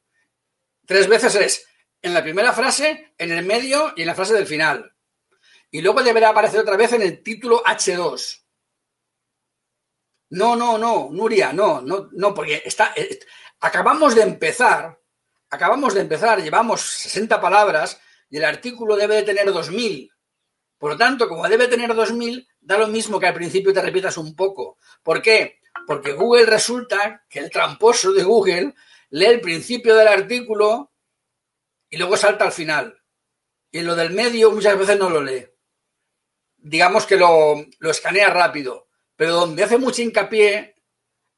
Tres 0.85 1.07
veces 1.07 1.35
es 1.35 1.65
en 2.01 2.13
la 2.13 2.21
primera 2.21 2.51
frase, 2.51 3.13
en 3.17 3.31
el 3.31 3.45
medio 3.45 3.93
y 3.95 4.01
en 4.01 4.07
la 4.07 4.15
frase 4.15 4.33
del 4.33 4.47
final. 4.47 4.93
Y 5.69 5.81
luego 5.81 6.03
deberá 6.03 6.27
aparecer 6.27 6.59
otra 6.59 6.75
vez 6.75 6.91
en 6.91 7.03
el 7.03 7.23
título 7.23 7.63
H2. 7.63 8.41
No, 10.31 10.57
no, 10.57 10.77
no, 10.77 11.09
Nuria, 11.09 11.53
no, 11.53 11.81
no, 11.81 12.09
no, 12.11 12.33
porque 12.33 12.61
está, 12.65 12.93
eh, 12.97 13.19
acabamos 13.61 14.15
de 14.15 14.23
empezar, 14.23 14.99
acabamos 15.49 15.93
de 15.93 16.01
empezar, 16.01 16.41
llevamos 16.41 16.81
60 16.81 17.39
palabras 17.39 18.01
y 18.29 18.37
el 18.37 18.45
artículo 18.45 18.95
debe 18.95 19.15
de 19.15 19.23
tener 19.23 19.45
2000. 19.45 20.11
Por 20.77 20.91
lo 20.91 20.97
tanto, 20.97 21.29
como 21.29 21.47
debe 21.47 21.67
tener 21.67 21.93
2000, 21.93 22.47
da 22.59 22.77
lo 22.77 22.87
mismo 22.87 23.19
que 23.19 23.27
al 23.27 23.35
principio 23.35 23.71
te 23.71 23.81
repitas 23.81 24.17
un 24.17 24.35
poco. 24.35 24.77
¿Por 25.03 25.21
qué? 25.21 25.59
Porque 25.85 26.13
Google 26.13 26.45
resulta 26.45 27.23
que 27.29 27.39
el 27.39 27.51
tramposo 27.51 28.11
de 28.11 28.23
Google 28.23 28.73
lee 29.11 29.25
el 29.25 29.41
principio 29.41 29.95
del 29.95 30.07
artículo 30.07 30.91
y 31.89 31.97
luego 31.97 32.17
salta 32.17 32.45
al 32.45 32.51
final. 32.51 32.99
Y 33.69 33.79
en 33.79 33.87
lo 33.87 33.95
del 33.95 34.11
medio 34.11 34.51
muchas 34.51 34.77
veces 34.77 34.97
no 34.97 35.09
lo 35.09 35.21
lee. 35.21 35.45
Digamos 36.57 37.05
que 37.05 37.17
lo, 37.17 37.65
escanea 37.89 38.29
rápido, 38.29 38.87
pero 39.15 39.33
donde 39.33 39.63
hace 39.63 39.77
mucho 39.77 40.01
hincapié 40.01 40.80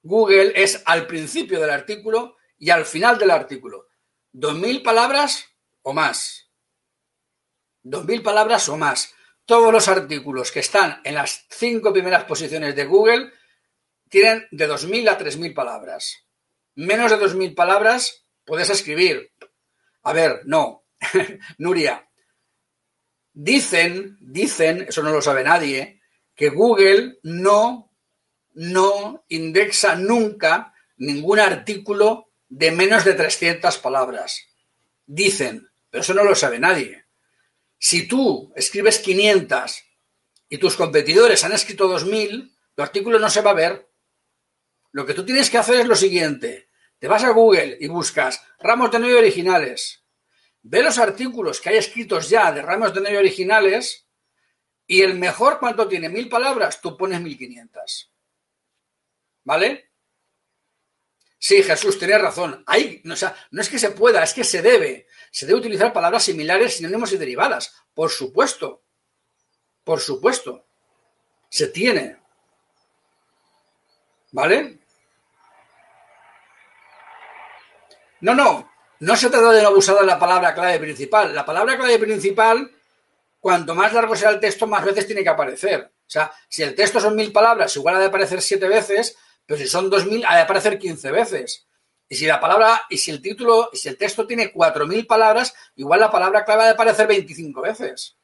Google 0.04 0.54
es 0.56 0.84
al 0.86 1.08
principio 1.08 1.60
del 1.60 1.70
artículo 1.70 2.38
y 2.60 2.70
al 2.70 2.86
final 2.86 3.18
del 3.18 3.32
artículo. 3.32 3.88
Dos 4.32 4.56
mil 4.56 4.84
palabras 4.84 5.46
o 5.82 5.94
más. 5.94 6.52
Dos 7.82 8.06
mil 8.06 8.22
palabras 8.22 8.70
o 8.70 8.78
más. 8.78 9.14
Todos 9.46 9.72
los 9.74 9.88
artículos 9.88 10.52
que 10.52 10.60
están 10.60 11.02
en 11.04 11.16
las 11.16 11.46
cinco 11.50 11.92
primeras 11.92 12.26
posiciones 12.26 12.76
de 12.76 12.86
Google 12.86 13.32
tienen 14.10 14.48
de 14.52 14.68
dos 14.68 14.86
mil 14.86 15.08
a 15.10 15.18
tres 15.18 15.38
mil 15.38 15.54
palabras. 15.54 16.26
Menos 16.76 17.12
de 17.12 17.18
dos 17.18 17.36
mil 17.36 17.54
palabras 17.54 18.26
puedes 18.46 18.70
escribir, 18.70 19.34
a 20.04 20.14
ver, 20.14 20.42
no. 20.46 20.86
Nuria, 21.58 22.10
dicen, 23.34 24.18
dicen, 24.22 24.86
eso 24.88 25.04
no 25.04 25.12
lo 25.12 25.22
sabe 25.22 25.44
nadie, 25.44 26.02
que 26.36 26.50
Google 26.50 27.20
no, 27.24 27.93
no 28.54 29.26
indexa 29.30 29.96
nunca 29.96 30.74
ningún 30.98 31.40
artículo 31.40 32.32
de 32.50 32.72
menos 32.72 33.04
de 33.04 33.14
300 33.14 33.78
palabras. 33.80 34.48
Dicen, 35.06 35.70
pero 35.90 36.02
eso 36.02 36.14
no 36.14 36.24
lo 36.24 36.36
sabe 36.36 36.60
nadie. 36.60 37.06
Si 37.78 38.08
tú 38.08 38.54
escribes 38.56 39.00
500 39.00 39.84
y 40.50 40.58
tus 40.58 40.76
competidores 40.76 41.44
han 41.44 41.52
escrito 41.52 41.88
2000, 41.88 42.56
tu 42.76 42.82
artículo 42.82 43.20
no 43.20 43.30
se 43.30 43.42
va 43.42 43.52
a 43.52 43.56
ver. 43.56 43.90
Lo 44.92 45.06
que 45.06 45.14
tú 45.14 45.26
tienes 45.26 45.50
que 45.50 45.58
hacer 45.58 45.82
es 45.82 45.88
lo 45.88 45.96
siguiente. 45.96 46.70
te 47.00 47.10
vas 47.10 47.24
a 47.26 47.32
Google 47.32 47.78
y 47.82 47.88
buscas 47.88 48.42
ramos 48.60 48.90
de 48.92 49.00
novio 49.00 49.18
originales, 49.18 50.06
ve 50.62 50.82
los 50.82 50.98
artículos 50.98 51.60
que 51.60 51.70
hay 51.70 51.78
escritos 51.78 52.30
ya 52.30 52.50
de 52.54 52.62
ramos 52.62 52.94
de 52.94 53.02
novio 53.02 53.20
originales 53.20 54.08
y 54.88 55.02
el 55.02 55.16
mejor, 55.16 55.60
¿cuánto 55.60 55.88
tiene? 55.88 56.08
Mil 56.08 56.30
palabras, 56.30 56.80
tú 56.80 56.96
pones 56.96 57.20
mil 57.20 57.38
quinientas. 57.38 58.13
¿Vale? 59.44 59.92
Sí, 61.38 61.62
Jesús, 61.62 62.00
tienes 62.00 62.22
razón. 62.22 62.64
Hay, 62.66 63.04
o 63.10 63.16
sea, 63.16 63.36
no 63.52 63.62
es 63.62 63.68
que 63.68 63.78
se 63.78 63.92
pueda, 63.92 64.24
es 64.24 64.34
que 64.34 64.46
se 64.46 64.62
debe. 64.62 65.08
Se 65.30 65.46
debe 65.46 65.60
utilizar 65.60 65.92
palabras 65.92 66.24
similares, 66.24 66.78
sinónimos 66.78 67.12
y 67.12 67.18
derivadas. 67.18 67.76
Por 67.94 68.10
supuesto. 68.10 68.84
Por 69.84 70.00
supuesto. 70.00 70.66
Se 71.50 71.68
tiene. 71.68 72.18
¿Vale? 74.32 74.80
No, 78.22 78.34
no. 78.34 78.72
No 79.00 79.16
se 79.18 79.30
trata 79.30 79.52
de 79.52 79.62
no 79.62 79.68
abusar 79.68 79.98
de 79.98 80.06
la 80.06 80.18
palabra 80.18 80.54
clave 80.54 80.80
principal. 80.80 81.36
La 81.36 81.46
palabra 81.46 81.78
clave 81.78 82.00
principal, 82.00 82.72
cuanto 83.42 83.76
más 83.76 83.92
largo 83.92 84.16
sea 84.16 84.30
el 84.30 84.40
texto, 84.40 84.66
más 84.66 84.86
veces 84.86 85.06
tiene 85.06 85.24
que 85.24 85.30
aparecer. 85.30 85.92
O 86.08 86.10
sea, 86.10 86.32
si 86.48 86.64
el 86.64 86.74
texto 86.74 87.02
son 87.02 87.18
mil 87.18 87.34
palabras, 87.34 87.76
igual 87.76 87.96
ha 87.96 88.00
de 88.00 88.06
aparecer 88.06 88.42
siete 88.42 88.68
veces, 88.70 89.18
pero 89.46 89.60
si 89.60 89.68
son 89.68 89.90
2.000, 89.92 90.26
ha 90.28 90.36
de 90.38 90.42
aparecer 90.42 90.80
15 90.80 91.12
veces. 91.12 91.66
Y 92.08 92.16
si 92.16 92.26
la 92.26 92.40
palabra, 92.40 92.84
y 92.90 92.98
si 92.98 93.12
el 93.12 93.22
título, 93.22 93.70
y 93.74 93.78
si 93.78 93.90
el 93.90 93.98
texto 93.98 94.28
tiene 94.28 94.54
4.000 94.54 95.08
palabras, 95.08 95.54
igual 95.76 96.00
la 96.00 96.12
palabra 96.12 96.46
clave 96.46 96.64
ha 96.64 96.66
de 96.66 96.72
aparecer 96.72 97.08
25 97.08 97.62
veces. 97.62 98.16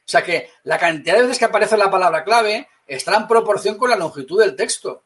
O 0.00 0.10
sea 0.10 0.22
que 0.22 0.50
la 0.64 0.78
cantidad 0.78 1.16
de 1.16 1.22
veces 1.22 1.38
que 1.38 1.44
aparece 1.44 1.76
la 1.76 1.90
palabra 1.90 2.24
clave 2.24 2.68
está 2.86 3.16
en 3.16 3.28
proporción 3.28 3.76
con 3.76 3.90
la 3.90 3.96
longitud 3.96 4.40
del 4.40 4.56
texto. 4.56 5.04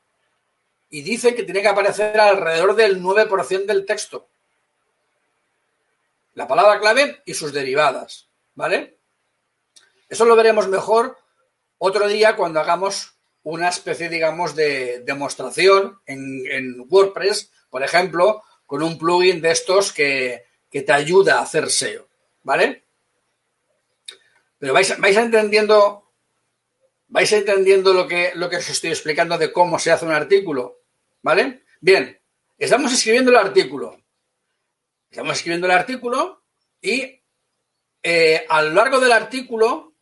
Y 0.91 1.03
dice 1.03 1.35
que 1.35 1.43
tiene 1.43 1.62
que 1.62 1.68
aparecer 1.68 2.18
alrededor 2.20 2.75
del 2.75 3.03
9% 3.03 3.64
del 3.64 3.87
texto. 3.87 4.29
La 6.35 6.47
palabra 6.47 6.79
clave 6.81 7.23
y 7.25 7.35
sus 7.35 7.53
derivadas. 7.53 8.29
¿Vale? 8.55 8.99
Eso 10.09 10.25
lo 10.25 10.37
veremos 10.37 10.68
mejor 10.68 11.18
otro 11.79 12.07
día 12.07 12.37
cuando 12.37 12.61
hagamos 12.61 13.11
una 13.45 13.68
especie, 13.68 14.09
digamos, 14.09 14.55
de 14.55 15.01
demostración 15.05 16.01
en, 16.07 16.84
WordPress, 16.88 17.51
por 17.70 17.82
ejemplo, 17.82 18.43
con 18.66 18.82
un 18.82 18.99
plugin 18.99 19.40
de 19.40 19.51
estos 19.51 19.93
que, 19.93 20.45
te 20.70 20.93
ayuda 20.93 21.38
a 21.38 21.43
hacer 21.43 21.70
SEO, 21.70 22.09
¿vale? 22.43 22.84
Pero 24.59 24.72
vais, 24.72 24.99
vais 24.99 25.16
entendiendo, 25.16 26.12
vais 27.09 27.30
entendiendo 27.32 27.93
lo 27.93 28.09
que, 28.09 28.32
lo 28.34 28.49
que 28.49 28.57
os 28.57 28.68
estoy 28.70 28.90
explicando 28.90 29.36
de 29.36 29.53
cómo 29.53 29.78
se 29.78 29.90
hace 29.90 30.07
un 30.07 30.12
artículo, 30.12 30.80
¿vale? 31.20 31.64
Bien, 31.80 32.18
estamos 32.59 32.93
escribiendo 32.93 33.30
el 33.30 33.36
artículo. 33.36 34.01
Estamos 35.11 35.36
escribiendo 35.36 35.66
el 35.66 35.72
artículo 35.72 36.43
y 36.80 37.20
eh, 38.03 38.47
a 38.49 38.62
lo 38.62 38.70
largo 38.70 38.99
del 38.99 39.12
artículo 39.12 39.95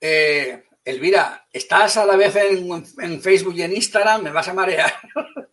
eh, 0.00 0.64
Elvira, 0.84 1.46
estás 1.52 1.96
a 1.96 2.06
la 2.06 2.16
vez 2.16 2.34
en, 2.36 3.22
Facebook 3.22 3.54
y 3.54 3.62
en 3.62 3.74
Instagram, 3.74 4.22
me 4.22 4.32
vas 4.32 4.48
a 4.48 4.54
marear. 4.54 4.92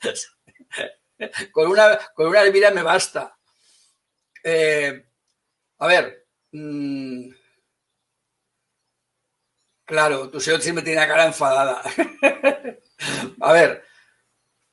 con, 1.51 1.67
una, 1.67 1.99
con 2.15 2.27
una 2.27 2.41
Elvira 2.41 2.71
me 2.71 2.81
basta. 2.81 3.37
Eh, 4.43 5.05
a 5.77 5.87
ver. 5.87 6.27
Mm, 6.51 7.29
claro, 9.85 10.29
tu 10.29 10.39
señor 10.39 10.61
siempre 10.61 10.83
tiene 10.83 10.99
la 10.99 11.07
cara 11.07 11.25
enfadada. 11.25 11.83
a 13.41 13.53
ver. 13.53 13.85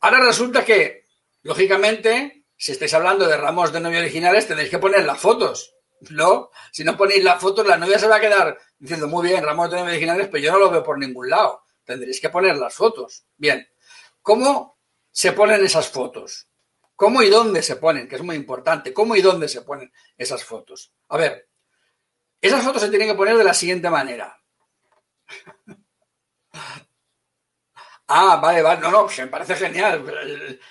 Ahora 0.00 0.20
resulta 0.20 0.64
que, 0.64 1.04
lógicamente, 1.42 2.46
si 2.56 2.72
estáis 2.72 2.94
hablando 2.94 3.26
de 3.26 3.36
ramos 3.36 3.72
de 3.72 3.80
novio 3.80 3.98
originales, 3.98 4.48
tenéis 4.48 4.70
que 4.70 4.78
poner 4.78 5.04
las 5.04 5.20
fotos. 5.20 5.75
No, 6.10 6.50
si 6.72 6.84
no 6.84 6.96
ponéis 6.96 7.24
las 7.24 7.40
fotos, 7.40 7.66
la 7.66 7.76
novia 7.76 7.98
se 7.98 8.06
va 8.06 8.16
a 8.16 8.20
quedar 8.20 8.58
diciendo, 8.78 9.08
muy 9.08 9.28
bien, 9.28 9.42
ramos 9.44 9.70
de 9.70 9.80
originales, 9.80 10.28
pero 10.30 10.44
yo 10.44 10.52
no 10.52 10.58
lo 10.58 10.70
veo 10.70 10.82
por 10.82 10.98
ningún 10.98 11.30
lado. 11.30 11.62
Tendréis 11.84 12.20
que 12.20 12.28
poner 12.28 12.56
las 12.56 12.74
fotos. 12.74 13.24
Bien, 13.36 13.66
¿cómo 14.20 14.78
se 15.10 15.32
ponen 15.32 15.64
esas 15.64 15.88
fotos? 15.88 16.48
¿Cómo 16.94 17.22
y 17.22 17.30
dónde 17.30 17.62
se 17.62 17.76
ponen? 17.76 18.08
Que 18.08 18.16
es 18.16 18.22
muy 18.22 18.36
importante. 18.36 18.92
¿Cómo 18.92 19.16
y 19.16 19.22
dónde 19.22 19.48
se 19.48 19.62
ponen 19.62 19.92
esas 20.16 20.44
fotos? 20.44 20.92
A 21.08 21.16
ver, 21.16 21.48
esas 22.40 22.64
fotos 22.64 22.82
se 22.82 22.88
tienen 22.88 23.08
que 23.08 23.14
poner 23.14 23.36
de 23.36 23.44
la 23.44 23.54
siguiente 23.54 23.90
manera. 23.90 24.36
Ah, 28.08 28.36
vale, 28.40 28.62
vale. 28.62 28.80
No, 28.80 28.90
no, 28.90 29.08
me 29.18 29.26
parece 29.26 29.56
genial. 29.56 30.04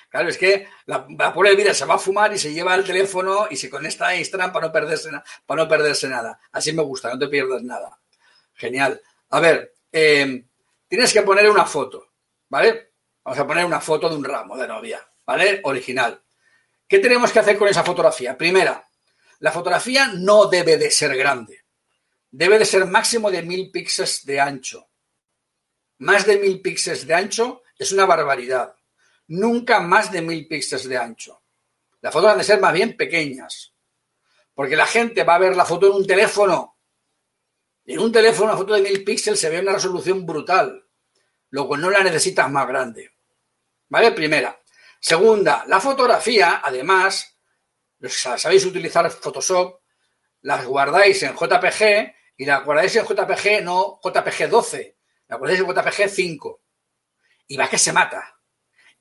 Claro, 0.10 0.30
es 0.30 0.38
que 0.38 0.68
la, 0.86 1.06
la 1.18 1.34
pobre 1.34 1.56
vida 1.56 1.74
se 1.74 1.86
va 1.86 1.96
a 1.96 2.00
fumar 2.00 2.34
y 2.34 2.40
se 2.40 2.54
lleva 2.54 2.74
el 2.76 2.86
teléfono 2.86 3.48
y 3.50 3.58
se 3.58 3.70
conecta 3.70 4.08
a 4.08 4.16
Instagram 4.16 4.54
para 4.54 4.68
no 4.68 4.72
perderse, 4.72 5.10
para 5.46 5.64
no 5.64 5.70
perderse 5.70 6.08
nada. 6.08 6.40
Así 6.54 6.72
me 6.72 6.84
gusta, 6.84 7.10
no 7.10 7.20
te 7.20 7.28
pierdas 7.28 7.62
nada. 7.64 8.00
Genial. 8.54 9.02
A 9.32 9.40
ver, 9.42 9.74
em, 9.92 10.48
tienes 10.88 11.12
que 11.12 11.24
poner 11.24 11.50
una 11.50 11.66
foto, 11.66 12.08
¿vale? 12.48 12.94
Vamos 13.24 13.40
a 13.40 13.48
poner 13.48 13.66
una 13.66 13.82
foto 13.82 14.08
de 14.08 14.16
un 14.16 14.24
ramo 14.24 14.56
de 14.56 14.68
novia, 14.68 15.06
¿vale? 15.26 15.60
Original. 15.64 16.22
¿Qué 16.88 17.00
tenemos 17.00 17.32
que 17.34 17.40
hacer 17.40 17.58
con 17.58 17.68
esa 17.68 17.84
fotografía? 17.84 18.38
Primera, 18.38 18.88
la 19.40 19.52
fotografía 19.52 20.08
no 20.14 20.46
debe 20.46 20.78
de 20.78 20.90
ser 20.90 21.18
grande. 21.18 21.66
Debe 22.32 22.60
de 22.60 22.66
ser 22.66 22.86
máximo 22.86 23.30
de 23.30 23.42
mil 23.42 23.72
píxeles 23.72 24.26
de 24.26 24.40
ancho 24.40 24.88
más 25.98 26.26
de 26.26 26.38
mil 26.38 26.62
píxeles 26.62 27.08
de 27.08 27.14
ancho 27.14 27.64
es 27.78 27.92
una 27.92 28.06
barbaridad. 28.06 28.76
Nunca 29.28 29.80
más 29.80 30.12
de 30.12 30.22
mil 30.22 30.48
píxeles 30.48 30.88
de 30.88 30.98
ancho. 30.98 31.44
Las 32.02 32.14
fotos 32.14 32.32
han 32.32 32.38
de 32.38 32.44
ser 32.44 32.60
más 32.60 32.74
bien 32.74 32.96
pequeñas. 32.96 33.74
Porque 34.54 34.76
la 34.76 34.86
gente 34.86 35.24
va 35.24 35.36
a 35.36 35.40
ver 35.40 35.56
la 35.56 35.66
foto 35.66 35.88
en 35.88 35.94
un 35.94 36.08
teléfono. 36.08 36.78
Y 37.86 37.94
en 37.94 38.00
un 38.00 38.12
teléfono, 38.12 38.50
una 38.50 38.58
foto 38.58 38.74
de 38.74 38.82
mil 38.82 39.04
píxeles 39.04 39.40
se 39.40 39.50
ve 39.50 39.60
una 39.60 39.74
resolución 39.74 40.26
brutal. 40.26 40.86
Luego 41.50 41.78
no 41.78 41.90
la 41.90 42.04
necesitas 42.04 42.50
más 42.50 42.68
grande. 42.68 43.12
¿Vale? 43.90 44.12
Primera. 44.12 44.60
Segunda, 45.00 45.66
la 45.68 45.80
fotografía, 45.80 46.62
además, 46.64 47.38
sabéis 48.10 48.66
utilizar 48.66 49.10
Photoshop, 49.12 49.82
las 50.42 50.66
guardáis 50.66 51.22
en 51.24 51.36
JPG 51.36 52.14
y 52.38 52.46
las 52.46 52.66
guardáis 52.66 52.96
en 52.96 53.06
JPG, 53.06 53.64
no 53.64 54.00
JPG 54.04 54.50
12, 54.50 54.95
¿Me 55.28 55.36
acordáis 55.36 55.60
de 55.60 55.66
JPG 55.66 56.10
5? 56.10 56.62
Y 57.48 57.58
va 57.58 57.70
que 57.70 57.78
se 57.78 57.94
mata. 57.94 58.40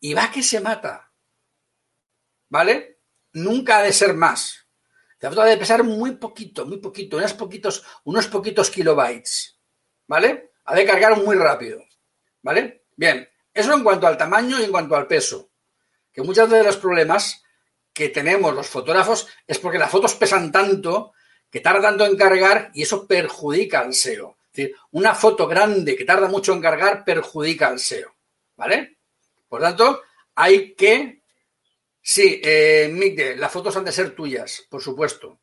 Y 0.00 0.14
va 0.14 0.30
que 0.30 0.42
se 0.42 0.60
mata. 0.60 1.12
¿Vale? 2.48 3.00
Nunca 3.32 3.78
ha 3.78 3.82
de 3.82 3.92
ser 3.92 4.14
más. 4.14 4.66
La 5.20 5.30
foto 5.30 5.42
ha 5.42 5.46
de 5.46 5.56
pesar 5.56 5.82
muy 5.82 6.16
poquito, 6.16 6.66
muy 6.66 6.78
poquito, 6.78 7.16
unos 7.16 7.32
poquitos, 7.34 7.84
unos 8.04 8.26
poquitos 8.28 8.70
kilobytes. 8.70 9.58
¿Vale? 10.06 10.52
Ha 10.64 10.74
de 10.74 10.86
cargar 10.86 11.16
muy 11.22 11.36
rápido. 11.36 11.82
¿Vale? 12.42 12.84
Bien, 12.96 13.28
eso 13.52 13.72
en 13.72 13.82
cuanto 13.82 14.06
al 14.06 14.18
tamaño 14.18 14.60
y 14.60 14.64
en 14.64 14.70
cuanto 14.70 14.96
al 14.96 15.06
peso. 15.06 15.50
Que 16.12 16.22
muchos 16.22 16.48
de 16.50 16.62
los 16.62 16.76
problemas 16.76 17.42
que 17.92 18.08
tenemos 18.08 18.54
los 18.54 18.68
fotógrafos 18.68 19.28
es 19.46 19.58
porque 19.58 19.78
las 19.78 19.90
fotos 19.90 20.14
pesan 20.14 20.52
tanto 20.52 21.12
que 21.50 21.60
tardan 21.60 21.96
tanto 21.96 22.06
en 22.06 22.16
cargar 22.16 22.70
y 22.74 22.82
eso 22.82 23.06
perjudica 23.06 23.80
al 23.80 23.94
SEO 23.94 24.36
decir, 24.55 24.76
una 24.92 25.14
foto 25.14 25.46
grande 25.46 25.96
que 25.96 26.05
tarda 26.05 26.28
mucho 26.28 26.52
en 26.52 26.61
cargar 26.61 27.05
perjudica 27.05 27.68
al 27.68 27.78
SEO. 27.78 28.14
¿Vale? 28.57 28.98
Por 29.48 29.61
tanto, 29.61 30.02
hay 30.34 30.74
que. 30.74 31.22
Sí, 32.00 32.40
eh, 32.44 33.34
las 33.36 33.50
fotos 33.50 33.76
han 33.76 33.84
de 33.84 33.92
ser 33.92 34.14
tuyas, 34.14 34.66
por 34.68 34.82
supuesto. 34.82 35.40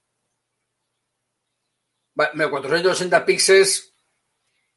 Vale, 2.14 2.50
480 2.50 3.26
píxeles. 3.26 3.94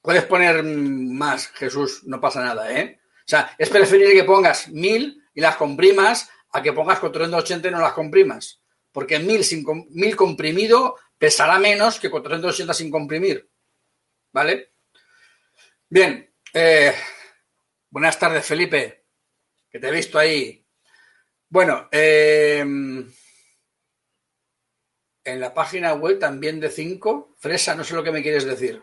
Puedes 0.01 0.25
poner 0.25 0.63
más, 0.63 1.49
Jesús, 1.49 2.03
no 2.05 2.21
pasa 2.21 2.45
nada, 2.45 2.73
¿eh? 2.73 3.01
O 3.03 3.27
sea, 3.29 3.55
es 3.59 3.71
preferible 3.71 4.15
que 4.15 4.25
pongas 4.25 4.69
1000 4.69 5.23
y 5.35 5.41
las 5.41 5.57
comprimas 5.57 6.29
a 6.51 6.63
que 6.63 6.73
pongas 6.73 7.01
480 7.01 7.69
y 7.69 7.71
no 7.71 7.81
las 7.81 7.95
comprimas. 7.95 8.61
Porque 8.93 9.19
1000, 9.19 9.45
sin, 9.45 9.65
1000 9.91 10.17
comprimido 10.17 10.97
pesará 11.19 11.59
menos 11.59 11.99
que 11.99 12.11
480 12.11 12.75
sin 12.75 12.91
comprimir. 12.91 13.49
¿Vale? 14.35 14.75
Bien. 15.89 16.29
Eh, 16.53 16.93
buenas 17.89 18.19
tardes, 18.19 18.45
Felipe, 18.45 19.07
que 19.71 19.79
te 19.79 19.87
he 19.87 19.93
visto 19.93 20.19
ahí. 20.19 20.67
Bueno, 21.49 21.89
eh, 21.93 22.59
en 22.59 23.15
la 25.41 25.55
página 25.55 25.95
web 25.95 26.19
también 26.19 26.59
de 26.59 26.69
5, 26.69 27.37
Fresa, 27.39 27.77
no 27.77 27.85
sé 27.85 27.95
lo 27.95 28.03
que 28.03 28.11
me 28.11 28.25
quieres 28.25 28.45
decir. 28.45 28.83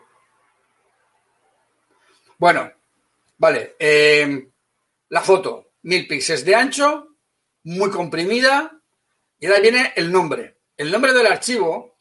Bueno, 2.38 2.72
vale. 3.36 3.76
Eh, 3.78 4.48
la 5.10 5.20
foto, 5.20 5.74
mil 5.82 6.08
píxeles 6.08 6.46
de 6.46 6.54
ancho, 6.54 7.18
muy 7.64 7.90
comprimida, 7.90 8.80
y 9.38 9.48
ahora 9.48 9.60
viene 9.60 9.92
el 9.96 10.10
nombre. 10.10 10.60
El 10.78 10.90
nombre 10.90 11.12
del 11.12 11.26
archivo 11.26 11.91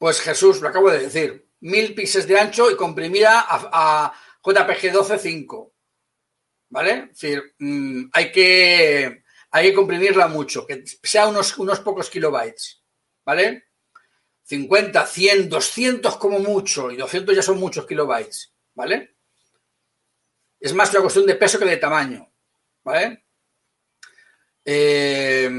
pues 0.00 0.18
Jesús, 0.22 0.62
lo 0.62 0.68
acabo 0.68 0.90
de 0.90 1.00
decir, 1.00 1.46
mil 1.60 1.94
píxeles 1.94 2.26
de 2.26 2.40
ancho 2.40 2.70
y 2.70 2.74
comprimida 2.74 3.44
a, 3.46 4.10
JPG 4.42 4.94
12.5. 4.94 5.72
¿Vale? 6.70 7.10
Es 7.12 7.20
decir, 7.20 7.54
mm, 7.58 8.04
hay 8.10 8.32
que, 8.32 9.22
hay 9.50 9.68
que 9.68 9.74
comprimirla 9.74 10.26
mucho, 10.28 10.66
que 10.66 10.82
sea 11.02 11.28
unos, 11.28 11.58
unos 11.58 11.80
pocos 11.80 12.08
kilobytes, 12.08 12.82
¿vale? 13.26 13.64
50, 14.44 15.06
100, 15.06 15.50
200 15.50 16.16
como 16.16 16.38
mucho, 16.38 16.90
y 16.90 16.96
200 16.96 17.36
ya 17.36 17.42
son 17.42 17.60
muchos 17.60 17.86
kilobytes, 17.86 18.54
¿vale? 18.74 19.16
Es 20.58 20.72
más 20.72 20.90
una 20.92 21.02
cuestión 21.02 21.26
de 21.26 21.34
peso 21.34 21.58
que 21.58 21.66
de 21.66 21.76
tamaño, 21.76 22.32
¿vale? 22.82 23.26
Eh, 24.64 25.50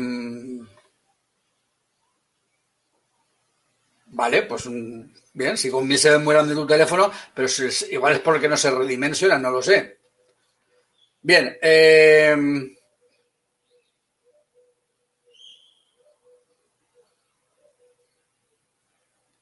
vale, 4.21 4.43
pues 4.43 4.67
mm, 4.67 5.01
bien, 5.33 5.57
si 5.57 5.71
con 5.71 5.91
se 5.97 6.11
ve 6.11 6.19
muy 6.19 6.33
grande 6.35 6.53
tu 6.53 6.67
teléfono, 6.67 7.11
pero 7.33 7.47
igual 7.89 8.13
es 8.13 8.19
porque 8.19 8.47
no 8.47 8.55
se 8.57 8.69
redimensiona, 8.69 9.37
no 9.39 9.49
lo 9.49 9.61
sé. 9.63 9.97
Bien, 11.23 11.57
eh, 11.61 12.35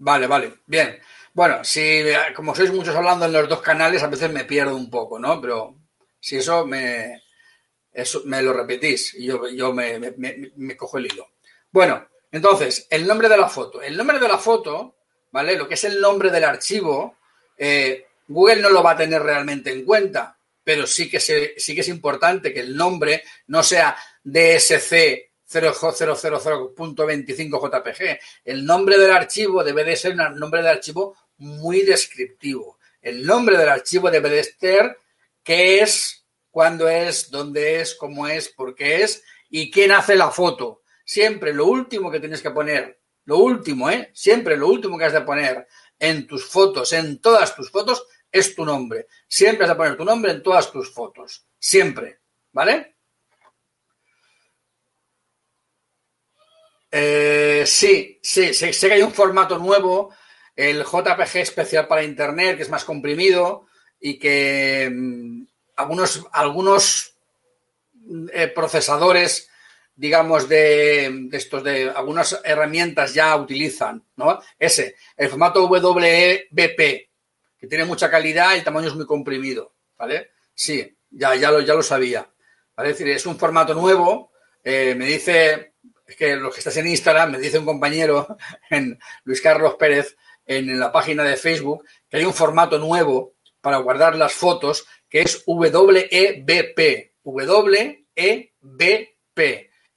Vale, 0.01 0.27
vale, 0.27 0.53
bien. 0.65 0.97
Bueno, 1.33 1.63
si 1.63 2.03
como 2.35 2.55
sois 2.55 2.71
muchos 2.71 2.95
hablando 2.95 3.25
en 3.25 3.33
los 3.33 3.49
dos 3.49 3.61
canales, 3.61 4.01
a 4.01 4.07
veces 4.07 4.31
me 4.31 4.45
pierdo 4.45 4.75
un 4.75 4.89
poco, 4.89 5.19
¿no? 5.19 5.41
Pero 5.41 5.75
si 6.19 6.37
eso 6.37 6.65
me, 6.65 7.21
eso 7.93 8.21
me 8.25 8.41
lo 8.41 8.53
repetís 8.53 9.15
yo, 9.19 9.47
yo 9.49 9.73
me, 9.73 9.99
me, 9.99 10.77
cojo 10.77 10.97
el 10.99 11.07
hilo. 11.07 11.27
Bueno, 11.71 12.07
entonces, 12.31 12.87
el 12.89 13.07
nombre 13.07 13.29
de 13.29 13.37
la 13.37 13.49
foto. 13.49 13.81
El 13.81 13.97
nombre 13.97 14.19
de 14.19 14.27
la 14.27 14.37
foto, 14.37 14.95
¿vale? 15.31 15.57
Lo 15.57 15.67
que 15.67 15.73
es 15.73 15.83
el 15.83 15.99
nombre 15.99 16.29
del 16.29 16.43
archivo, 16.43 17.17
eh, 17.57 18.05
Google 18.27 18.61
no 18.61 18.69
lo 18.69 18.83
va 18.83 18.91
a 18.91 18.97
tener 18.97 19.21
realmente 19.21 19.71
en 19.71 19.83
cuenta, 19.83 20.37
pero 20.63 20.85
sí 20.85 21.09
que, 21.09 21.19
sí 21.19 21.75
que 21.75 21.81
es 21.81 21.87
importante 21.87 22.53
que 22.53 22.59
el 22.59 22.75
nombre 22.75 23.23
no 23.47 23.63
sea 23.63 23.97
DSC 24.23 25.29
0.000.25 25.51 27.59
JPG. 27.59 28.19
El 28.45 28.65
nombre 28.65 28.99
del 28.99 29.11
archivo 29.11 29.63
debe 29.63 29.83
de 29.83 29.95
ser 29.95 30.11
un 30.11 30.39
nombre 30.39 30.61
de 30.61 30.69
archivo 30.69 31.17
muy 31.37 31.81
descriptivo. 31.81 32.77
El 33.01 33.25
nombre 33.25 33.57
del 33.57 33.69
archivo 33.69 34.11
debe 34.11 34.29
de 34.29 34.43
ser 34.43 34.99
qué 35.43 35.79
es, 35.79 36.23
cuándo 36.51 36.87
es, 36.87 37.31
dónde 37.31 37.81
es, 37.81 37.95
cómo 37.95 38.27
es, 38.27 38.49
por 38.49 38.75
qué 38.75 39.01
es 39.01 39.23
y 39.49 39.71
quién 39.71 39.91
hace 39.91 40.15
la 40.15 40.29
foto. 40.29 40.83
Siempre 41.09 41.55
lo 41.55 41.65
último 41.65 42.11
que 42.11 42.19
tienes 42.19 42.39
que 42.39 42.51
poner, 42.51 43.01
lo 43.25 43.39
último, 43.39 43.89
¿eh? 43.89 44.11
Siempre 44.13 44.55
lo 44.55 44.67
último 44.67 44.95
que 44.95 45.05
has 45.05 45.13
de 45.13 45.21
poner 45.21 45.67
en 45.97 46.27
tus 46.27 46.45
fotos, 46.45 46.93
en 46.93 47.19
todas 47.19 47.55
tus 47.55 47.71
fotos, 47.71 48.05
es 48.31 48.53
tu 48.53 48.63
nombre. 48.63 49.07
Siempre 49.27 49.63
has 49.65 49.71
de 49.71 49.75
poner 49.75 49.97
tu 49.97 50.05
nombre 50.05 50.33
en 50.33 50.43
todas 50.43 50.71
tus 50.71 50.93
fotos. 50.93 51.47
Siempre. 51.57 52.19
¿Vale? 52.51 52.97
Eh, 56.91 57.63
sí, 57.65 58.19
sí, 58.21 58.53
sé, 58.53 58.69
que 58.71 58.93
hay 58.93 59.01
un 59.01 59.11
formato 59.11 59.57
nuevo, 59.57 60.13
el 60.55 60.83
JPG 60.83 61.37
especial 61.37 61.87
para 61.87 62.03
Internet, 62.03 62.57
que 62.57 62.61
es 62.61 62.69
más 62.69 62.85
comprimido 62.85 63.65
y 63.99 64.19
que 64.19 64.87
mm, 64.93 65.43
algunos, 65.75 66.27
algunos 66.31 67.15
eh, 68.31 68.47
procesadores, 68.49 69.48
digamos, 69.99 70.47
de, 70.47 71.27
estos, 71.33 71.61
de 71.61 71.89
algunas 71.89 72.39
herramientas 72.45 73.13
ya 73.13 73.35
utilizan, 73.35 74.01
¿no? 74.15 74.39
Ese, 74.57 74.95
el 75.17 75.27
formato 75.27 75.67
WebP, 75.67 76.55
que 77.57 77.67
tiene 77.67 77.83
mucha 77.83 78.09
calidad 78.09 78.55
el 78.55 78.63
tamaño 78.63 78.87
es 78.87 78.95
muy 78.95 79.05
comprimido, 79.05 79.75
¿vale? 79.97 80.31
Sí, 80.53 80.97
ya, 81.09 81.35
ya, 81.35 81.51
lo, 81.51 81.59
ya 81.59 81.73
lo 81.73 81.83
sabía. 81.83 82.25
¿vale? 82.77 82.91
Es 82.91 82.97
decir, 82.97 83.13
es 83.13 83.25
un 83.25 83.37
formato 83.37 83.73
nuevo, 83.73 84.31
eh, 84.63 84.95
me 84.95 85.05
dice 85.05 85.73
es 86.07 86.15
que 86.15 86.37
los 86.37 86.53
que 86.53 86.59
estás 86.59 86.77
en 86.77 86.87
Instagram, 86.87 87.31
me 87.33 87.39
dice 87.39 87.59
un 87.59 87.65
compañero, 87.65 88.37
Luis 89.25 89.41
Carlos 89.41 89.75
Pérez, 89.77 90.15
en 90.45 90.79
la 90.79 90.93
página 90.93 91.25
de 91.25 91.35
Facebook, 91.35 91.83
que 92.09 92.15
hay 92.17 92.23
un 92.23 92.33
formato 92.33 92.79
nuevo 92.79 93.35
para 93.59 93.79
guardar 93.79 94.15
las 94.15 94.31
fotos 94.31 94.87
que 95.09 95.23
es 95.23 95.43
WEBP. 95.45 97.11
WEBP. 97.23 98.09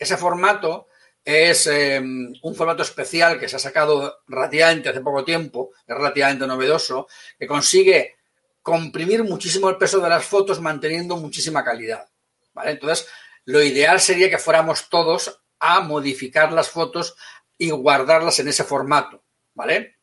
Ese 0.03 0.17
formato 0.17 0.89
es 1.25 1.69
em, 1.69 2.33
un 2.43 2.55
formato 2.57 2.83
especial 2.83 3.39
que 3.39 3.49
se 3.49 3.55
ha 3.55 3.61
sacado 3.61 4.23
relativamente 4.27 4.89
hace 4.89 5.01
poco 5.01 5.25
tiempo, 5.25 5.71
es 5.87 5.95
relativamente 5.95 6.45
novedoso, 6.45 7.07
que 7.39 7.47
consigue 7.47 8.17
comprimir 8.63 9.23
muchísimo 9.23 9.69
el 9.69 9.77
peso 9.77 10.01
de 10.01 10.09
las 10.09 10.25
fotos 10.25 10.61
manteniendo 10.61 11.17
muchísima 11.17 11.63
calidad. 11.63 12.05
¿vale? 12.53 12.73
Entonces, 12.73 13.07
lo 13.45 13.63
ideal 13.63 14.01
sería 14.01 14.29
que 14.29 14.39
fuéramos 14.39 14.89
todos 14.89 15.41
a 15.61 15.81
modificar 15.83 16.53
las 16.53 16.69
fotos 16.69 17.15
y 17.57 17.71
guardarlas 17.71 18.41
en 18.41 18.49
ese 18.49 18.65
formato, 18.65 19.23
¿vale? 19.55 19.99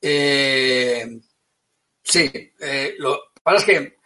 Eh, 0.00 1.20
sí, 2.02 2.52
eh, 2.58 2.96
lo 2.98 3.20
que 3.32 3.40
pasa 3.40 3.58
es 3.58 3.64
que 3.64 3.98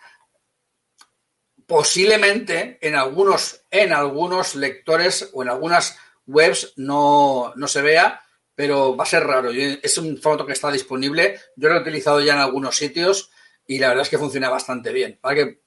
posiblemente 1.66 2.78
en 2.80 2.94
algunos, 2.94 3.64
en 3.70 3.92
algunos 3.92 4.54
lectores 4.54 5.30
o 5.32 5.42
en 5.42 5.48
algunas 5.48 5.98
webs 6.26 6.72
no, 6.76 7.52
se 7.66 7.82
vea, 7.82 8.22
pero 8.54 8.96
va 8.96 9.04
a 9.04 9.08
ser 9.08 9.24
raro. 9.24 9.50
Es 9.50 9.98
un 9.98 10.18
foto 10.18 10.46
que 10.46 10.52
está 10.52 10.70
disponible. 10.70 11.40
Yo 11.56 11.68
lo 11.68 11.76
he 11.76 11.80
utilizado 11.80 12.20
ya 12.20 12.34
en 12.34 12.40
algunos 12.40 12.76
sitios 12.76 13.30
y 13.66 13.78
la 13.78 13.88
verdad 13.88 14.04
es 14.04 14.08
que 14.08 14.18
funciona 14.18 14.48
bastante 14.48 14.92
bien. 14.92 15.18
Para 15.20 15.34
que, 15.34 15.62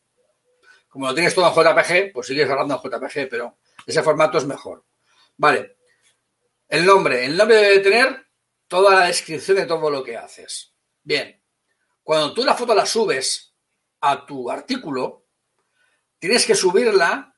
como 0.87 1.07
lo 1.07 1.13
tienes 1.13 1.35
todo 1.35 1.47
en 1.47 1.53
JPG, 1.53 2.13
pues 2.13 2.27
sigues 2.27 2.49
hablando 2.49 2.81
en 2.81 2.91
JPG, 2.91 3.29
pero 3.29 3.57
ese 3.85 4.01
formato 4.01 4.37
es 4.37 4.45
mejor. 4.45 4.83
Vale. 5.37 5.77
El 6.67 6.85
nombre. 6.85 7.25
El 7.25 7.35
nombre 7.35 7.57
debe 7.57 7.79
tener 7.79 8.25
toda 8.67 8.95
la 8.95 9.07
descripción 9.07 9.57
de 9.57 9.65
todo 9.65 9.89
lo 9.89 10.03
que 10.03 10.17
haces. 10.17 10.73
Bien. 11.03 11.41
Cuando 12.03 12.33
tú 12.33 12.43
la 12.43 12.55
foto 12.55 12.73
la 12.73 12.85
subes 12.85 13.53
a 14.01 14.25
tu 14.25 14.49
artículo, 14.49 15.28
tienes 16.19 16.45
que 16.45 16.55
subirla 16.55 17.35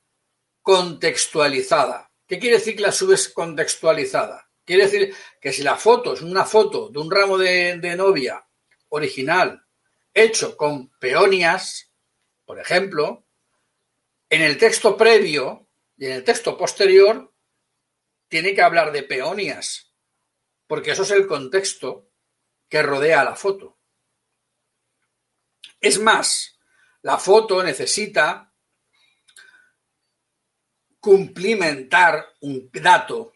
contextualizada. 0.61 2.11
¿Qué 2.27 2.39
quiere 2.39 2.57
decir 2.57 2.75
que 2.75 2.81
la 2.81 2.91
subes 2.91 3.29
contextualizada? 3.29 4.49
Quiere 4.65 4.85
decir 4.85 5.15
que 5.39 5.53
si 5.53 5.63
la 5.63 5.75
foto 5.75 6.13
es 6.13 6.21
una 6.21 6.45
foto 6.45 6.89
de 6.89 6.99
un 6.99 7.11
ramo 7.11 7.37
de, 7.37 7.95
novia 7.95 8.45
original 8.89 9.65
hecho 10.13 10.57
con 10.57 10.89
peonias, 10.97 11.91
por 12.45 12.59
ejemplo, 12.59 13.25
en 14.29 14.41
el 14.41 14.57
texto 14.57 14.97
previo 14.97 15.69
y 15.97 16.05
en 16.05 16.13
el 16.13 16.23
texto 16.23 16.57
posterior 16.57 17.33
tiene 18.27 18.53
que 18.53 18.61
hablar 18.61 18.91
de 18.91 19.03
peonias, 19.03 19.93
porque 20.67 20.91
eso 20.91 21.03
es 21.03 21.11
el 21.11 21.27
contexto 21.27 22.09
que 22.69 22.81
rodea 22.81 23.21
a 23.21 23.25
la 23.25 23.35
foto. 23.35 23.77
Es 25.81 25.99
más, 25.99 26.59
la 27.01 27.17
foto 27.17 27.63
necesita 27.63 28.50
cumplimentar 31.01 32.25
un 32.39 32.69
dato 32.71 33.33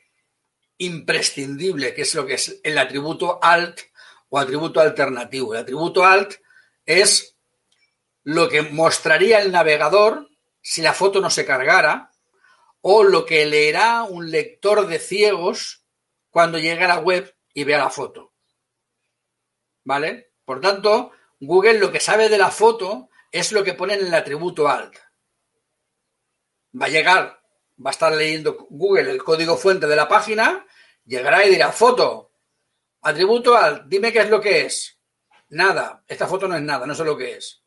imprescindible, 0.78 1.94
que 1.94 2.04
es 2.04 2.16
lo 2.16 2.26
que 2.26 2.36
es 2.36 2.62
el 2.64 2.78
atributo 2.78 3.40
alt 3.44 3.82
o 4.30 4.40
atributo 4.40 4.80
alternativo. 4.80 5.54
El 5.54 5.62
atributo 5.62 6.06
alt 6.06 6.36
es 6.86 7.36
lo 8.24 8.48
que 8.48 8.62
mostraría 8.62 9.42
el 9.42 9.52
navegador 9.52 10.30
si 10.62 10.82
la 10.82 10.94
foto 10.94 11.20
no 11.20 11.30
se 11.30 11.46
cargara 11.46 12.12
o 12.82 13.04
lo 13.04 13.26
que 13.26 13.46
leerá 13.46 14.04
un 14.04 14.30
lector 14.30 14.88
de 14.88 15.00
ciegos 15.00 15.84
cuando 16.30 16.60
llegue 16.60 16.84
a 16.84 16.90
la 16.90 17.00
web 17.00 17.36
y 17.54 17.64
vea 17.64 17.80
la 17.80 17.90
foto. 17.90 18.34
¿Vale? 19.84 20.34
Por 20.44 20.62
tanto, 20.62 21.12
Google 21.40 21.80
lo 21.80 21.92
que 21.92 22.00
sabe 22.00 22.30
de 22.30 22.38
la 22.38 22.52
foto 22.52 23.10
es 23.32 23.52
lo 23.52 23.64
que 23.64 23.74
pone 23.74 23.96
en 23.96 24.06
el 24.06 24.14
atributo 24.14 24.68
alt. 24.68 24.96
Va 26.80 26.88
a 26.88 26.90
llegar, 26.90 27.45
va 27.84 27.90
a 27.90 27.94
estar 27.94 28.14
leyendo 28.14 28.68
Google 28.70 29.12
el 29.12 29.24
código 29.24 29.58
fuente 29.58 29.88
de 29.88 29.96
la 29.96 30.08
página, 30.08 30.66
llegará 31.06 31.46
y 31.46 31.50
dirá, 31.50 31.72
foto, 31.72 32.32
atributo 33.02 33.56
alt, 33.56 33.84
dime 33.88 34.12
qué 34.12 34.20
es 34.20 34.30
lo 34.30 34.42
que 34.42 34.66
es. 34.66 35.00
Nada, 35.50 36.04
esta 36.08 36.28
foto 36.28 36.48
no 36.48 36.56
es 36.56 36.62
nada, 36.62 36.86
no 36.86 36.96
sé 36.96 37.04
lo 37.04 37.18
que 37.18 37.34
es. 37.34 37.64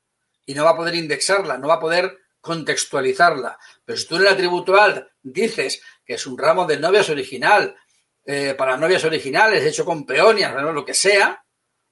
Y 0.46 0.54
no 0.54 0.64
va 0.64 0.70
a 0.70 0.76
poder 0.76 0.94
indexarla, 0.94 1.58
no 1.58 1.68
va 1.68 1.74
a 1.74 1.80
poder 1.80 2.18
contextualizarla. 2.40 3.58
Pero 3.84 3.98
si 3.98 4.06
tú 4.06 4.16
en 4.16 4.22
el 4.22 4.28
atributo 4.28 4.80
alt 4.80 5.06
dices 5.22 5.82
que 6.04 6.14
es 6.14 6.26
un 6.26 6.38
ramo 6.38 6.66
de 6.66 6.78
novias 6.78 7.08
original, 7.10 7.76
eh, 8.24 8.54
para 8.54 8.76
novias 8.76 9.04
originales, 9.04 9.64
hecho 9.64 9.84
con 9.84 10.04
peonias, 10.04 10.54
lo 10.54 10.84
que 10.84 10.94
sea, 10.94 11.44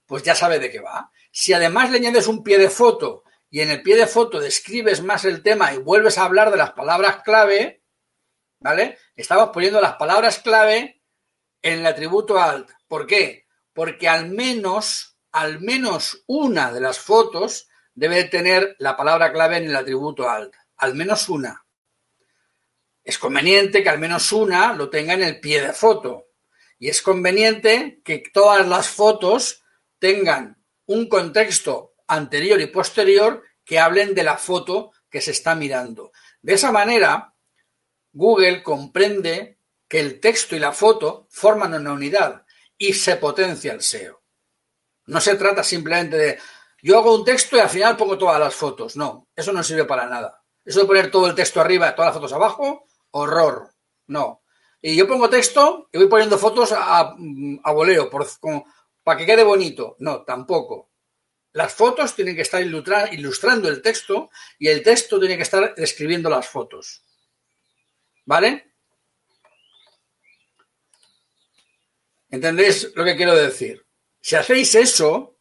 pues 0.07 0.23
ya 0.23 0.35
sabe 0.35 0.59
de 0.59 0.71
qué 0.71 0.81
va. 0.81 1.11
Si 1.31 1.53
además 1.53 1.91
le 1.91 1.99
añades 1.99 2.27
un 2.27 2.43
pie 2.43 2.59
de 2.59 2.71
foto 2.71 3.25
y 3.51 3.61
en 3.61 3.71
el 3.71 3.83
pie 3.83 3.97
de 3.97 4.07
foto 4.07 4.41
describes 4.41 5.03
más 5.03 5.25
el 5.25 5.43
tema 5.43 5.73
y 5.73 5.79
vuelves 5.79 6.19
a 6.19 6.25
hablar 6.25 6.51
de 6.51 6.57
las 6.57 6.73
palabras 6.73 7.23
clave, 7.23 7.83
¿vale? 8.61 8.99
Estamos 9.15 9.51
poniendo 9.51 9.81
las 9.81 9.97
palabras 9.97 10.41
clave 10.41 11.03
en 11.63 11.81
el 11.81 11.87
atributo 11.87 12.39
alt. 12.39 12.71
¿Por 12.89 13.07
qué? 13.07 13.47
Porque 13.73 14.09
al 14.09 14.29
menos, 14.31 15.19
al 15.33 15.61
menos 15.61 16.25
una 16.27 16.73
de 16.73 16.81
las 16.81 16.99
fotos 16.99 17.69
debe 17.95 18.25
tener 18.25 18.77
la 18.79 18.97
palabra 18.97 19.33
clave 19.33 19.57
en 19.59 19.65
el 19.65 19.77
atributo 19.77 20.29
alt, 20.29 20.55
al 20.77 20.95
menos 20.95 21.29
una. 21.29 21.65
es 23.05 23.19
conveniente 23.19 23.83
que 23.83 23.89
al 23.89 24.01
menos 24.01 24.33
una 24.33 24.73
lo 24.73 24.91
tenga 24.91 25.15
en 25.15 25.23
el 25.23 25.41
pie 25.41 25.63
de 25.63 25.73
foto. 25.73 26.27
Y 26.79 26.89
es 26.89 27.01
conveniente 27.01 28.01
que 28.05 28.23
todas 28.33 28.67
las 28.67 28.89
fotos 28.89 29.63
tengan 29.99 30.63
un 30.87 31.09
contexto 31.09 31.95
anterior 32.07 32.61
y 32.61 32.67
posterior 32.67 33.43
que 33.65 33.79
hablen 33.79 34.15
de 34.15 34.25
la 34.25 34.37
foto 34.37 34.93
que 35.09 35.21
se 35.21 35.31
está 35.31 35.55
mirando. 35.55 36.13
De 36.43 36.55
esa 36.55 36.71
manera, 36.71 37.36
Google 38.17 38.63
comprende 38.63 39.59
que 39.87 40.01
el 40.01 40.21
texto 40.21 40.57
y 40.57 40.59
la 40.59 40.73
foto 40.73 41.27
forman 41.29 41.75
una 41.75 41.93
unidad 41.93 42.47
y 42.79 42.95
se 42.95 43.17
potencia 43.17 43.75
el 43.75 43.83
SEO. 43.83 44.23
No 45.05 45.21
se 45.21 45.35
trata 45.37 45.63
simplemente 45.63 46.17
de 46.17 46.39
yo 46.83 46.99
hago 46.99 47.15
un 47.15 47.27
texto 47.27 47.57
y 47.57 47.61
al 47.61 47.69
final 47.69 47.95
pongo 47.95 48.17
todas 48.17 48.41
las 48.41 48.55
fotos. 48.55 48.97
No, 48.97 49.29
eso 49.37 49.53
no 49.53 49.63
sirve 49.63 49.85
para 49.85 50.07
nada. 50.07 50.43
Eso 50.65 50.81
de 50.81 50.87
poner 50.87 51.11
todo 51.11 51.27
el 51.27 51.35
texto 51.35 51.61
arriba 51.61 51.91
y 51.91 51.95
todas 51.95 52.09
las 52.09 52.15
fotos 52.15 52.33
abajo, 52.33 52.87
horror. 53.11 53.75
No. 54.07 54.43
Y 54.81 54.97
yo 54.97 55.07
pongo 55.07 55.29
texto 55.29 55.91
y 55.93 55.99
voy 55.99 56.09
poniendo 56.09 56.39
fotos 56.39 56.73
a, 56.73 57.01
a 57.01 57.73
voleo 57.73 58.09
por, 58.09 58.27
para 59.05 59.19
que 59.19 59.27
quede 59.27 59.43
bonito. 59.43 59.97
No, 59.99 60.23
tampoco. 60.23 60.91
Las 61.53 61.75
fotos 61.75 62.15
tienen 62.15 62.35
que 62.35 62.43
estar 62.43 62.63
ilustrando 62.63 63.69
el 63.69 63.83
texto 63.83 64.31
y 64.59 64.69
el 64.69 64.83
texto 64.83 65.21
tiene 65.21 65.37
que 65.37 65.43
estar 65.43 65.75
describiendo 65.75 66.31
las 66.31 66.49
fotos. 66.49 67.06
¿Vale? 68.27 68.75
¿Entendéis 72.29 72.93
lo 72.95 73.05
que 73.05 73.17
quiero 73.17 73.35
decir? 73.35 73.87
Si 74.21 74.35
hacéis 74.35 74.75
eso, 74.75 75.39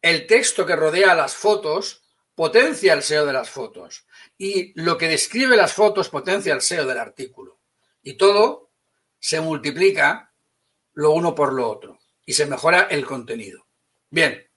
el 0.00 0.26
texto 0.26 0.64
que 0.64 0.74
rodea 0.74 1.14
las 1.14 1.34
fotos 1.34 2.02
potencia 2.34 2.94
el 2.94 3.02
SEO 3.02 3.26
de 3.26 3.32
las 3.34 3.50
fotos 3.50 4.06
y 4.38 4.72
lo 4.80 4.96
que 4.96 5.08
describe 5.08 5.56
las 5.56 5.74
fotos 5.74 6.08
potencia 6.08 6.54
el 6.54 6.62
SEO 6.62 6.86
del 6.86 6.98
artículo. 6.98 7.60
Y 8.02 8.14
todo 8.14 8.70
se 9.18 9.40
multiplica 9.40 10.32
lo 10.94 11.10
uno 11.10 11.34
por 11.34 11.52
lo 11.52 11.68
otro 11.68 11.98
y 12.24 12.32
se 12.32 12.46
mejora 12.46 12.82
el 12.90 13.04
contenido. 13.04 13.66
Bien, 14.08 14.48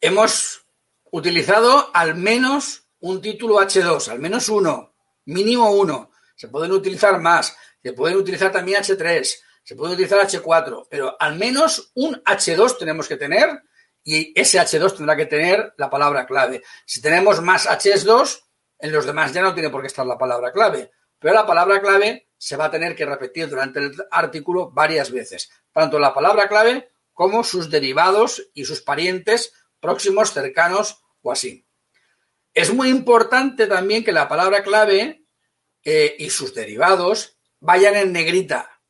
hemos 0.00 0.64
utilizado 1.10 1.90
al 1.92 2.14
menos 2.14 2.86
un 3.00 3.20
título 3.20 3.56
H2, 3.56 4.08
al 4.08 4.20
menos 4.20 4.48
uno, 4.48 4.91
mínimo 5.26 5.70
uno. 5.72 6.10
Se 6.34 6.48
pueden 6.48 6.72
utilizar 6.72 7.20
más, 7.20 7.56
se 7.82 7.92
pueden 7.92 8.16
utilizar 8.16 8.50
también 8.50 8.82
H3, 8.82 9.36
se 9.62 9.76
puede 9.76 9.94
utilizar 9.94 10.26
H4, 10.26 10.86
pero 10.90 11.16
al 11.18 11.36
menos 11.36 11.92
un 11.94 12.14
H2 12.24 12.78
tenemos 12.78 13.06
que 13.06 13.16
tener 13.16 13.62
y 14.04 14.38
ese 14.38 14.58
H2 14.58 14.96
tendrá 14.96 15.16
que 15.16 15.26
tener 15.26 15.74
la 15.76 15.88
palabra 15.88 16.26
clave. 16.26 16.62
Si 16.84 17.00
tenemos 17.00 17.40
más 17.40 17.68
H2, 17.68 18.40
en 18.78 18.92
los 18.92 19.06
demás 19.06 19.32
ya 19.32 19.42
no 19.42 19.54
tiene 19.54 19.70
por 19.70 19.80
qué 19.80 19.86
estar 19.86 20.06
la 20.06 20.18
palabra 20.18 20.50
clave, 20.50 20.90
pero 21.18 21.34
la 21.34 21.46
palabra 21.46 21.80
clave 21.80 22.28
se 22.36 22.56
va 22.56 22.64
a 22.64 22.70
tener 22.70 22.96
que 22.96 23.06
repetir 23.06 23.48
durante 23.48 23.78
el 23.78 23.94
artículo 24.10 24.70
varias 24.72 25.12
veces, 25.12 25.50
tanto 25.72 26.00
la 26.00 26.12
palabra 26.12 26.48
clave 26.48 26.90
como 27.12 27.44
sus 27.44 27.70
derivados 27.70 28.50
y 28.54 28.64
sus 28.64 28.80
parientes 28.82 29.52
próximos, 29.78 30.32
cercanos 30.32 31.04
o 31.22 31.30
así. 31.30 31.64
Es 32.54 32.72
muy 32.72 32.88
importante 32.88 33.66
también 33.66 34.04
que 34.04 34.12
la 34.12 34.28
palabra 34.28 34.62
clave 34.62 35.24
eh, 35.84 36.16
y 36.18 36.30
sus 36.30 36.54
derivados 36.54 37.38
vayan 37.60 37.96
en 37.96 38.12
negrita. 38.12 38.80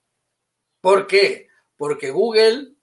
¿Por 0.80 1.06
qué? 1.06 1.48
Porque 1.76 2.10
Google 2.10 2.74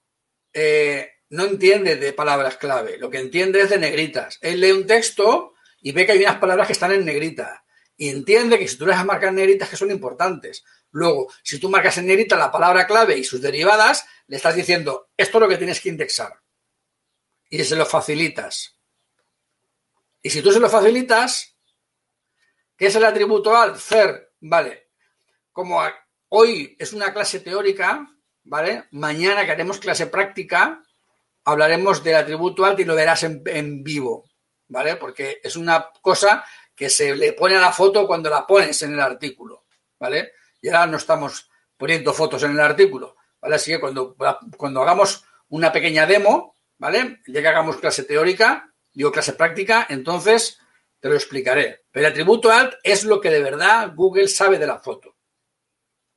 eh, 0.53 1.11
no 1.30 1.45
entiende 1.45 1.95
de 1.95 2.13
palabras 2.13 2.57
clave, 2.57 2.97
lo 2.97 3.09
que 3.09 3.19
entiende 3.19 3.61
es 3.61 3.69
de 3.69 3.77
negritas. 3.77 4.38
Él 4.41 4.61
lee 4.61 4.71
un 4.71 4.88
texto 4.88 5.53
y 5.82 5.91
ve 5.91 6.05
que 6.05 6.13
hay 6.13 6.19
unas 6.19 6.38
palabras 6.38 6.67
que 6.67 6.73
están 6.73 6.91
en 6.91 7.05
negrita 7.05 7.63
y 7.97 8.07
entiende 8.07 8.57
que 8.57 8.67
si 8.67 8.77
tú 8.77 8.86
las 8.86 9.05
marcas 9.05 9.34
negritas 9.34 9.69
que 9.69 9.75
son 9.75 9.91
importantes. 9.91 10.63
Luego, 10.91 11.32
si 11.43 11.59
tú 11.59 11.69
marcas 11.69 11.97
en 11.97 12.07
negrita 12.07 12.38
la 12.38 12.51
palabra 12.51 12.88
clave 12.88 13.17
y 13.17 13.25
sus 13.25 13.41
derivadas, 13.41 14.05
le 14.27 14.38
estás 14.38 14.55
diciendo, 14.55 15.09
esto 15.17 15.38
es 15.38 15.41
lo 15.41 15.49
que 15.49 15.57
tienes 15.57 15.82
que 15.82 15.89
indexar. 15.89 16.39
Y 17.49 17.61
se 17.63 17.75
lo 17.75 17.86
facilitas. 17.86 18.78
Y 20.22 20.30
si 20.30 20.41
tú 20.41 20.51
se 20.51 20.59
lo 20.59 20.70
facilitas, 20.70 21.55
¿qué 22.76 22.88
es 22.88 22.95
el 22.95 23.05
atributo 23.05 23.55
al? 23.55 23.80
Ser, 23.80 24.34
vale. 24.41 24.89
Como 25.51 25.82
hoy 26.30 26.76
es 26.80 26.93
una 26.93 27.13
clase 27.13 27.39
teórica, 27.39 28.07
¿vale? 28.43 28.86
Mañana 28.91 29.45
que 29.45 29.51
haremos 29.51 29.80
clase 29.80 30.07
práctica, 30.07 30.84
hablaremos 31.45 32.03
del 32.03 32.15
atributo 32.15 32.65
alt 32.65 32.80
y 32.80 32.86
lo 32.86 32.95
verás 32.95 33.24
en, 33.24 33.84
vivo, 33.84 34.30
¿vale? 34.67 34.97
Porque 34.97 35.39
es 35.43 35.55
una 35.55 35.89
cosa 36.01 36.43
que 36.76 36.89
se 36.89 37.15
le 37.15 37.34
pone 37.34 37.55
a 37.55 37.61
la 37.61 37.72
foto 37.72 38.05
cuando 38.05 38.30
la 38.30 38.45
pones 38.45 38.82
en 38.84 38.93
el 38.93 38.99
artículo, 38.99 39.65
¿vale? 39.99 40.34
Y 40.61 40.70
ahora 40.70 40.88
no 40.88 40.97
estamos 40.97 41.49
poniendo 41.78 42.13
fotos 42.13 42.43
en 42.43 42.51
el 42.51 42.59
artículo, 42.59 43.15
¿vale? 43.41 43.55
Así 43.55 43.72
que 43.72 43.80
cuando, 43.80 44.15
cuando 44.57 44.82
hagamos 44.82 45.24
una 45.49 45.72
pequeña 45.72 46.05
demo, 46.05 46.55
¿vale? 46.78 47.22
Ya 47.28 47.41
que 47.41 47.47
hagamos 47.47 47.78
clase 47.78 48.03
teórica, 48.03 48.68
digo 49.00 49.14
clase 49.14 49.32
práctica, 49.32 49.88
entonces 49.88 50.60
te 51.00 51.08
lo 51.08 51.16
explicaré. 51.16 51.86
Pero 51.89 52.06
el 52.06 52.12
atributo 52.12 52.52
alt 52.52 52.74
es 52.84 53.06
lo 53.06 53.22
que 53.22 53.30
de 53.30 53.41
verdad 53.41 53.93
Google 53.95 54.28
sabe 54.28 54.60
de 54.60 54.68
la 54.68 54.78
foto. 54.80 55.16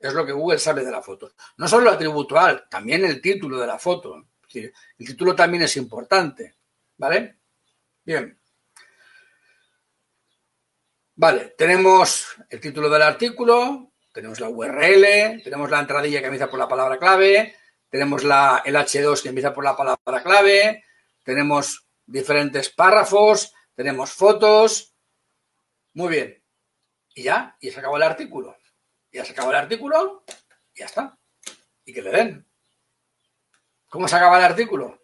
Es 0.00 0.12
lo 0.14 0.26
que 0.26 0.32
Google 0.32 0.58
sabe 0.58 0.84
de 0.84 0.90
la 0.90 1.00
foto. 1.00 1.32
No 1.58 1.68
solo 1.68 1.88
el 1.88 1.94
atributo 1.94 2.36
alt, 2.36 2.68
también 2.68 3.04
el 3.04 3.20
título 3.20 3.60
de 3.60 3.68
la 3.68 3.78
foto. 3.78 4.26
El 4.52 4.72
título 4.98 5.36
también 5.36 5.62
es 5.62 5.76
importante, 5.76 6.56
¿vale? 6.96 7.36
Bien. 8.04 8.36
Vale, 11.14 11.54
tenemos 11.56 12.34
el 12.50 12.58
título 12.58 12.90
del 12.90 13.02
artículo, 13.02 13.92
tenemos 14.12 14.40
la 14.40 14.48
URL, 14.48 15.40
tenemos 15.44 15.70
la 15.70 15.78
entradilla 15.78 16.18
que 16.18 16.26
empieza 16.26 16.50
por 16.50 16.58
la 16.58 16.66
palabra 16.66 16.98
clave, 16.98 17.54
tenemos 17.88 18.24
la, 18.24 18.60
el 18.64 18.74
H2 18.74 19.22
que 19.22 19.28
empieza 19.28 19.54
por 19.54 19.62
la 19.62 19.76
palabra 19.76 20.20
clave, 20.24 20.82
tenemos 21.22 21.81
diferentes 22.06 22.70
párrafos, 22.70 23.52
tenemos 23.74 24.12
fotos. 24.12 24.94
Muy 25.94 26.08
bien. 26.08 26.44
Y 27.14 27.24
ya, 27.24 27.56
y 27.60 27.70
se 27.70 27.80
acabó 27.80 27.96
el 27.96 28.02
artículo. 28.02 28.56
Ya 29.12 29.24
se 29.24 29.32
acabó 29.32 29.50
el 29.50 29.56
artículo, 29.56 30.24
y 30.74 30.80
ya 30.80 30.86
está. 30.86 31.18
Y 31.84 31.92
que 31.92 32.02
le 32.02 32.10
den. 32.10 32.46
¿Cómo 33.88 34.08
se 34.08 34.16
acaba 34.16 34.38
el 34.38 34.44
artículo? 34.44 35.02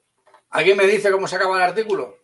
¿Alguien 0.51 0.79
me 0.79 0.87
dice 0.87 1.11
cómo 1.11 1.29
se 1.29 1.37
acaba 1.37 1.57
el 1.57 1.63
artículo? 1.63 2.19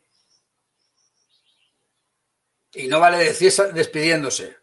Y 2.73 2.89
no 2.89 3.01
vale 3.01 3.19
decir 3.19 3.53
despidiéndose. 3.75 4.57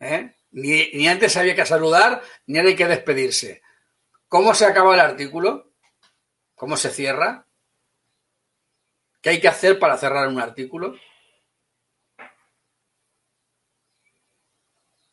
¿Eh? 0.00 0.34
Ni, 0.52 1.06
antes 1.06 1.36
había 1.36 1.54
que 1.54 1.66
saludar, 1.66 2.22
ni 2.46 2.58
ahora 2.58 2.70
hay 2.70 2.76
que 2.76 2.86
despedirse. 2.86 3.62
¿Cómo 4.28 4.54
se 4.54 4.64
acaba 4.64 4.94
el 4.94 5.00
artículo? 5.00 5.72
¿Cómo 6.54 6.76
se 6.76 6.90
cierra? 6.90 7.46
¿Qué 9.20 9.30
hay 9.30 9.40
que 9.40 9.48
hacer 9.48 9.78
para 9.78 9.96
cerrar 9.98 10.28
un 10.28 10.40
artículo? 10.40 10.94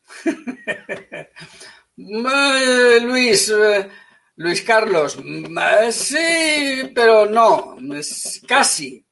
Luis, 1.96 3.48
eh, 3.50 3.90
Luis 4.36 4.62
Carlos, 4.62 5.18
sí, 5.92 6.92
pero 6.94 7.26
no, 7.26 7.76
casi. 8.46 9.04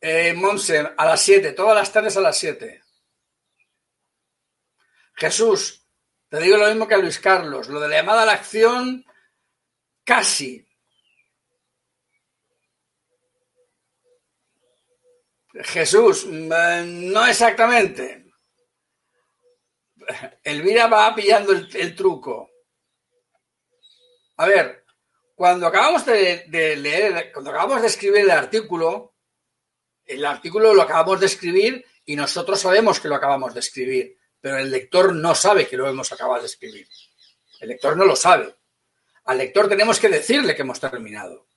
Eh, 0.00 0.34
a 0.96 1.04
las 1.04 1.20
7, 1.20 1.52
todas 1.52 1.74
las 1.74 1.92
tardes 1.92 2.16
a 2.16 2.20
las 2.20 2.38
7. 2.38 2.82
Jesús, 5.14 5.86
te 6.28 6.40
digo 6.40 6.56
lo 6.56 6.68
mismo 6.68 6.86
que 6.86 6.94
a 6.94 6.98
Luis 6.98 7.18
Carlos, 7.18 7.68
lo 7.68 7.80
de 7.80 7.88
la 7.88 7.96
llamada 7.96 8.22
a 8.22 8.26
la 8.26 8.32
acción, 8.32 9.04
casi. 10.04 10.65
Jesús, 15.62 16.26
no 16.26 17.26
exactamente. 17.26 18.26
Elvira 20.42 20.86
va 20.86 21.14
pillando 21.14 21.52
el, 21.52 21.96
truco. 21.96 22.50
A 24.36 24.46
ver, 24.46 24.84
cuando 25.34 25.66
acabamos 25.66 26.04
de, 26.06 26.46
leer, 26.76 27.32
cuando 27.32 27.50
acabamos 27.50 27.82
de 27.82 27.88
escribir 27.88 28.20
el 28.20 28.30
artículo, 28.30 29.14
el 30.04 30.24
artículo 30.24 30.74
lo 30.74 30.82
acabamos 30.82 31.20
de 31.20 31.26
escribir 31.26 31.84
y 32.04 32.14
nosotros 32.14 32.60
sabemos 32.60 33.00
que 33.00 33.08
lo 33.08 33.16
acabamos 33.16 33.54
de 33.54 33.60
escribir, 33.60 34.16
pero 34.40 34.58
el 34.58 34.70
lector 34.70 35.14
no 35.14 35.34
sabe 35.34 35.66
que 35.66 35.76
lo 35.76 35.88
hemos 35.88 36.12
acabado 36.12 36.42
de 36.42 36.46
escribir. 36.46 36.88
El 37.60 37.70
lector 37.70 37.96
no 37.96 38.04
lo 38.04 38.14
sabe. 38.14 38.54
Al 39.24 39.38
lector 39.38 39.68
tenemos 39.68 39.98
que 39.98 40.08
decirle 40.08 40.54
que 40.54 40.62
hemos 40.62 40.78
terminado, 40.78 41.48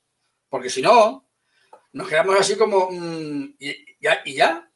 porque 0.50 0.72
si 0.72 0.82
no, 0.82 1.29
nos 1.92 2.08
quedamos 2.08 2.40
así 2.40 2.56
como 2.56 2.90
mm, 2.92 3.56
ya, 4.00 4.22
y 4.26 4.36
ya, 4.36 4.72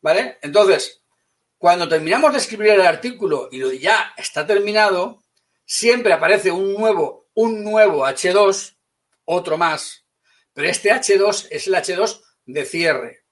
¿vale? 0.00 0.38
Entonces, 0.42 1.02
cuando 1.58 1.88
terminamos 1.88 2.32
de 2.32 2.38
escribir 2.38 2.70
el 2.70 2.80
artículo 2.82 3.48
y 3.50 3.58
lo 3.58 3.72
ya 3.72 4.12
está 4.16 4.46
terminado, 4.46 5.22
siempre 5.64 6.12
aparece 6.12 6.50
un 6.50 6.74
nuevo, 6.74 7.28
un 7.34 7.62
nuevo 7.62 8.06
H2, 8.06 8.76
otro 9.24 9.56
más, 9.58 10.04
pero 10.52 10.68
este 10.68 10.92
H2 10.92 11.48
es 11.50 11.66
el 11.66 11.74
H2 11.74 12.22
de 12.46 12.64
cierre. 12.64 13.24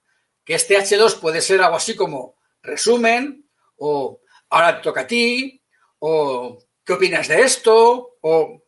que 0.45 0.55
este 0.55 0.77
H2 0.77 1.19
puede 1.19 1.41
ser 1.41 1.61
algo 1.61 1.75
así 1.75 1.95
como 1.95 2.35
resumen, 2.63 3.47
o 3.77 4.21
ahora 4.49 4.77
te 4.77 4.83
toca 4.83 5.01
a 5.01 5.07
ti, 5.07 5.61
o 5.99 6.57
qué 6.83 6.93
opinas 6.93 7.27
de 7.27 7.41
esto, 7.41 8.17
o 8.21 8.63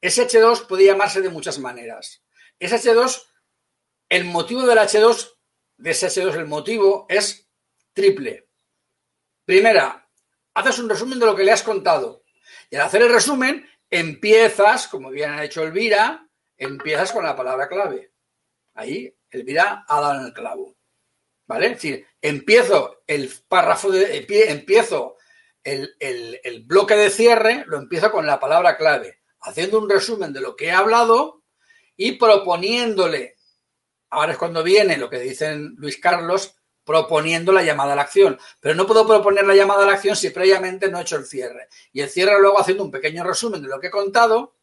ese 0.00 0.26
H2 0.26 0.66
puede 0.66 0.84
llamarse 0.84 1.22
de 1.22 1.30
muchas 1.30 1.58
maneras. 1.58 2.22
Ese 2.58 2.76
H2, 2.76 3.22
el 4.08 4.24
motivo 4.24 4.62
del 4.62 4.78
H2, 4.78 5.34
de 5.76 5.90
ese 5.90 6.08
H2, 6.08 6.34
el 6.34 6.46
motivo 6.46 7.06
es 7.08 7.48
triple. 7.92 8.48
Primera, 9.44 10.08
haces 10.54 10.78
un 10.78 10.88
resumen 10.88 11.18
de 11.18 11.26
lo 11.26 11.36
que 11.36 11.44
le 11.44 11.52
has 11.52 11.62
contado. 11.62 12.24
Y 12.70 12.76
al 12.76 12.82
hacer 12.82 13.02
el 13.02 13.12
resumen, 13.12 13.68
empiezas, 13.90 14.88
como 14.88 15.10
bien 15.10 15.30
ha 15.30 15.44
hecho 15.44 15.62
Elvira, 15.62 16.28
empiezas 16.56 17.12
con 17.12 17.24
la 17.24 17.36
palabra 17.36 17.68
clave. 17.68 18.12
Ahí, 18.74 19.14
Elvira 19.30 19.84
ha 19.88 20.00
dado 20.00 20.20
en 20.20 20.26
el 20.26 20.32
clavo. 20.32 20.76
¿Vale? 21.46 21.66
Es 21.66 21.72
decir, 21.74 22.06
empiezo 22.22 23.02
el 23.06 23.30
párrafo 23.48 23.90
de 23.90 24.26
empiezo 24.48 25.16
el, 25.62 25.94
el, 25.98 26.64
bloque 26.64 26.94
de 26.94 27.10
cierre, 27.10 27.64
lo 27.66 27.78
empiezo 27.78 28.10
con 28.10 28.26
la 28.26 28.40
palabra 28.40 28.76
clave, 28.76 29.20
haciendo 29.40 29.78
un 29.78 29.88
resumen 29.88 30.32
de 30.32 30.40
lo 30.40 30.56
que 30.56 30.66
he 30.66 30.72
hablado 30.72 31.42
y 31.96 32.12
proponiéndole. 32.12 33.33
Ahora 34.14 34.32
es 34.32 34.38
cuando 34.38 34.62
viene 34.62 34.96
lo 34.96 35.10
que 35.10 35.18
dicen 35.18 35.74
Luis 35.76 35.98
Carlos, 35.98 36.54
proponiendo 36.84 37.50
la 37.52 37.62
llamada 37.62 37.94
a 37.94 37.96
la 37.96 38.02
acción. 38.02 38.38
Pero 38.60 38.74
no 38.74 38.86
puedo 38.86 39.06
proponer 39.06 39.44
la 39.44 39.54
llamada 39.54 39.82
a 39.82 39.86
la 39.86 39.94
acción 39.94 40.14
si 40.14 40.30
previamente 40.30 40.88
no 40.88 40.98
he 40.98 41.02
hecho 41.02 41.16
el 41.16 41.26
cierre. 41.26 41.68
Y 41.92 42.00
el 42.00 42.08
cierre 42.08 42.40
luego 42.40 42.60
haciendo 42.60 42.84
un 42.84 42.90
pequeño 42.90 43.24
resumen 43.24 43.62
de 43.62 43.68
lo 43.68 43.80
que 43.80 43.88
he 43.88 43.90
contado, 43.90 44.56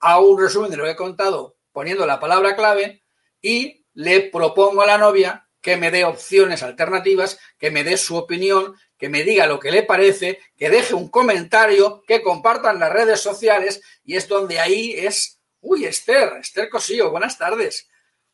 hago 0.00 0.28
un 0.28 0.40
resumen 0.40 0.70
de 0.70 0.76
lo 0.76 0.84
que 0.84 0.90
he 0.90 0.96
contado 0.96 1.56
poniendo 1.72 2.06
la 2.06 2.20
palabra 2.20 2.56
clave 2.56 3.02
y 3.40 3.86
le 3.94 4.20
propongo 4.20 4.82
a 4.82 4.86
la 4.86 4.98
novia 4.98 5.48
que 5.60 5.76
me 5.76 5.90
dé 5.90 6.04
opciones 6.04 6.62
alternativas, 6.62 7.38
que 7.58 7.70
me 7.70 7.84
dé 7.84 7.96
su 7.96 8.16
opinión, 8.16 8.76
que 8.96 9.08
me 9.08 9.22
diga 9.22 9.46
lo 9.46 9.58
que 9.58 9.70
le 9.70 9.84
parece, 9.84 10.40
que 10.56 10.70
deje 10.70 10.94
un 10.94 11.08
comentario, 11.08 12.02
que 12.06 12.22
compartan 12.22 12.78
las 12.78 12.92
redes 12.92 13.20
sociales 13.20 13.80
y 14.04 14.16
es 14.16 14.28
donde 14.28 14.60
ahí 14.60 14.92
es, 14.92 15.40
uy, 15.60 15.84
Esther, 15.84 16.34
Esther 16.40 16.68
Cosillo, 16.68 17.10
buenas 17.10 17.38
tardes, 17.38 17.87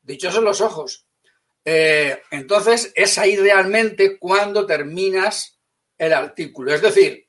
dichosos 0.04 0.42
los 0.42 0.60
ojos. 0.60 1.06
Eh, 1.64 2.22
entonces 2.30 2.92
es 2.94 3.18
ahí 3.18 3.36
realmente 3.36 4.18
cuando 4.18 4.66
terminas 4.66 5.58
el 5.96 6.12
artículo, 6.12 6.74
es 6.74 6.82
decir, 6.82 7.28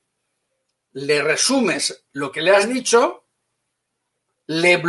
le 0.91 1.21
resumes 1.21 2.05
lo 2.13 2.31
que 2.31 2.41
le 2.41 2.51
has 2.51 2.67
dicho, 2.67 3.25
le, 4.47 4.81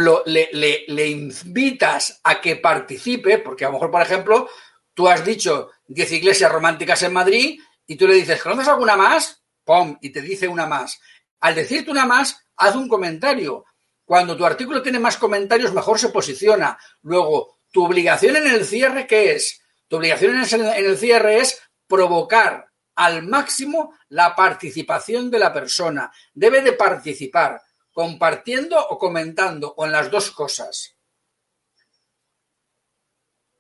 le, 0.87 1.07
invitas 1.09 2.21
a 2.23 2.41
que 2.41 2.57
participe, 2.57 3.39
porque 3.39 3.65
a 3.65 3.69
lo 3.69 3.75
mejor, 3.75 3.91
por 3.91 4.03
ejemplo, 4.03 4.49
tú 4.95 5.09
has 5.09 5.25
dicho 5.25 5.71
10 5.89 6.13
iglesias 6.13 6.53
románticas 6.53 7.03
en 7.03 7.13
Madrid 7.13 7.61
y 7.87 7.97
tú 7.97 8.07
le 8.07 8.15
dices, 8.15 8.43
¿conoces 8.43 8.69
alguna 8.69 8.97
más? 8.97 9.43
¡Pum! 9.65 9.97
Y 10.01 10.11
te 10.11 10.21
dice 10.21 10.47
una 10.47 10.67
más. 10.67 11.01
Al 11.41 11.55
decirte 11.55 11.91
una 11.91 12.07
más, 12.07 12.45
haz 12.57 12.77
un 12.77 12.89
comentario. 12.89 13.65
Cuando 14.05 14.37
tu 14.37 14.45
artículo 14.45 14.83
tiene 14.83 15.01
más 15.01 15.17
comentarios, 15.17 15.73
mejor 15.73 15.99
se 15.99 16.11
posiciona. 16.11 16.79
Luego, 17.03 17.56
tu 17.77 17.85
obligación 17.85 18.37
en 18.37 18.47
el 18.47 18.65
cierre, 18.65 19.07
¿qué 19.07 19.33
es? 19.33 19.61
Tu 19.87 19.97
obligación 19.97 20.35
en 20.35 20.65
el 20.65 20.97
cierre 20.97 21.41
es 21.41 21.61
provocar 21.87 22.73
al 22.95 23.25
máximo 23.25 23.95
la 24.09 24.35
participación 24.35 25.31
de 25.31 25.39
la 25.39 25.53
persona. 25.53 26.11
Debe 26.33 26.63
de 26.63 26.73
participar, 26.73 27.61
compartiendo 27.93 28.81
o 28.81 28.97
comentando, 28.97 29.75
o 29.77 29.85
en 29.85 29.93
las 29.93 30.11
dos 30.11 30.31
cosas. 30.31 30.97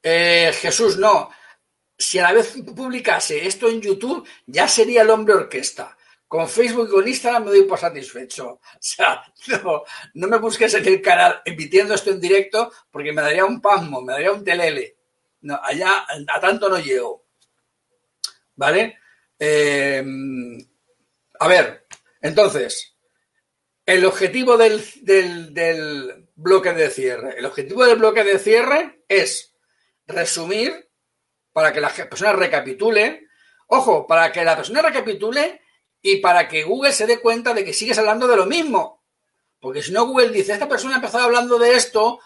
Eh, 0.03 0.51
Jesús, 0.63 0.97
no. 0.97 1.29
Si 1.99 2.19
a 2.19 2.23
la 2.23 2.33
vez 2.33 2.55
publicase 2.75 3.47
esto 3.47 3.69
en 3.69 3.83
YouTube, 3.83 4.27
ya 4.47 4.67
sería 4.67 5.03
el 5.03 5.11
hombre 5.11 5.35
orquesta. 5.35 5.95
Con 6.29 6.49
Facebook 6.49 6.89
y 6.89 6.91
con 6.91 7.09
Instagram 7.09 7.45
me 7.45 7.51
doy 7.51 7.63
por 7.63 7.79
satisfecho. 7.79 8.61
O 8.75 8.79
sea, 8.81 9.23
no, 10.15 10.29
me 10.29 10.39
busques 10.39 10.75
en 10.75 10.87
el 10.87 11.01
canal 11.01 11.41
emitiendo 11.45 11.95
esto 11.95 12.11
en 12.11 12.21
directo 12.21 12.73
porque 12.91 13.13
me 13.13 13.23
daría 13.23 13.45
un 13.45 13.61
pasmo, 13.61 14.03
me 14.03 14.13
daría 14.13 14.33
un 14.33 14.45
telele. 14.45 14.97
No, 15.43 15.61
allá 15.63 16.07
a 16.29 16.41
tanto 16.41 16.69
no 16.69 16.79
llego. 16.79 17.27
¿Vale? 18.57 18.99
Eh, 19.39 20.05
a 21.39 21.49
ver, 21.49 21.87
entonces, 22.21 22.97
el 23.85 24.05
objetivo 24.05 24.57
del, 24.57 24.83
del 25.05 26.29
bloque 26.35 26.73
de 26.73 26.91
cierre. 26.91 27.39
El 27.39 27.47
objetivo 27.47 27.85
del 27.85 27.99
bloque 27.99 28.25
de 28.25 28.39
cierre 28.39 29.05
es 29.09 29.55
resumir 30.07 30.91
para 31.53 31.73
que 31.73 31.81
la 31.81 31.91
persona 31.91 32.33
recapitule. 32.33 33.29
Ojo, 33.69 34.07
para 34.07 34.33
que 34.33 34.45
la 34.45 34.57
persona 34.57 34.83
recapitule 34.83 35.61
y 36.09 36.19
para 36.19 36.47
que 36.47 36.63
Google 36.63 36.93
se 36.93 37.05
dé 37.05 37.19
cuenta 37.19 37.53
de 37.53 37.65
que 37.65 37.73
sigues 37.73 37.99
hablando 37.99 38.29
de 38.29 38.37
lo 38.37 38.47
mismo. 38.47 39.03
Porque 39.59 39.83
si 39.83 39.91
no, 39.91 40.07
Google 40.07 40.31
dice, 40.31 40.53
esta 40.53 40.69
persona 40.69 40.95
ha 40.95 40.99
empezado 40.99 41.25
hablando 41.25 41.59
de 41.59 41.75
esto, 41.75 42.21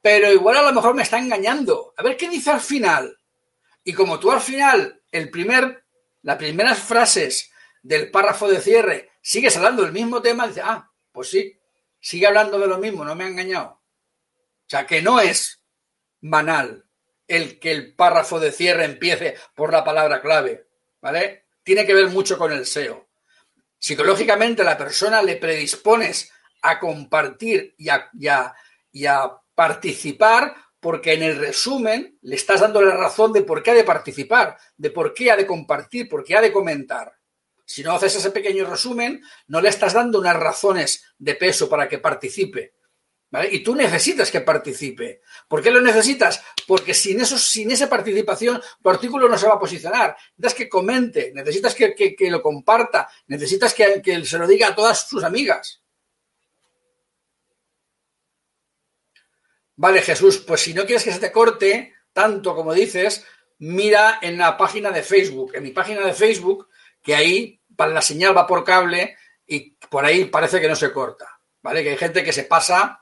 pero 0.00 0.32
igual 0.32 0.56
a 0.56 0.62
lo 0.62 0.72
mejor 0.72 0.92
me 0.92 1.04
está 1.04 1.18
engañando. 1.18 1.94
A 1.96 2.02
ver 2.02 2.16
qué 2.16 2.28
dice 2.28 2.50
al 2.50 2.60
final. 2.60 3.16
Y 3.84 3.92
como 3.92 4.18
tú 4.18 4.32
al 4.32 4.40
final, 4.40 5.02
el 5.12 5.30
primer, 5.30 5.84
las 6.22 6.36
primeras 6.36 6.80
frases 6.80 7.52
del 7.80 8.10
párrafo 8.10 8.48
de 8.48 8.60
cierre, 8.60 9.12
sigues 9.20 9.56
hablando 9.56 9.82
del 9.82 9.92
mismo 9.92 10.20
tema, 10.20 10.48
dice, 10.48 10.62
ah, 10.64 10.90
pues 11.12 11.30
sí, 11.30 11.56
sigue 12.00 12.26
hablando 12.26 12.58
de 12.58 12.66
lo 12.66 12.78
mismo, 12.78 13.04
no 13.04 13.14
me 13.14 13.22
ha 13.22 13.28
engañado. 13.28 13.68
O 13.68 14.66
sea, 14.66 14.84
que 14.84 15.00
no 15.00 15.20
es 15.20 15.62
banal 16.20 16.86
el 17.28 17.60
que 17.60 17.70
el 17.70 17.94
párrafo 17.94 18.40
de 18.40 18.50
cierre 18.50 18.84
empiece 18.84 19.36
por 19.54 19.72
la 19.72 19.84
palabra 19.84 20.20
clave, 20.20 20.66
¿vale? 21.00 21.44
Tiene 21.62 21.86
que 21.86 21.94
ver 21.94 22.08
mucho 22.08 22.36
con 22.36 22.50
el 22.50 22.66
SEO. 22.66 23.01
Psicológicamente 23.82 24.62
la 24.62 24.78
persona 24.78 25.20
le 25.22 25.34
predispones 25.34 26.30
a 26.62 26.78
compartir 26.78 27.74
y 27.76 27.88
a, 27.88 28.08
y 28.92 29.06
a 29.06 29.32
participar 29.56 30.54
porque 30.78 31.14
en 31.14 31.24
el 31.24 31.36
resumen 31.36 32.16
le 32.22 32.36
estás 32.36 32.60
dando 32.60 32.80
la 32.80 32.94
razón 32.94 33.32
de 33.32 33.42
por 33.42 33.60
qué 33.60 33.72
ha 33.72 33.74
de 33.74 33.82
participar, 33.82 34.56
de 34.76 34.90
por 34.90 35.12
qué 35.12 35.32
ha 35.32 35.36
de 35.36 35.48
compartir, 35.48 36.08
por 36.08 36.22
qué 36.22 36.36
ha 36.36 36.40
de 36.40 36.52
comentar. 36.52 37.12
Si 37.64 37.82
no 37.82 37.90
haces 37.90 38.14
ese 38.14 38.30
pequeño 38.30 38.66
resumen, 38.66 39.20
no 39.48 39.60
le 39.60 39.70
estás 39.70 39.94
dando 39.94 40.20
unas 40.20 40.36
razones 40.36 41.04
de 41.18 41.34
peso 41.34 41.68
para 41.68 41.88
que 41.88 41.98
participe. 41.98 42.74
Y 43.50 43.60
tú 43.60 43.74
necesitas 43.74 44.30
que 44.30 44.42
participe. 44.42 45.22
¿Por 45.48 45.62
qué 45.62 45.70
lo 45.70 45.80
necesitas? 45.80 46.42
Porque 46.66 46.92
sin, 46.92 47.20
eso, 47.20 47.38
sin 47.38 47.70
esa 47.70 47.88
participación 47.88 48.60
tu 48.82 48.90
artículo 48.90 49.26
no 49.26 49.38
se 49.38 49.46
va 49.46 49.54
a 49.54 49.58
posicionar. 49.58 50.14
Necesitas 50.36 50.54
que 50.54 50.68
comente, 50.68 51.32
necesitas 51.34 51.74
que, 51.74 52.16
lo 52.28 52.42
comparta, 52.42 53.08
necesitas 53.28 53.72
que, 53.72 54.02
que 54.02 54.22
se 54.26 54.38
lo 54.38 54.46
diga 54.46 54.68
a 54.68 54.74
todas 54.74 55.08
sus 55.08 55.24
amigas. 55.24 55.82
Vale, 59.76 60.02
Jesús, 60.02 60.38
pues 60.46 60.60
si 60.60 60.74
no 60.74 60.84
quieres 60.84 61.02
que 61.02 61.12
se 61.12 61.18
te 61.18 61.32
corte 61.32 61.94
tanto 62.12 62.54
como 62.54 62.74
dices, 62.74 63.24
mira 63.58 64.18
en 64.20 64.36
la 64.36 64.58
página 64.58 64.90
de 64.90 65.02
Facebook. 65.02 65.52
En 65.54 65.62
mi 65.62 65.70
página 65.70 66.04
de 66.04 66.12
Facebook, 66.12 66.68
que 67.02 67.14
ahí 67.14 67.60
la 67.78 68.02
señal 68.02 68.36
va 68.36 68.46
por 68.46 68.62
cable 68.62 69.16
y 69.46 69.70
por 69.88 70.04
ahí 70.04 70.26
parece 70.26 70.60
que 70.60 70.68
no 70.68 70.76
se 70.76 70.92
corta. 70.92 71.40
¿Vale? 71.62 71.82
Que 71.82 71.90
hay 71.90 71.96
gente 71.96 72.22
que 72.22 72.32
se 72.32 72.44
pasa 72.44 73.01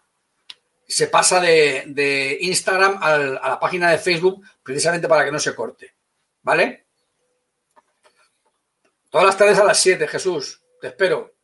se 0.90 1.06
pasa 1.06 1.40
de, 1.40 2.38
Instagram 2.40 2.98
a 3.00 3.16
la 3.16 3.60
página 3.60 3.90
de 3.90 3.98
Facebook 3.98 4.44
precisamente 4.62 5.06
para 5.06 5.24
que 5.24 5.30
no 5.30 5.38
se 5.38 5.54
corte. 5.54 5.94
¿Vale? 6.42 6.86
Todas 9.08 9.26
las 9.26 9.36
tardes 9.36 9.58
a 9.58 9.64
las 9.64 9.80
7, 9.80 10.08
Jesús. 10.08 10.60
Te 10.80 10.88
espero. 10.88 11.36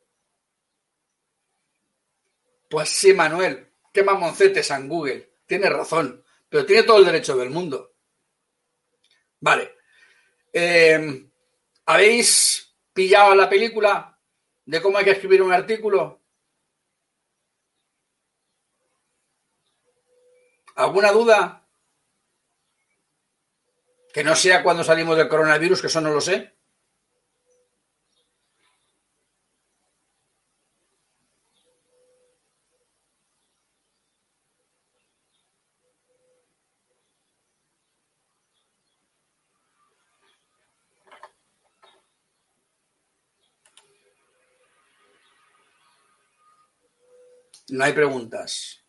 Pues 2.68 2.88
sí, 2.88 3.14
Manuel. 3.14 3.70
Qué 3.92 4.02
mamoncetes 4.02 4.70
en 4.72 4.88
Google. 4.88 5.34
Tiene 5.46 5.70
razón. 5.70 6.24
Pero 6.48 6.66
tiene 6.66 6.82
todo 6.82 6.98
el 6.98 7.04
derecho 7.04 7.36
del 7.36 7.50
mundo. 7.50 7.94
Vale. 9.40 9.76
Eh, 10.52 11.24
¿Habéis 11.86 12.74
pillado 12.92 13.34
la 13.36 13.48
película 13.48 14.18
de 14.64 14.82
cómo 14.82 14.98
hay 14.98 15.04
que 15.04 15.12
escribir 15.12 15.40
un 15.40 15.52
artículo? 15.52 16.15
¿Alguna 20.76 21.10
duda? 21.10 21.66
Que 24.12 24.22
no 24.22 24.36
sea 24.36 24.62
cuando 24.62 24.84
salimos 24.84 25.16
del 25.16 25.28
coronavirus, 25.28 25.80
que 25.80 25.86
eso 25.86 26.02
no 26.02 26.10
lo 26.10 26.20
sé. 26.20 26.54
No 47.68 47.84
hay 47.84 47.92
preguntas. 47.94 48.85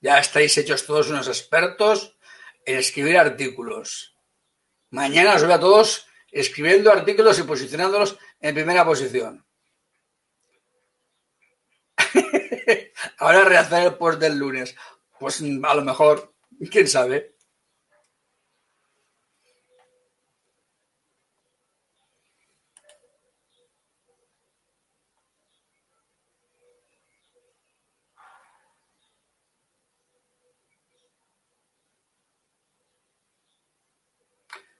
Ya 0.00 0.18
estáis 0.18 0.56
hechos 0.56 0.86
todos 0.86 1.10
unos 1.10 1.28
expertos 1.28 2.16
en 2.64 2.78
escribir 2.78 3.18
artículos. 3.18 4.16
Mañana 4.90 5.34
os 5.34 5.42
veo 5.42 5.54
a 5.54 5.60
todos 5.60 6.06
escribiendo 6.32 6.90
artículos 6.90 7.38
y 7.38 7.42
posicionándolos 7.42 8.18
en 8.40 8.54
primera 8.54 8.84
posición. 8.84 9.44
Ahora 13.18 13.44
rehacer 13.44 13.86
el 13.86 13.94
post 13.94 14.20
del 14.20 14.38
lunes. 14.38 14.74
Pues 15.18 15.42
a 15.42 15.74
lo 15.74 15.82
mejor, 15.82 16.34
quién 16.70 16.88
sabe. 16.88 17.36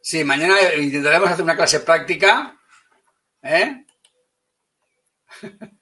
Sí, 0.03 0.25
mañana 0.25 0.57
intentaremos 0.75 1.31
hacer 1.31 1.45
una 1.45 1.57
clase 1.57 1.81
práctica. 1.81 2.59
¿eh? 3.43 3.85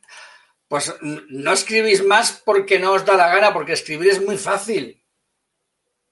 Pues 0.69 0.95
no 1.01 1.55
escribís 1.55 2.05
más 2.05 2.43
porque 2.45 2.79
no 2.79 2.93
os 2.93 3.03
da 3.03 3.17
la 3.17 3.35
gana, 3.35 3.55
porque 3.55 3.73
escribir 3.73 4.11
es 4.11 4.21
muy 4.21 4.37
fácil. 4.37 5.03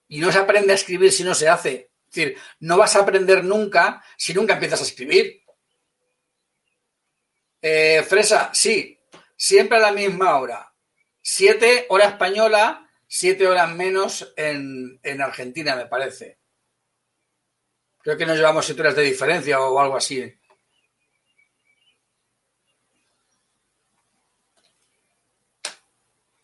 Y 0.09 0.19
no 0.19 0.33
se 0.33 0.39
aprende 0.39 0.73
a 0.73 0.77
escribir 0.77 1.13
si 1.13 1.25
no 1.25 1.35
se 1.35 1.47
hace. 1.47 1.91
Es 2.09 2.15
decir, 2.15 2.39
no 2.61 2.79
vas 2.79 2.97
a 2.97 3.01
aprender 3.01 3.45
nunca 3.45 4.03
si 4.17 4.33
nunca 4.33 4.55
empiezas 4.55 4.81
a 4.81 4.85
escribir. 4.85 5.43
Eh, 7.61 8.03
Fresa, 8.09 8.49
sí, 8.55 8.99
siempre 9.37 9.77
a 9.77 9.81
la 9.83 9.93
misma 9.93 10.39
hora. 10.39 10.73
Siete 11.21 11.85
hora 11.91 12.07
española, 12.07 12.89
siete 13.07 13.47
horas 13.47 13.71
menos 13.75 14.33
en, 14.39 14.99
en 15.03 15.21
Argentina, 15.21 15.77
me 15.77 15.85
parece. 15.85 16.39
Creo 18.07 18.17
que 18.17 18.25
nos 18.25 18.37
llevamos 18.37 18.65
siete 18.65 18.85
de 18.85 19.03
diferencia 19.03 19.59
o 19.61 19.81
algo 19.81 19.97
así. 19.97 20.33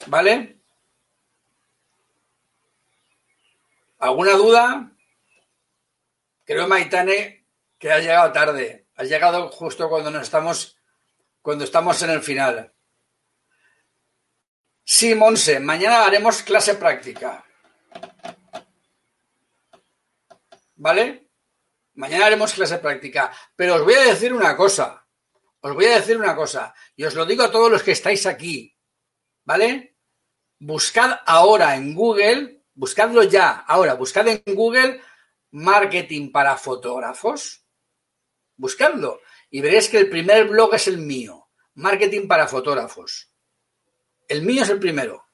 ¿Vale? 0.09 0.61
¿Alguna 4.01 4.33
duda? 4.33 4.93
Creo, 6.45 6.67
Maitane, 6.67 7.47
que 7.79 7.93
has 7.93 8.03
llegado 8.03 8.33
tarde. 8.33 8.89
Has 8.97 9.09
llegado 9.09 9.49
justo 9.49 9.89
cuando 9.89 10.21
estamos, 10.21 10.77
cuando 11.43 11.63
estamos 11.63 12.03
en 12.03 12.11
el 12.11 12.23
final. 12.23 12.75
Sí, 14.83 15.15
Monse, 15.15 15.61
mañana 15.61 16.07
haremos 16.07 16.43
clase 16.43 16.75
práctica. 16.75 17.45
¿Vale? 20.75 21.22
Mañana 21.95 22.27
haremos 22.27 22.55
clase 22.55 22.79
práctica. 22.79 23.33
Pero 23.57 23.77
os 23.77 23.85
voy 23.85 23.95
a 23.95 24.05
decir 24.05 24.33
una 24.33 24.57
cosa. 24.57 25.07
Os 25.61 25.75
voy 25.75 25.87
a 25.87 25.97
decir 25.97 26.17
una 26.17 26.35
cosa. 26.35 26.75
Y 26.97 27.05
os 27.05 27.15
lo 27.15 27.27
digo 27.27 27.43
a 27.43 27.51
todos 27.51 27.71
los 27.71 27.83
que 27.83 27.93
estáis 27.93 28.27
aquí. 28.27 28.77
¿Vale? 29.45 29.97
Buscad 30.59 31.21
ahora 31.27 31.77
en 31.77 31.95
Google, 31.95 32.65
buscadlo 32.75 33.25
ya, 33.25 33.65
ahora, 33.67 33.95
buscad 33.95 34.29
en 34.29 34.43
Google 34.47 35.01
marketing 35.51 36.31
para 36.31 36.57
fotógrafos. 36.57 37.65
Buscadlo. 38.57 39.21
Y 39.51 39.61
veréis 39.61 39.89
que 39.89 39.99
el 39.99 40.09
primer 40.09 40.49
blog 40.49 40.75
es 40.75 40.89
el 40.89 40.99
mío. 40.99 41.49
Marketing 41.75 42.27
para 42.27 42.49
fotógrafos. 42.49 43.31
El 44.29 44.43
mío 44.43 44.63
es 44.63 44.69
el 44.71 44.79
primero. 44.79 45.27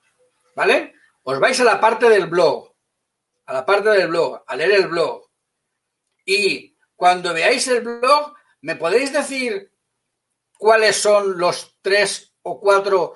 ¿Vale? 0.56 0.94
Os 1.22 1.38
vais 1.38 1.60
a 1.60 1.64
la 1.64 1.80
parte 1.80 2.08
del 2.08 2.26
blog. 2.26 2.74
A 3.46 3.52
la 3.52 3.64
parte 3.64 3.90
del 3.90 4.08
blog, 4.08 4.42
a 4.46 4.56
leer 4.56 4.72
el 4.72 4.88
blog 4.88 5.27
y 6.28 6.76
cuando 6.94 7.32
veáis 7.32 7.66
el 7.68 7.80
blog, 7.80 8.34
¿me 8.60 8.76
podéis 8.76 9.14
decir 9.14 9.72
cuáles 10.58 10.96
son 10.96 11.38
los 11.38 11.78
tres 11.80 12.34
o 12.42 12.60
cuatro 12.60 13.14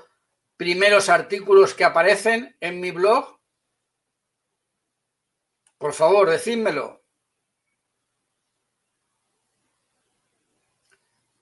primeros 0.57 1.11
artículos 1.11 1.75
que 1.75 1.85
aparecen 1.85 2.57
en 2.59 2.81
mi 2.81 2.91
blog? 2.91 3.39
Por 5.77 5.93
favor, 5.93 6.31
decídmelo. 6.31 7.05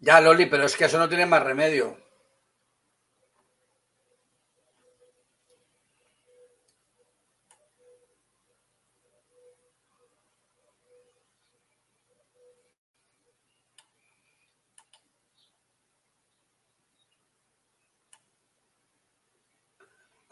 Ya, 0.00 0.20
Loli, 0.20 0.46
pero 0.46 0.64
es 0.64 0.76
que 0.76 0.86
eso 0.86 0.98
no 0.98 1.08
tiene 1.08 1.26
más 1.26 1.44
remedio. 1.44 1.96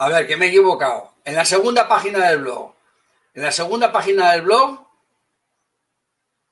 A 0.01 0.09
ver, 0.09 0.28
que 0.28 0.36
me 0.36 0.46
he 0.46 0.49
equivocado. 0.49 1.14
En 1.24 1.34
la 1.34 1.44
segunda 1.44 1.88
página 1.88 2.30
del 2.30 2.38
blog. 2.38 2.72
En 3.34 3.42
la 3.42 3.51
segunda 3.51 3.90
página 3.90 4.30
del 4.30 4.42
blog. 4.42 4.86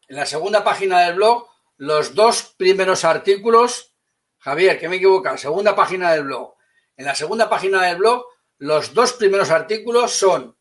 En 0.09 0.17
la 0.17 0.27
segunda 0.27 0.65
página 0.65 1.01
del 1.03 1.15
blog, 1.15 1.49
los 1.77 2.15
dos 2.17 2.55
primeros 2.57 3.05
artículos. 3.05 3.95
Javier, 4.39 4.81
que 4.81 4.89
me 4.89 4.97
he 4.97 4.99
equivocado. 4.99 5.39
Segunda 5.39 5.77
página 5.77 6.13
del 6.13 6.25
blog. 6.25 6.55
En 6.97 7.05
la 7.05 7.15
segunda 7.15 7.49
página 7.49 7.83
del 7.83 7.99
blog, 7.99 8.27
los 8.59 8.93
dos 8.95 9.13
primeros 9.13 9.51
artículos 9.51 10.13
son 10.13 10.57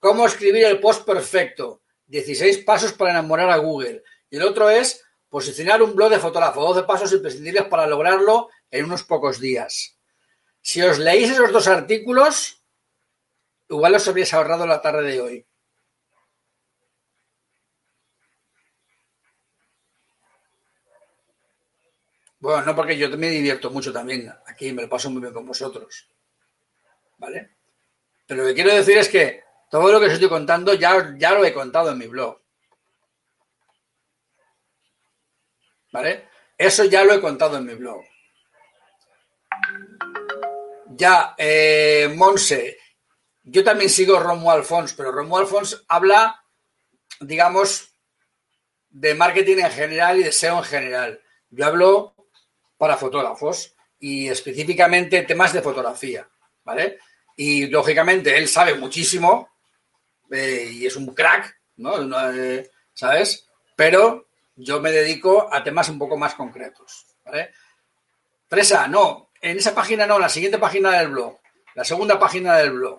cómo 0.00 0.26
escribir 0.26 0.64
el 0.64 0.80
post 0.80 1.06
perfecto. 1.06 1.82
16 2.06 2.58
pasos 2.64 2.92
para 2.92 3.12
enamorar 3.12 3.50
a 3.50 3.58
Google. 3.58 4.02
Y 4.30 4.36
el 4.36 4.42
otro 4.42 4.68
es 4.68 5.00
posicionar 5.28 5.80
un 5.80 5.94
blog 5.94 6.10
de 6.10 6.18
fotógrafo. 6.18 6.60
12 6.60 6.82
pasos 6.82 7.12
imprescindibles 7.12 7.64
para 7.66 7.86
lograrlo 7.86 8.50
en 8.68 8.84
unos 8.84 9.04
pocos 9.04 9.38
días. 9.38 9.93
Si 10.64 10.80
os 10.80 10.96
leéis 10.98 11.28
esos 11.30 11.52
dos 11.52 11.68
artículos, 11.68 12.64
igual 13.68 13.92
os 13.94 14.08
habríais 14.08 14.32
ahorrado 14.32 14.64
la 14.66 14.80
tarde 14.80 15.04
de 15.12 15.20
hoy. 15.20 15.36
Bueno, 22.40 22.64
no 22.64 22.74
porque 22.74 22.96
yo 22.96 23.10
me 23.10 23.28
divierto 23.28 23.70
mucho 23.70 23.92
también 23.92 24.32
aquí, 24.46 24.72
me 24.72 24.82
lo 24.82 24.88
paso 24.88 25.10
muy 25.10 25.20
bien 25.20 25.34
con 25.34 25.46
vosotros. 25.46 26.08
¿Vale? 27.18 27.56
Pero 28.26 28.42
lo 28.42 28.48
que 28.48 28.54
quiero 28.54 28.74
decir 28.74 28.96
es 28.96 29.10
que 29.10 29.44
todo 29.70 29.92
lo 29.92 30.00
que 30.00 30.06
os 30.06 30.12
estoy 30.14 30.30
contando 30.30 30.72
ya, 30.72 31.14
ya 31.18 31.34
lo 31.34 31.44
he 31.44 31.52
contado 31.52 31.90
en 31.90 31.98
mi 31.98 32.06
blog. 32.06 32.40
¿Vale? 35.92 36.28
Eso 36.56 36.84
ya 36.84 37.04
lo 37.04 37.12
he 37.12 37.20
contado 37.20 37.58
en 37.58 37.66
mi 37.66 37.74
blog. 37.74 38.02
Ya, 40.96 41.34
eh, 41.36 42.12
Monse, 42.14 42.78
yo 43.42 43.64
también 43.64 43.90
sigo 43.90 44.20
Romo 44.20 44.50
Alfons, 44.50 44.92
pero 44.94 45.10
Romo 45.10 45.38
Alfons 45.38 45.84
habla, 45.88 46.44
digamos, 47.20 47.92
de 48.90 49.14
marketing 49.14 49.58
en 49.58 49.70
general 49.70 50.20
y 50.20 50.22
de 50.22 50.32
SEO 50.32 50.58
en 50.58 50.64
general. 50.64 51.20
Yo 51.50 51.66
hablo 51.66 52.14
para 52.78 52.96
fotógrafos 52.96 53.74
y 53.98 54.28
específicamente 54.28 55.22
temas 55.22 55.52
de 55.52 55.62
fotografía, 55.62 56.28
¿vale? 56.62 56.98
Y 57.36 57.66
lógicamente 57.66 58.36
él 58.38 58.48
sabe 58.48 58.74
muchísimo 58.74 59.48
eh, 60.30 60.68
y 60.70 60.86
es 60.86 60.94
un 60.94 61.12
crack, 61.12 61.60
¿no? 61.76 62.32
Eh, 62.32 62.70
¿Sabes? 62.92 63.48
Pero 63.74 64.28
yo 64.54 64.80
me 64.80 64.92
dedico 64.92 65.52
a 65.52 65.64
temas 65.64 65.88
un 65.88 65.98
poco 65.98 66.16
más 66.16 66.34
concretos, 66.34 67.06
¿vale? 67.24 67.50
Presa, 68.48 68.86
no, 68.86 69.32
en 69.44 69.58
esa 69.58 69.74
página 69.74 70.06
no, 70.06 70.18
la 70.18 70.30
siguiente 70.30 70.58
página 70.58 70.90
del 70.92 71.08
blog. 71.08 71.38
La 71.74 71.84
segunda 71.84 72.18
página 72.18 72.56
del 72.56 72.70
blog. 72.72 72.98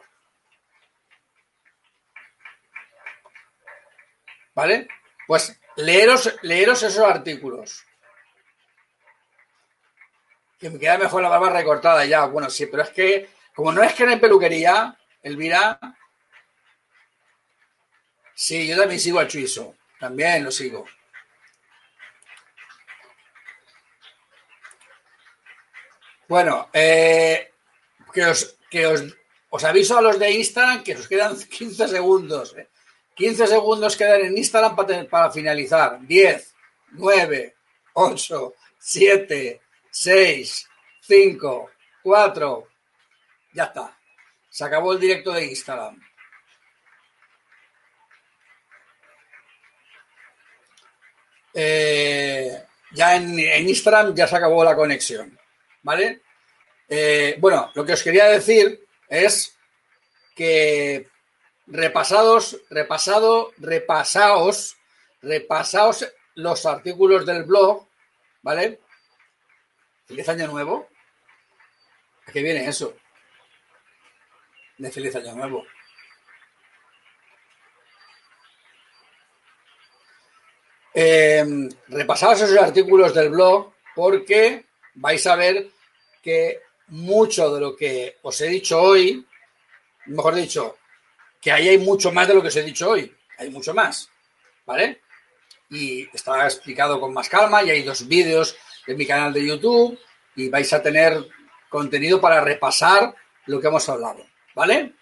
¿Vale? 4.53 4.87
Pues 5.25 5.59
leeros, 5.75 6.37
leeros 6.43 6.83
esos 6.83 7.03
artículos. 7.03 7.83
Que 10.59 10.69
me 10.69 10.77
queda 10.77 10.99
mejor 10.99 11.23
la 11.23 11.29
barba 11.29 11.49
recortada 11.49 12.05
ya. 12.05 12.25
Bueno, 12.25 12.47
sí, 12.51 12.67
pero 12.67 12.83
es 12.83 12.89
que, 12.91 13.27
como 13.55 13.71
no 13.71 13.81
es 13.81 13.93
que 13.95 14.05
no 14.05 14.11
hay 14.11 14.19
peluquería, 14.19 14.95
Elvira. 15.23 15.79
Sí, 18.35 18.67
yo 18.67 18.77
también 18.77 18.99
sigo 18.99 19.17
al 19.19 19.27
Chuizo. 19.27 19.75
También 19.99 20.43
lo 20.43 20.51
sigo. 20.51 20.85
Bueno, 26.27 26.69
eh, 26.73 27.51
que, 28.13 28.25
os, 28.25 28.57
que 28.69 28.87
os, 28.87 29.03
os, 29.49 29.63
aviso 29.63 29.97
a 29.97 30.01
los 30.01 30.17
de 30.17 30.31
Instagram 30.31 30.83
que 30.83 30.95
nos 30.95 31.07
quedan 31.07 31.37
15 31.49 31.87
segundos. 31.87 32.55
Eh. 32.57 32.67
15 33.15 33.47
segundos 33.47 33.95
quedan 33.95 34.21
en 34.21 34.37
Instagram 34.37 34.75
para, 34.75 35.07
para 35.07 35.31
finalizar. 35.31 35.99
10, 36.01 36.55
9, 36.91 37.55
8, 37.93 38.53
7, 38.79 39.61
6, 39.91 40.69
5, 41.01 41.71
4. 42.03 42.67
Ya 43.53 43.63
está. 43.65 43.97
Se 44.49 44.63
acabó 44.65 44.93
el 44.93 44.99
directo 44.99 45.31
de 45.31 45.45
Instagram. 45.45 46.01
Eh, 51.53 52.63
ya 52.91 53.15
en, 53.15 53.39
en 53.39 53.69
Instagram 53.69 54.13
ya 54.13 54.27
se 54.27 54.35
acabó 54.35 54.63
la 54.63 54.75
conexión. 54.75 55.37
¿Vale? 55.85 56.21
Eh, 56.89 57.37
bueno, 57.39 57.71
lo 57.75 57.85
que 57.85 57.93
os 57.93 58.01
quería 58.01 58.25
decir 58.25 58.87
es 59.07 59.55
que 60.35 61.07
repasados, 61.67 62.59
repasado, 62.71 63.51
repasaos, 63.57 64.77
repasaos 65.21 66.11
los 66.33 66.65
artículos 66.65 67.23
del 67.27 67.43
blog, 67.43 67.87
¿vale? 68.41 68.79
Feliz 70.07 70.27
año 70.27 70.47
nuevo. 70.47 70.89
¿A 72.25 72.31
qué 72.31 72.41
viene 72.41 72.67
eso? 72.67 72.97
De 74.79 74.91
feliz 74.91 75.15
año 75.15 75.35
nuevo. 75.35 75.67
Eh, 80.95 81.45
repasaos 81.89 82.41
esos 82.41 82.57
artículos 82.57 83.13
del 83.13 83.29
blog 83.29 83.71
porque 83.93 84.65
vais 84.95 85.27
a 85.27 85.35
ver 85.35 85.74
que 86.25 86.63
mucho 86.87 87.53
de 87.53 87.61
lo 87.61 87.75
que 87.75 88.17
os 88.23 88.41
he 88.41 88.47
dicho 88.47 88.81
hoy, 88.81 89.23
mejor 90.07 90.33
dicho, 90.33 90.77
que 91.39 91.51
ahí 91.51 91.69
hay 91.69 91.77
mucho 91.77 92.11
más 92.11 92.27
de 92.27 92.33
lo 92.33 92.41
que 92.41 92.47
os 92.47 92.55
he 92.55 92.63
dicho 92.63 92.89
hoy, 92.89 93.15
hay 93.37 93.51
mucho 93.51 93.75
más, 93.75 94.09
¿vale? 94.65 95.01
Y 95.69 96.09
está 96.11 96.43
explicado 96.45 96.99
con 96.99 97.13
más 97.13 97.29
calma 97.29 97.61
y 97.61 97.69
hay 97.69 97.83
dos 97.83 98.07
vídeos 98.07 98.57
en 98.87 98.97
mi 98.97 99.05
canal 99.05 99.31
de 99.33 99.45
YouTube 99.45 99.99
y 100.35 100.49
vais 100.49 100.73
a 100.73 100.81
tener 100.81 101.27
contenido 101.69 102.19
para 102.19 102.41
repasar 102.41 103.13
lo 103.45 103.61
que 103.61 103.67
hemos 103.67 103.87
hablado, 103.87 104.25
¿vale? 104.55 104.93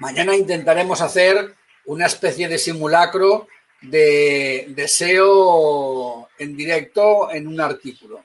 Mañana 0.00 0.36
intentaremos 0.36 1.00
hacer 1.00 1.54
una 1.86 2.06
especie 2.06 2.46
de 2.46 2.58
simulacro 2.58 3.48
de 3.80 4.66
deseo 4.68 6.28
en 6.38 6.56
directo 6.56 7.30
en 7.30 7.46
un 7.46 7.58
artículo. 7.58 8.22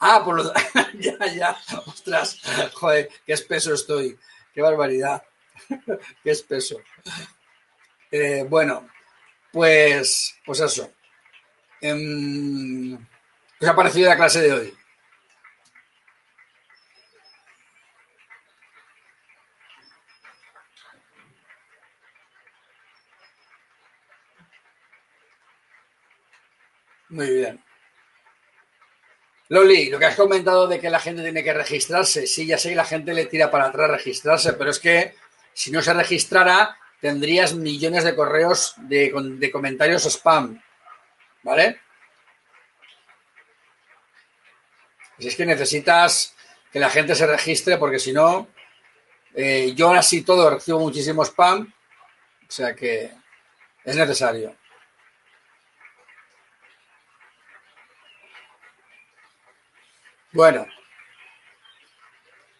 Ah, 0.00 0.22
por 0.24 0.36
lo 0.36 0.52
ya, 0.98 1.26
ya, 1.34 1.56
ostras, 1.86 2.40
joder, 2.74 3.08
qué 3.26 3.32
espeso 3.32 3.74
estoy, 3.74 4.16
qué 4.54 4.62
barbaridad, 4.62 5.22
qué 6.22 6.30
espeso. 6.30 6.76
Eh, 8.10 8.44
bueno, 8.48 8.88
pues, 9.52 10.36
pues 10.46 10.60
eso. 10.60 10.90
Em, 11.80 12.98
¿Qué 13.58 13.66
os 13.66 13.70
ha 13.70 13.76
parecido 13.76 14.08
la 14.08 14.16
clase 14.16 14.42
de 14.42 14.52
hoy? 14.52 14.74
Muy 27.10 27.28
bien. 27.34 27.60
Loli, 29.50 29.88
lo 29.88 29.98
que 29.98 30.06
has 30.06 30.16
comentado 30.16 30.66
de 30.66 30.78
que 30.78 30.90
la 30.90 31.00
gente 31.00 31.22
tiene 31.22 31.42
que 31.42 31.54
registrarse, 31.54 32.26
sí, 32.26 32.46
ya 32.46 32.58
sé 32.58 32.70
que 32.70 32.74
la 32.74 32.84
gente 32.84 33.14
le 33.14 33.26
tira 33.26 33.50
para 33.50 33.66
atrás 33.66 33.90
registrarse, 33.90 34.52
pero 34.52 34.70
es 34.70 34.78
que 34.78 35.14
si 35.54 35.70
no 35.70 35.80
se 35.80 35.94
registrara, 35.94 36.76
tendrías 37.00 37.54
millones 37.54 38.04
de 38.04 38.14
correos 38.14 38.74
de, 38.76 39.12
de 39.14 39.50
comentarios 39.50 40.04
spam, 40.04 40.60
¿vale? 41.42 41.80
Si 45.18 45.28
es 45.28 45.36
que 45.36 45.46
necesitas 45.46 46.34
que 46.70 46.78
la 46.78 46.90
gente 46.90 47.14
se 47.14 47.26
registre, 47.26 47.78
porque 47.78 47.98
si 47.98 48.12
no, 48.12 48.48
eh, 49.34 49.72
yo 49.74 49.92
así 49.92 50.22
todo 50.22 50.50
recibo 50.50 50.80
muchísimo 50.80 51.24
spam, 51.24 51.72
o 52.46 52.50
sea 52.50 52.74
que 52.74 53.10
es 53.84 53.96
necesario. 53.96 54.54
Bueno, 60.32 60.66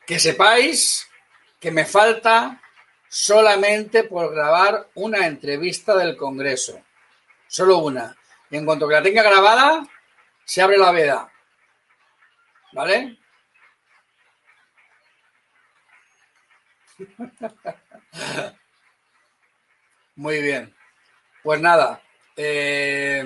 que 0.06 0.18
sepáis 0.18 1.06
que 1.60 1.70
me 1.70 1.84
falta 1.84 2.62
solamente 3.08 4.04
por 4.04 4.34
grabar 4.34 4.88
una 4.94 5.26
entrevista 5.26 5.94
del 5.96 6.16
Congreso. 6.16 6.82
Solo 7.46 7.78
una. 7.78 8.16
Y 8.50 8.56
en 8.56 8.64
cuanto 8.64 8.88
que 8.88 8.94
la 8.94 9.02
tenga 9.02 9.22
grabada, 9.22 9.86
se 10.44 10.62
abre 10.62 10.78
la 10.78 10.92
veda. 10.92 11.30
¿Vale? 12.72 13.18
Muy 20.16 20.40
bien. 20.40 20.74
Pues 21.42 21.60
nada. 21.60 22.02
Eh, 22.34 23.20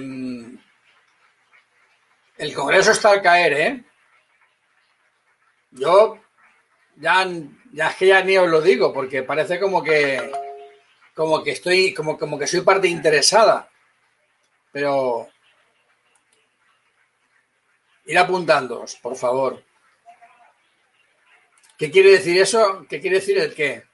el 2.39 2.55
Congreso 2.55 2.91
está 2.91 3.11
al 3.11 3.23
caer, 3.23 3.53
¿eh? 3.53 3.85
Yo 5.73 6.19
ya, 6.97 7.27
ya 7.73 7.89
es 7.89 7.97
que 7.97 8.07
ya 8.07 8.23
ni 8.23 8.37
os 8.37 8.49
lo 8.49 8.61
digo, 8.61 8.93
porque 8.93 9.23
parece 9.23 9.59
como 9.59 9.83
que 9.83 10.31
como 11.15 11.43
que 11.43 11.53
estoy, 11.53 11.93
como, 11.93 12.19
como 12.19 12.39
que 12.39 12.47
soy 12.47 12.63
parte 12.63 12.89
interesada. 12.89 13.69
Pero 14.73 15.29
ir 18.07 18.19
apuntándoos, 18.19 18.97
por 18.97 19.17
favor. 19.17 19.63
¿Qué 21.79 21.91
quiere 21.91 22.11
decir 22.13 22.41
eso? 22.41 22.87
¿Qué 22.89 23.01
quiere 23.01 23.17
decir 23.17 23.39
el 23.39 23.55
qué? 23.55 23.85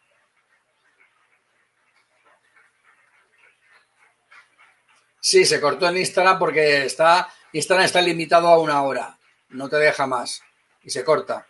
Sí, 5.20 5.44
se 5.44 5.60
cortó 5.60 5.88
en 5.88 5.98
Instagram 5.98 6.38
porque 6.38 6.84
está 6.84 7.28
Instagram 7.52 7.86
está 7.86 8.00
limitado 8.00 8.48
a 8.48 8.58
una 8.58 8.82
hora. 8.82 9.18
No 9.50 9.68
te 9.68 9.76
deja 9.76 10.06
más. 10.06 10.42
Y 10.82 10.90
se 10.90 11.04
corta. 11.04 11.46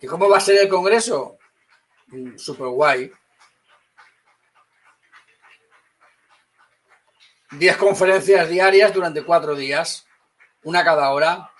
¿Y 0.00 0.06
cómo 0.06 0.28
va 0.28 0.36
a 0.38 0.40
ser 0.40 0.58
el 0.62 0.68
Congreso? 0.68 1.38
Mm, 2.08 2.36
Super 2.36 2.68
guay. 2.68 3.10
Diez 7.52 7.76
conferencias 7.76 8.48
diarias 8.48 8.92
durante 8.92 9.24
cuatro 9.24 9.54
días, 9.54 10.06
una 10.64 10.84
cada 10.84 11.10
hora. 11.10 11.50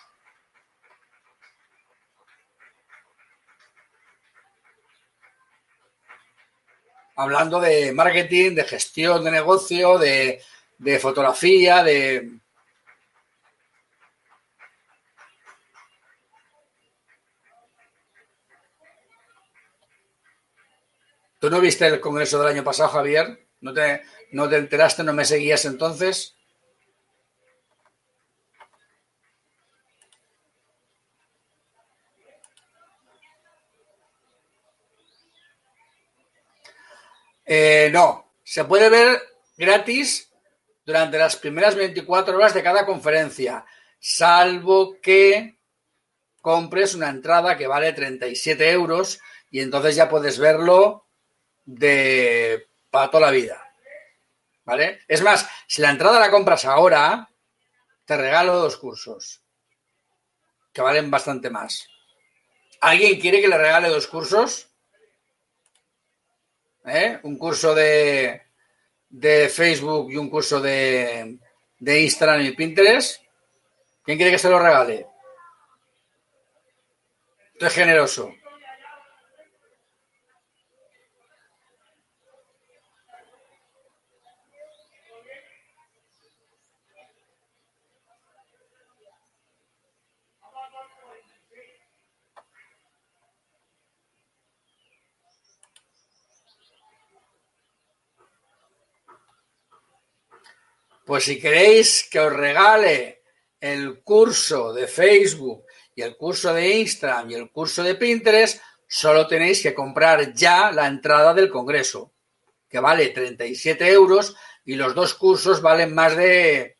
Hablando 7.14 7.60
de 7.60 7.92
marketing, 7.92 8.54
de 8.54 8.64
gestión 8.64 9.24
de 9.24 9.30
negocio, 9.30 9.96
de, 9.96 10.42
de 10.76 10.98
fotografía, 10.98 11.82
de, 11.82 12.40
¿Tú 21.46 21.50
no 21.50 21.60
viste 21.60 21.86
el 21.86 22.00
congreso 22.00 22.40
del 22.40 22.48
año 22.48 22.64
pasado, 22.64 22.88
Javier? 22.88 23.46
¿No 23.60 23.72
te, 23.72 24.02
no 24.32 24.48
te 24.48 24.56
enteraste, 24.56 25.04
no 25.04 25.12
me 25.12 25.24
seguías 25.24 25.64
entonces? 25.64 26.34
Eh, 37.44 37.90
no, 37.92 38.32
se 38.42 38.64
puede 38.64 38.88
ver 38.88 39.22
gratis 39.56 40.32
durante 40.84 41.16
las 41.16 41.36
primeras 41.36 41.76
24 41.76 42.36
horas 42.36 42.54
de 42.54 42.64
cada 42.64 42.84
conferencia, 42.84 43.64
salvo 44.00 45.00
que 45.00 45.60
compres 46.42 46.96
una 46.96 47.08
entrada 47.08 47.56
que 47.56 47.68
vale 47.68 47.92
37 47.92 48.68
euros 48.68 49.20
y 49.48 49.60
entonces 49.60 49.94
ya 49.94 50.08
puedes 50.08 50.40
verlo 50.40 51.05
de 51.66 52.68
para 52.90 53.10
toda 53.10 53.26
la 53.26 53.32
vida. 53.32 53.62
¿Vale? 54.64 55.00
Es 55.06 55.22
más, 55.22 55.46
si 55.66 55.82
la 55.82 55.90
entrada 55.90 56.18
la 56.18 56.30
compras 56.30 56.64
ahora, 56.64 57.28
te 58.04 58.16
regalo 58.16 58.56
dos 58.56 58.76
cursos 58.78 59.42
que 60.72 60.82
valen 60.82 61.10
bastante 61.10 61.50
más. 61.50 61.88
¿Alguien 62.80 63.20
quiere 63.20 63.40
que 63.40 63.48
le 63.48 63.58
regale 63.58 63.88
dos 63.88 64.06
cursos? 64.06 64.68
¿Eh? 66.84 67.18
Un 67.22 67.38
curso 67.38 67.74
de, 67.74 68.42
de 69.08 69.48
Facebook 69.48 70.12
y 70.12 70.16
un 70.16 70.30
curso 70.30 70.60
de, 70.60 71.38
de 71.78 72.02
Instagram 72.02 72.42
y 72.42 72.52
Pinterest. 72.52 73.22
¿Quién 74.04 74.18
quiere 74.18 74.32
que 74.32 74.38
se 74.38 74.50
lo 74.50 74.58
regale? 74.58 75.06
Estoy 77.54 77.70
generoso. 77.70 78.34
Pues 101.06 101.22
si 101.22 101.38
queréis 101.38 102.08
que 102.10 102.18
os 102.18 102.32
regale 102.32 103.22
el 103.60 104.02
curso 104.02 104.72
de 104.72 104.88
Facebook 104.88 105.64
y 105.94 106.02
el 106.02 106.16
curso 106.16 106.52
de 106.52 106.78
Instagram 106.78 107.30
y 107.30 107.34
el 107.34 107.52
curso 107.52 107.84
de 107.84 107.94
Pinterest, 107.94 108.60
solo 108.88 109.28
tenéis 109.28 109.62
que 109.62 109.72
comprar 109.72 110.34
ya 110.34 110.72
la 110.72 110.88
entrada 110.88 111.32
del 111.32 111.48
Congreso, 111.48 112.12
que 112.68 112.80
vale 112.80 113.10
37 113.10 113.88
euros 113.88 114.34
y 114.64 114.74
los 114.74 114.96
dos 114.96 115.14
cursos 115.14 115.62
valen 115.62 115.94
más 115.94 116.16
de 116.16 116.76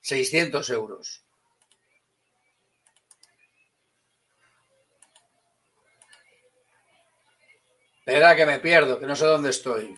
600 0.00 0.68
euros. 0.70 1.24
Espera 8.00 8.34
que 8.34 8.46
me 8.46 8.58
pierdo, 8.58 8.98
que 8.98 9.06
no 9.06 9.14
sé 9.14 9.26
dónde 9.26 9.50
estoy. 9.50 9.96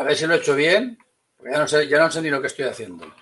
A 0.00 0.02
ver 0.02 0.16
si 0.16 0.26
lo 0.26 0.32
he 0.32 0.38
hecho 0.38 0.54
bien. 0.54 0.96
ya 1.44 1.58
no 1.58 1.68
sé, 1.68 1.86
ya 1.86 1.98
no 1.98 2.10
sé 2.10 2.22
ni 2.22 2.30
lo 2.30 2.40
que 2.40 2.46
estoy 2.46 2.64
haciendo. 2.64 3.14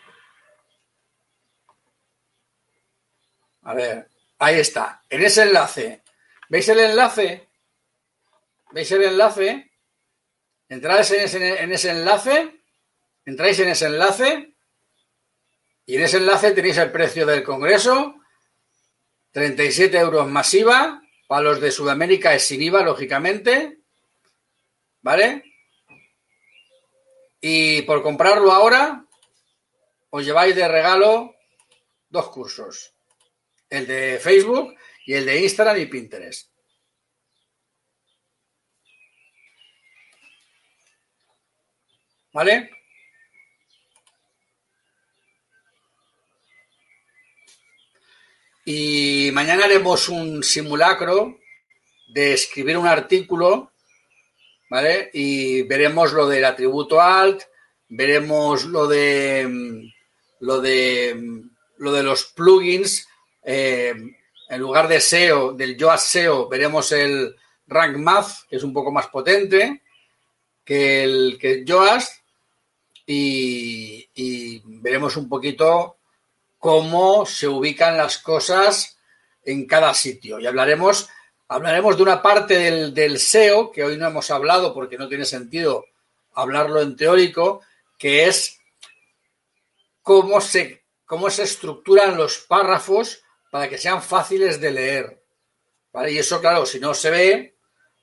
A 3.63 3.75
ver, 3.75 4.09
ahí 4.39 4.61
está. 4.61 5.03
En 5.11 5.25
ese 5.25 5.43
enlace. 5.43 6.05
¿Veis 6.49 6.69
el 6.69 6.79
enlace? 6.79 7.49
¿Veis 8.71 8.93
el 8.93 9.03
enlace? 9.03 9.73
Entráis 10.69 11.11
en 11.11 11.23
ese, 11.23 11.63
en 11.65 11.73
ese 11.73 11.91
enlace. 11.91 12.61
Entráis 13.25 13.59
en 13.59 13.71
ese 13.71 13.87
enlace. 13.87 14.55
Y 15.85 15.97
en 15.97 16.03
ese 16.05 16.19
enlace 16.19 16.53
tenéis 16.53 16.77
el 16.77 16.93
precio 16.93 17.27
del 17.27 17.43
Congreso 17.43 18.15
37 19.33 19.99
euros 19.99 20.29
masiva. 20.29 21.03
Para 21.27 21.43
los 21.43 21.61
de 21.61 21.73
Sudamérica 21.73 22.37
es 22.37 22.47
sin 22.47 22.63
IVA, 22.63 22.85
lógicamente. 22.85 23.81
¿Vale? 25.03 25.48
Y 27.41 27.83
por 27.83 28.03
comprarlo 28.03 28.51
ahora, 28.53 29.07
os 30.11 30.25
lleváis 30.25 30.57
de 30.57 30.67
regalo 30.67 31.35
dos 32.09 32.29
cursos. 32.31 32.95
El 33.69 33.87
de 33.87 34.19
Facebook 34.19 34.75
y 35.07 35.15
el 35.15 35.27
de 35.27 35.43
Instagram 35.43 35.79
y 35.79 35.87
Pinterest. 35.87 36.51
¿Vale? 42.33 42.71
Y 48.65 49.31
mañana 49.33 49.65
haremos 49.65 50.11
un 50.11 50.45
simulacro 50.45 51.39
de 52.09 52.35
escribir 52.35 52.77
un 52.77 52.87
artículo, 52.87 53.73
¿vale? 54.71 55.11
Y 55.13 55.63
veremos 55.63 56.13
lo 56.13 56.27
del 56.29 56.45
atributo 56.45 57.01
alt, 57.01 57.43
veremos 57.89 58.65
lo 58.65 58.87
de 58.87 59.93
lo 60.41 60.61
de 60.61 61.43
lo 61.79 61.93
de 61.93 62.03
los 62.03 62.27
plugins. 62.27 63.09
Eh, 63.43 63.95
en 64.51 64.61
lugar 64.61 64.89
de 64.89 65.01
SEO, 65.01 65.53
del 65.53 65.77
Yoast 65.77 66.07
SEO, 66.09 66.49
veremos 66.49 66.93
el 66.93 67.37
Rank 67.67 67.97
Math, 67.97 68.49
que 68.49 68.57
es 68.57 68.63
un 68.63 68.73
poco 68.73 68.91
más 68.91 69.09
potente 69.09 69.83
que 70.65 71.05
el 71.05 71.39
que 71.41 71.65
Yoast. 71.65 72.23
Y 73.07 74.63
veremos 74.65 75.17
un 75.17 75.29
poquito 75.29 75.99
cómo 76.59 77.25
se 77.25 77.49
ubican 77.49 77.97
las 77.97 78.19
cosas 78.19 78.99
en 79.45 79.67
cada 79.67 79.95
sitio. 79.95 80.39
Y 80.39 80.47
hablaremos, 80.47 81.09
hablaremos 81.49 81.97
de 81.97 82.03
una 82.03 82.23
parte 82.23 82.91
del, 82.91 83.19
SEO, 83.19 83.73
que 83.73 83.85
hoy 83.85 83.97
no 83.97 84.07
hemos 84.07 84.31
hablado 84.31 84.75
porque 84.75 84.99
no 84.99 85.09
tiene 85.09 85.25
sentido 85.25 85.87
hablarlo 86.35 86.81
en 86.81 86.97
teórico, 86.97 87.63
que 87.99 88.27
es 88.27 88.61
cómo 90.03 90.41
se, 90.41 90.85
cómo 91.05 91.31
se 91.31 91.43
estructuran 91.43 92.17
los 92.17 92.39
párrafos 92.39 93.23
para 93.51 93.69
que 93.69 93.79
sean 93.79 94.03
fáciles 94.03 94.61
de 94.61 94.71
leer. 94.71 95.23
Y 96.09 96.19
eso, 96.19 96.41
claro, 96.41 96.65
si 96.65 96.79
no 96.79 96.95
se 96.95 97.11
ve, 97.11 97.55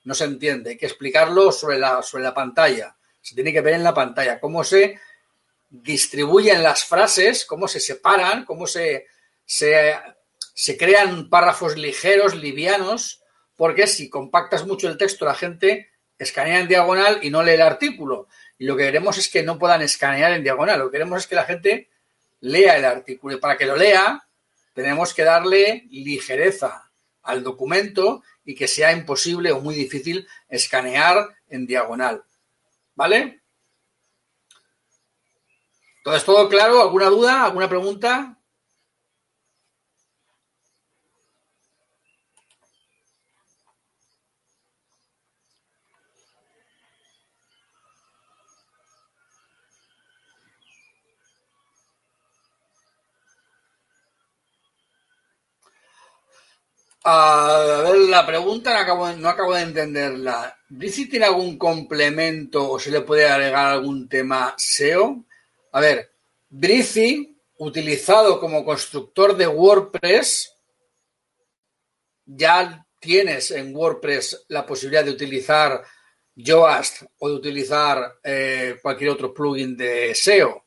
no 0.04 0.14
se 0.14 0.24
entiende. 0.24 0.70
Hay 0.70 0.76
que 0.76 0.86
explicarlo 0.86 1.50
sobre 1.50 1.78
la, 1.78 2.02
sobre 2.02 2.24
la 2.24 2.34
pantalla. 2.34 2.94
Se 3.22 3.34
tiene 3.34 3.52
que 3.52 3.60
ver 3.60 3.74
en 3.74 3.84
la 3.84 3.94
pantalla. 3.94 4.38
Cómo 4.38 4.62
se 4.64 5.00
distribuyen 5.70 6.62
las 6.62 6.84
frases, 6.84 7.44
cómo 7.44 7.68
se 7.68 7.80
separan, 7.80 8.44
cómo 8.44 8.66
se, 8.66 9.06
se, 9.44 10.76
crean 10.78 11.28
párrafos 11.28 11.76
ligeros, 11.76 12.34
livianos, 12.34 13.22
porque 13.56 13.86
si 13.86 14.08
compactas 14.08 14.66
mucho 14.66 14.88
el 14.88 14.98
texto, 14.98 15.24
la 15.24 15.34
gente 15.34 15.90
escanea 16.18 16.60
en 16.60 16.68
diagonal 16.68 17.20
y 17.22 17.30
no 17.30 17.42
lee 17.42 17.52
el 17.52 17.62
artículo. 17.62 18.28
Y 18.58 18.64
lo 18.64 18.76
que 18.76 18.84
queremos 18.84 19.18
es 19.18 19.28
que 19.28 19.42
no 19.42 19.58
puedan 19.58 19.82
escanear 19.82 20.32
en 20.32 20.42
diagonal. 20.42 20.78
Lo 20.78 20.86
que 20.86 20.92
queremos 20.92 21.22
es 21.22 21.26
que 21.26 21.34
la 21.34 21.44
gente 21.44 21.88
lea 22.40 22.76
el 22.76 22.84
artículo. 22.84 23.36
Y 23.36 23.40
para 23.40 23.56
que 23.56 23.66
lo 23.66 23.76
lea, 23.76 24.26
tenemos 24.72 25.14
que 25.14 25.24
darle 25.24 25.86
ligereza 25.90 26.90
al 27.22 27.42
documento 27.42 28.22
y 28.44 28.54
que 28.54 28.68
sea 28.68 28.92
imposible 28.92 29.50
o 29.52 29.60
muy 29.60 29.74
difícil 29.74 30.26
escanear 30.48 31.28
en 31.48 31.66
diagonal. 31.66 32.22
¿Vale? 32.94 33.40
¿Todo 36.04 36.16
es 36.16 36.24
todo 36.24 36.48
claro? 36.48 36.80
¿Alguna 36.80 37.06
duda? 37.06 37.44
¿Alguna 37.44 37.68
pregunta? 37.68 38.35
A 57.08 57.82
ver, 57.84 57.98
la 58.08 58.26
pregunta 58.26 58.72
no 59.16 59.28
acabo, 59.28 59.54
de 59.54 59.62
entenderla. 59.62 60.58
¿Dice 60.68 61.06
tiene 61.06 61.26
algún 61.26 61.56
complemento 61.56 62.68
o 62.68 62.80
se 62.80 62.90
le 62.90 63.02
puede 63.02 63.28
agregar 63.28 63.66
algún 63.66 64.08
tema 64.08 64.56
SEO? 64.58 65.24
A 65.70 65.80
ver, 65.80 66.10
Brizy, 66.48 67.38
utilizado 67.58 68.40
como 68.40 68.64
constructor 68.64 69.36
de 69.36 69.46
WordPress, 69.46 70.52
ya 72.24 72.84
tienes 72.98 73.52
en 73.52 73.72
WordPress 73.76 74.46
la 74.48 74.66
posibilidad 74.66 75.04
de 75.04 75.12
utilizar 75.12 75.84
Yoast 76.34 77.04
o 77.20 77.28
de 77.28 77.34
utilizar 77.36 78.16
eh, 78.24 78.80
cualquier 78.82 79.10
otro 79.10 79.32
plugin 79.32 79.76
de 79.76 80.12
SEO. 80.12 80.64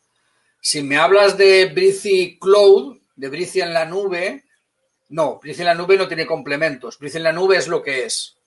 Si 0.61 0.83
me 0.83 0.95
hablas 0.95 1.37
de 1.37 1.65
Brizy 1.65 2.39
Cloud, 2.39 2.97
de 3.17 3.27
Brizy 3.27 3.59
en 3.59 3.73
la 3.73 3.83
nube, 3.83 4.45
no, 5.09 5.39
Brizy 5.39 5.61
en 5.61 5.67
la 5.67 5.75
nube 5.75 5.97
no 5.97 6.07
tiene 6.07 6.25
complementos. 6.25 6.97
Brizy 6.97 7.17
en 7.17 7.23
la 7.23 7.31
nube 7.31 7.57
es 7.57 7.67
lo 7.67 7.81
que 7.81 8.05
es. 8.05 8.37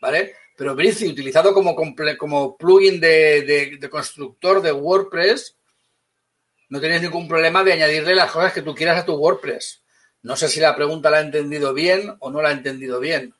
¿Vale? 0.00 0.34
Pero 0.56 0.74
Brizy, 0.74 1.08
utilizado 1.08 1.52
como, 1.52 1.74
como 1.74 2.56
plugin 2.56 3.00
de 3.00 3.88
constructor 3.90 4.62
de 4.62 4.72
WordPress, 4.72 5.56
no 6.70 6.80
tienes 6.80 7.00
ningún 7.02 7.26
problema 7.26 7.64
de 7.64 7.72
añadirle 7.72 8.14
las 8.14 8.30
cosas 8.30 8.52
que 8.52 8.62
tú 8.62 8.74
quieras 8.74 8.98
a 8.98 9.06
tu 9.06 9.14
WordPress. 9.14 9.82
No 10.22 10.36
sé 10.36 10.48
si 10.48 10.60
la 10.60 10.76
pregunta 10.76 11.10
la 11.10 11.18
ha 11.18 11.22
entendido 11.22 11.72
bien 11.72 12.14
o 12.18 12.30
no 12.30 12.42
la 12.42 12.50
ha 12.50 12.52
entendido 12.52 13.00
bien. 13.00 13.34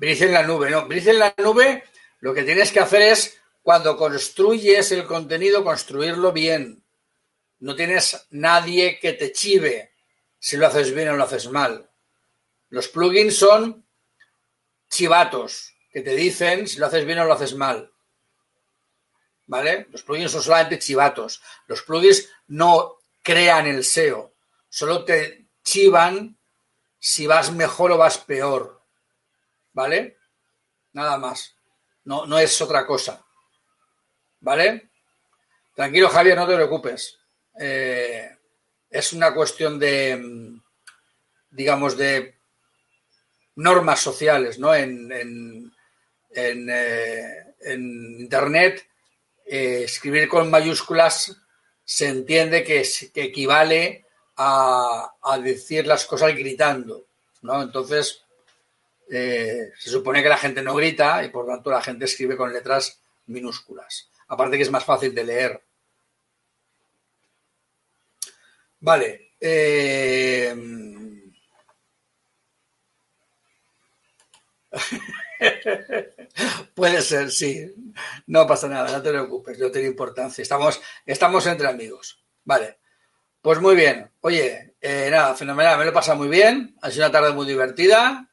Brice 0.00 0.24
en 0.24 0.32
la 0.32 0.42
nube, 0.42 0.70
no. 0.70 0.86
Brice 0.86 1.10
en 1.10 1.18
la 1.18 1.34
nube 1.36 1.84
lo 2.20 2.32
que 2.32 2.42
tienes 2.42 2.72
que 2.72 2.80
hacer 2.80 3.02
es, 3.02 3.38
cuando 3.60 3.98
construyes 3.98 4.92
el 4.92 5.04
contenido, 5.04 5.62
construirlo 5.62 6.32
bien. 6.32 6.82
No 7.58 7.76
tienes 7.76 8.26
nadie 8.30 8.98
que 8.98 9.12
te 9.12 9.30
chive 9.30 9.92
si 10.38 10.56
lo 10.56 10.66
haces 10.66 10.94
bien 10.94 11.10
o 11.10 11.16
lo 11.16 11.24
haces 11.24 11.50
mal. 11.50 11.90
Los 12.70 12.88
plugins 12.88 13.36
son 13.36 13.86
chivatos 14.88 15.74
que 15.92 16.00
te 16.00 16.16
dicen 16.16 16.66
si 16.66 16.78
lo 16.78 16.86
haces 16.86 17.04
bien 17.04 17.18
o 17.18 17.26
lo 17.26 17.34
haces 17.34 17.54
mal. 17.54 17.92
¿Vale? 19.48 19.86
Los 19.90 20.02
plugins 20.02 20.30
son 20.30 20.42
solamente 20.42 20.78
chivatos. 20.78 21.42
Los 21.66 21.82
plugins 21.82 22.26
no 22.46 22.96
crean 23.22 23.66
el 23.66 23.84
SEO, 23.84 24.32
solo 24.70 25.04
te 25.04 25.50
chivan 25.62 26.38
si 26.98 27.26
vas 27.26 27.52
mejor 27.52 27.92
o 27.92 27.98
vas 27.98 28.16
peor. 28.16 28.79
¿Vale? 29.72 30.18
Nada 30.92 31.16
más. 31.18 31.54
No, 32.04 32.26
no 32.26 32.38
es 32.38 32.60
otra 32.60 32.86
cosa. 32.86 33.24
¿Vale? 34.40 34.90
Tranquilo, 35.74 36.08
Javier, 36.08 36.36
no 36.36 36.46
te 36.46 36.54
preocupes. 36.54 37.18
Eh, 37.58 38.30
es 38.90 39.12
una 39.12 39.32
cuestión 39.32 39.78
de, 39.78 40.58
digamos, 41.50 41.96
de 41.96 42.34
normas 43.56 44.00
sociales, 44.00 44.58
¿no? 44.58 44.74
En, 44.74 45.12
en, 45.12 45.72
eh, 46.34 47.46
Internet, 47.62 48.86
eh, 49.44 49.82
escribir 49.84 50.28
con 50.28 50.50
mayúsculas 50.50 51.36
se 51.84 52.08
entiende 52.08 52.62
que, 52.62 52.86
equivale 53.14 54.06
a, 54.36 55.12
decir 55.42 55.86
las 55.86 56.06
cosas 56.06 56.34
gritando, 56.34 57.06
¿no? 57.42 57.60
Entonces, 57.62 58.22
eh, 59.10 59.72
se 59.78 59.90
supone 59.90 60.22
que 60.22 60.28
la 60.28 60.36
gente 60.36 60.62
no 60.62 60.74
grita 60.74 61.24
y 61.24 61.30
por 61.30 61.46
tanto 61.46 61.70
la 61.70 61.82
gente 61.82 62.04
escribe 62.04 62.36
con 62.36 62.52
letras 62.52 63.00
minúsculas. 63.26 64.10
Aparte 64.28 64.56
que 64.56 64.62
es 64.62 64.70
más 64.70 64.84
fácil 64.84 65.14
de 65.14 65.24
leer. 65.24 65.62
Vale. 68.80 69.32
Eh, 69.40 70.54
Puede 76.74 77.02
ser, 77.02 77.30
sí. 77.30 77.74
No 78.26 78.46
pasa 78.46 78.68
nada, 78.68 78.96
no 78.96 79.02
te 79.02 79.10
preocupes, 79.10 79.58
no 79.58 79.70
tiene 79.70 79.88
importancia. 79.88 80.42
Estamos, 80.42 80.80
estamos 81.04 81.46
entre 81.46 81.68
amigos. 81.68 82.22
Vale. 82.44 82.78
Pues 83.42 83.60
muy 83.60 83.74
bien. 83.74 84.10
Oye, 84.20 84.74
eh, 84.80 85.08
nada, 85.10 85.34
fenomenal. 85.34 85.78
Me 85.78 85.84
lo 85.84 85.90
he 85.90 85.94
pasado 85.94 86.18
muy 86.18 86.28
bien. 86.28 86.76
Ha 86.82 86.90
sido 86.90 87.06
una 87.06 87.12
tarde 87.12 87.32
muy 87.32 87.46
divertida. 87.46 88.29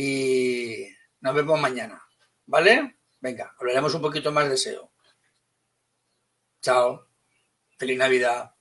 Y 0.00 0.94
nos 1.18 1.34
vemos 1.34 1.60
mañana. 1.60 2.00
¿Vale? 2.46 3.00
Venga, 3.18 3.52
hablaremos 3.58 3.92
un 3.96 4.00
poquito 4.00 4.30
más 4.30 4.48
de 4.48 4.56
SEO. 4.56 4.92
Chao. 6.62 7.08
Feliz 7.76 7.98
Navidad. 7.98 8.54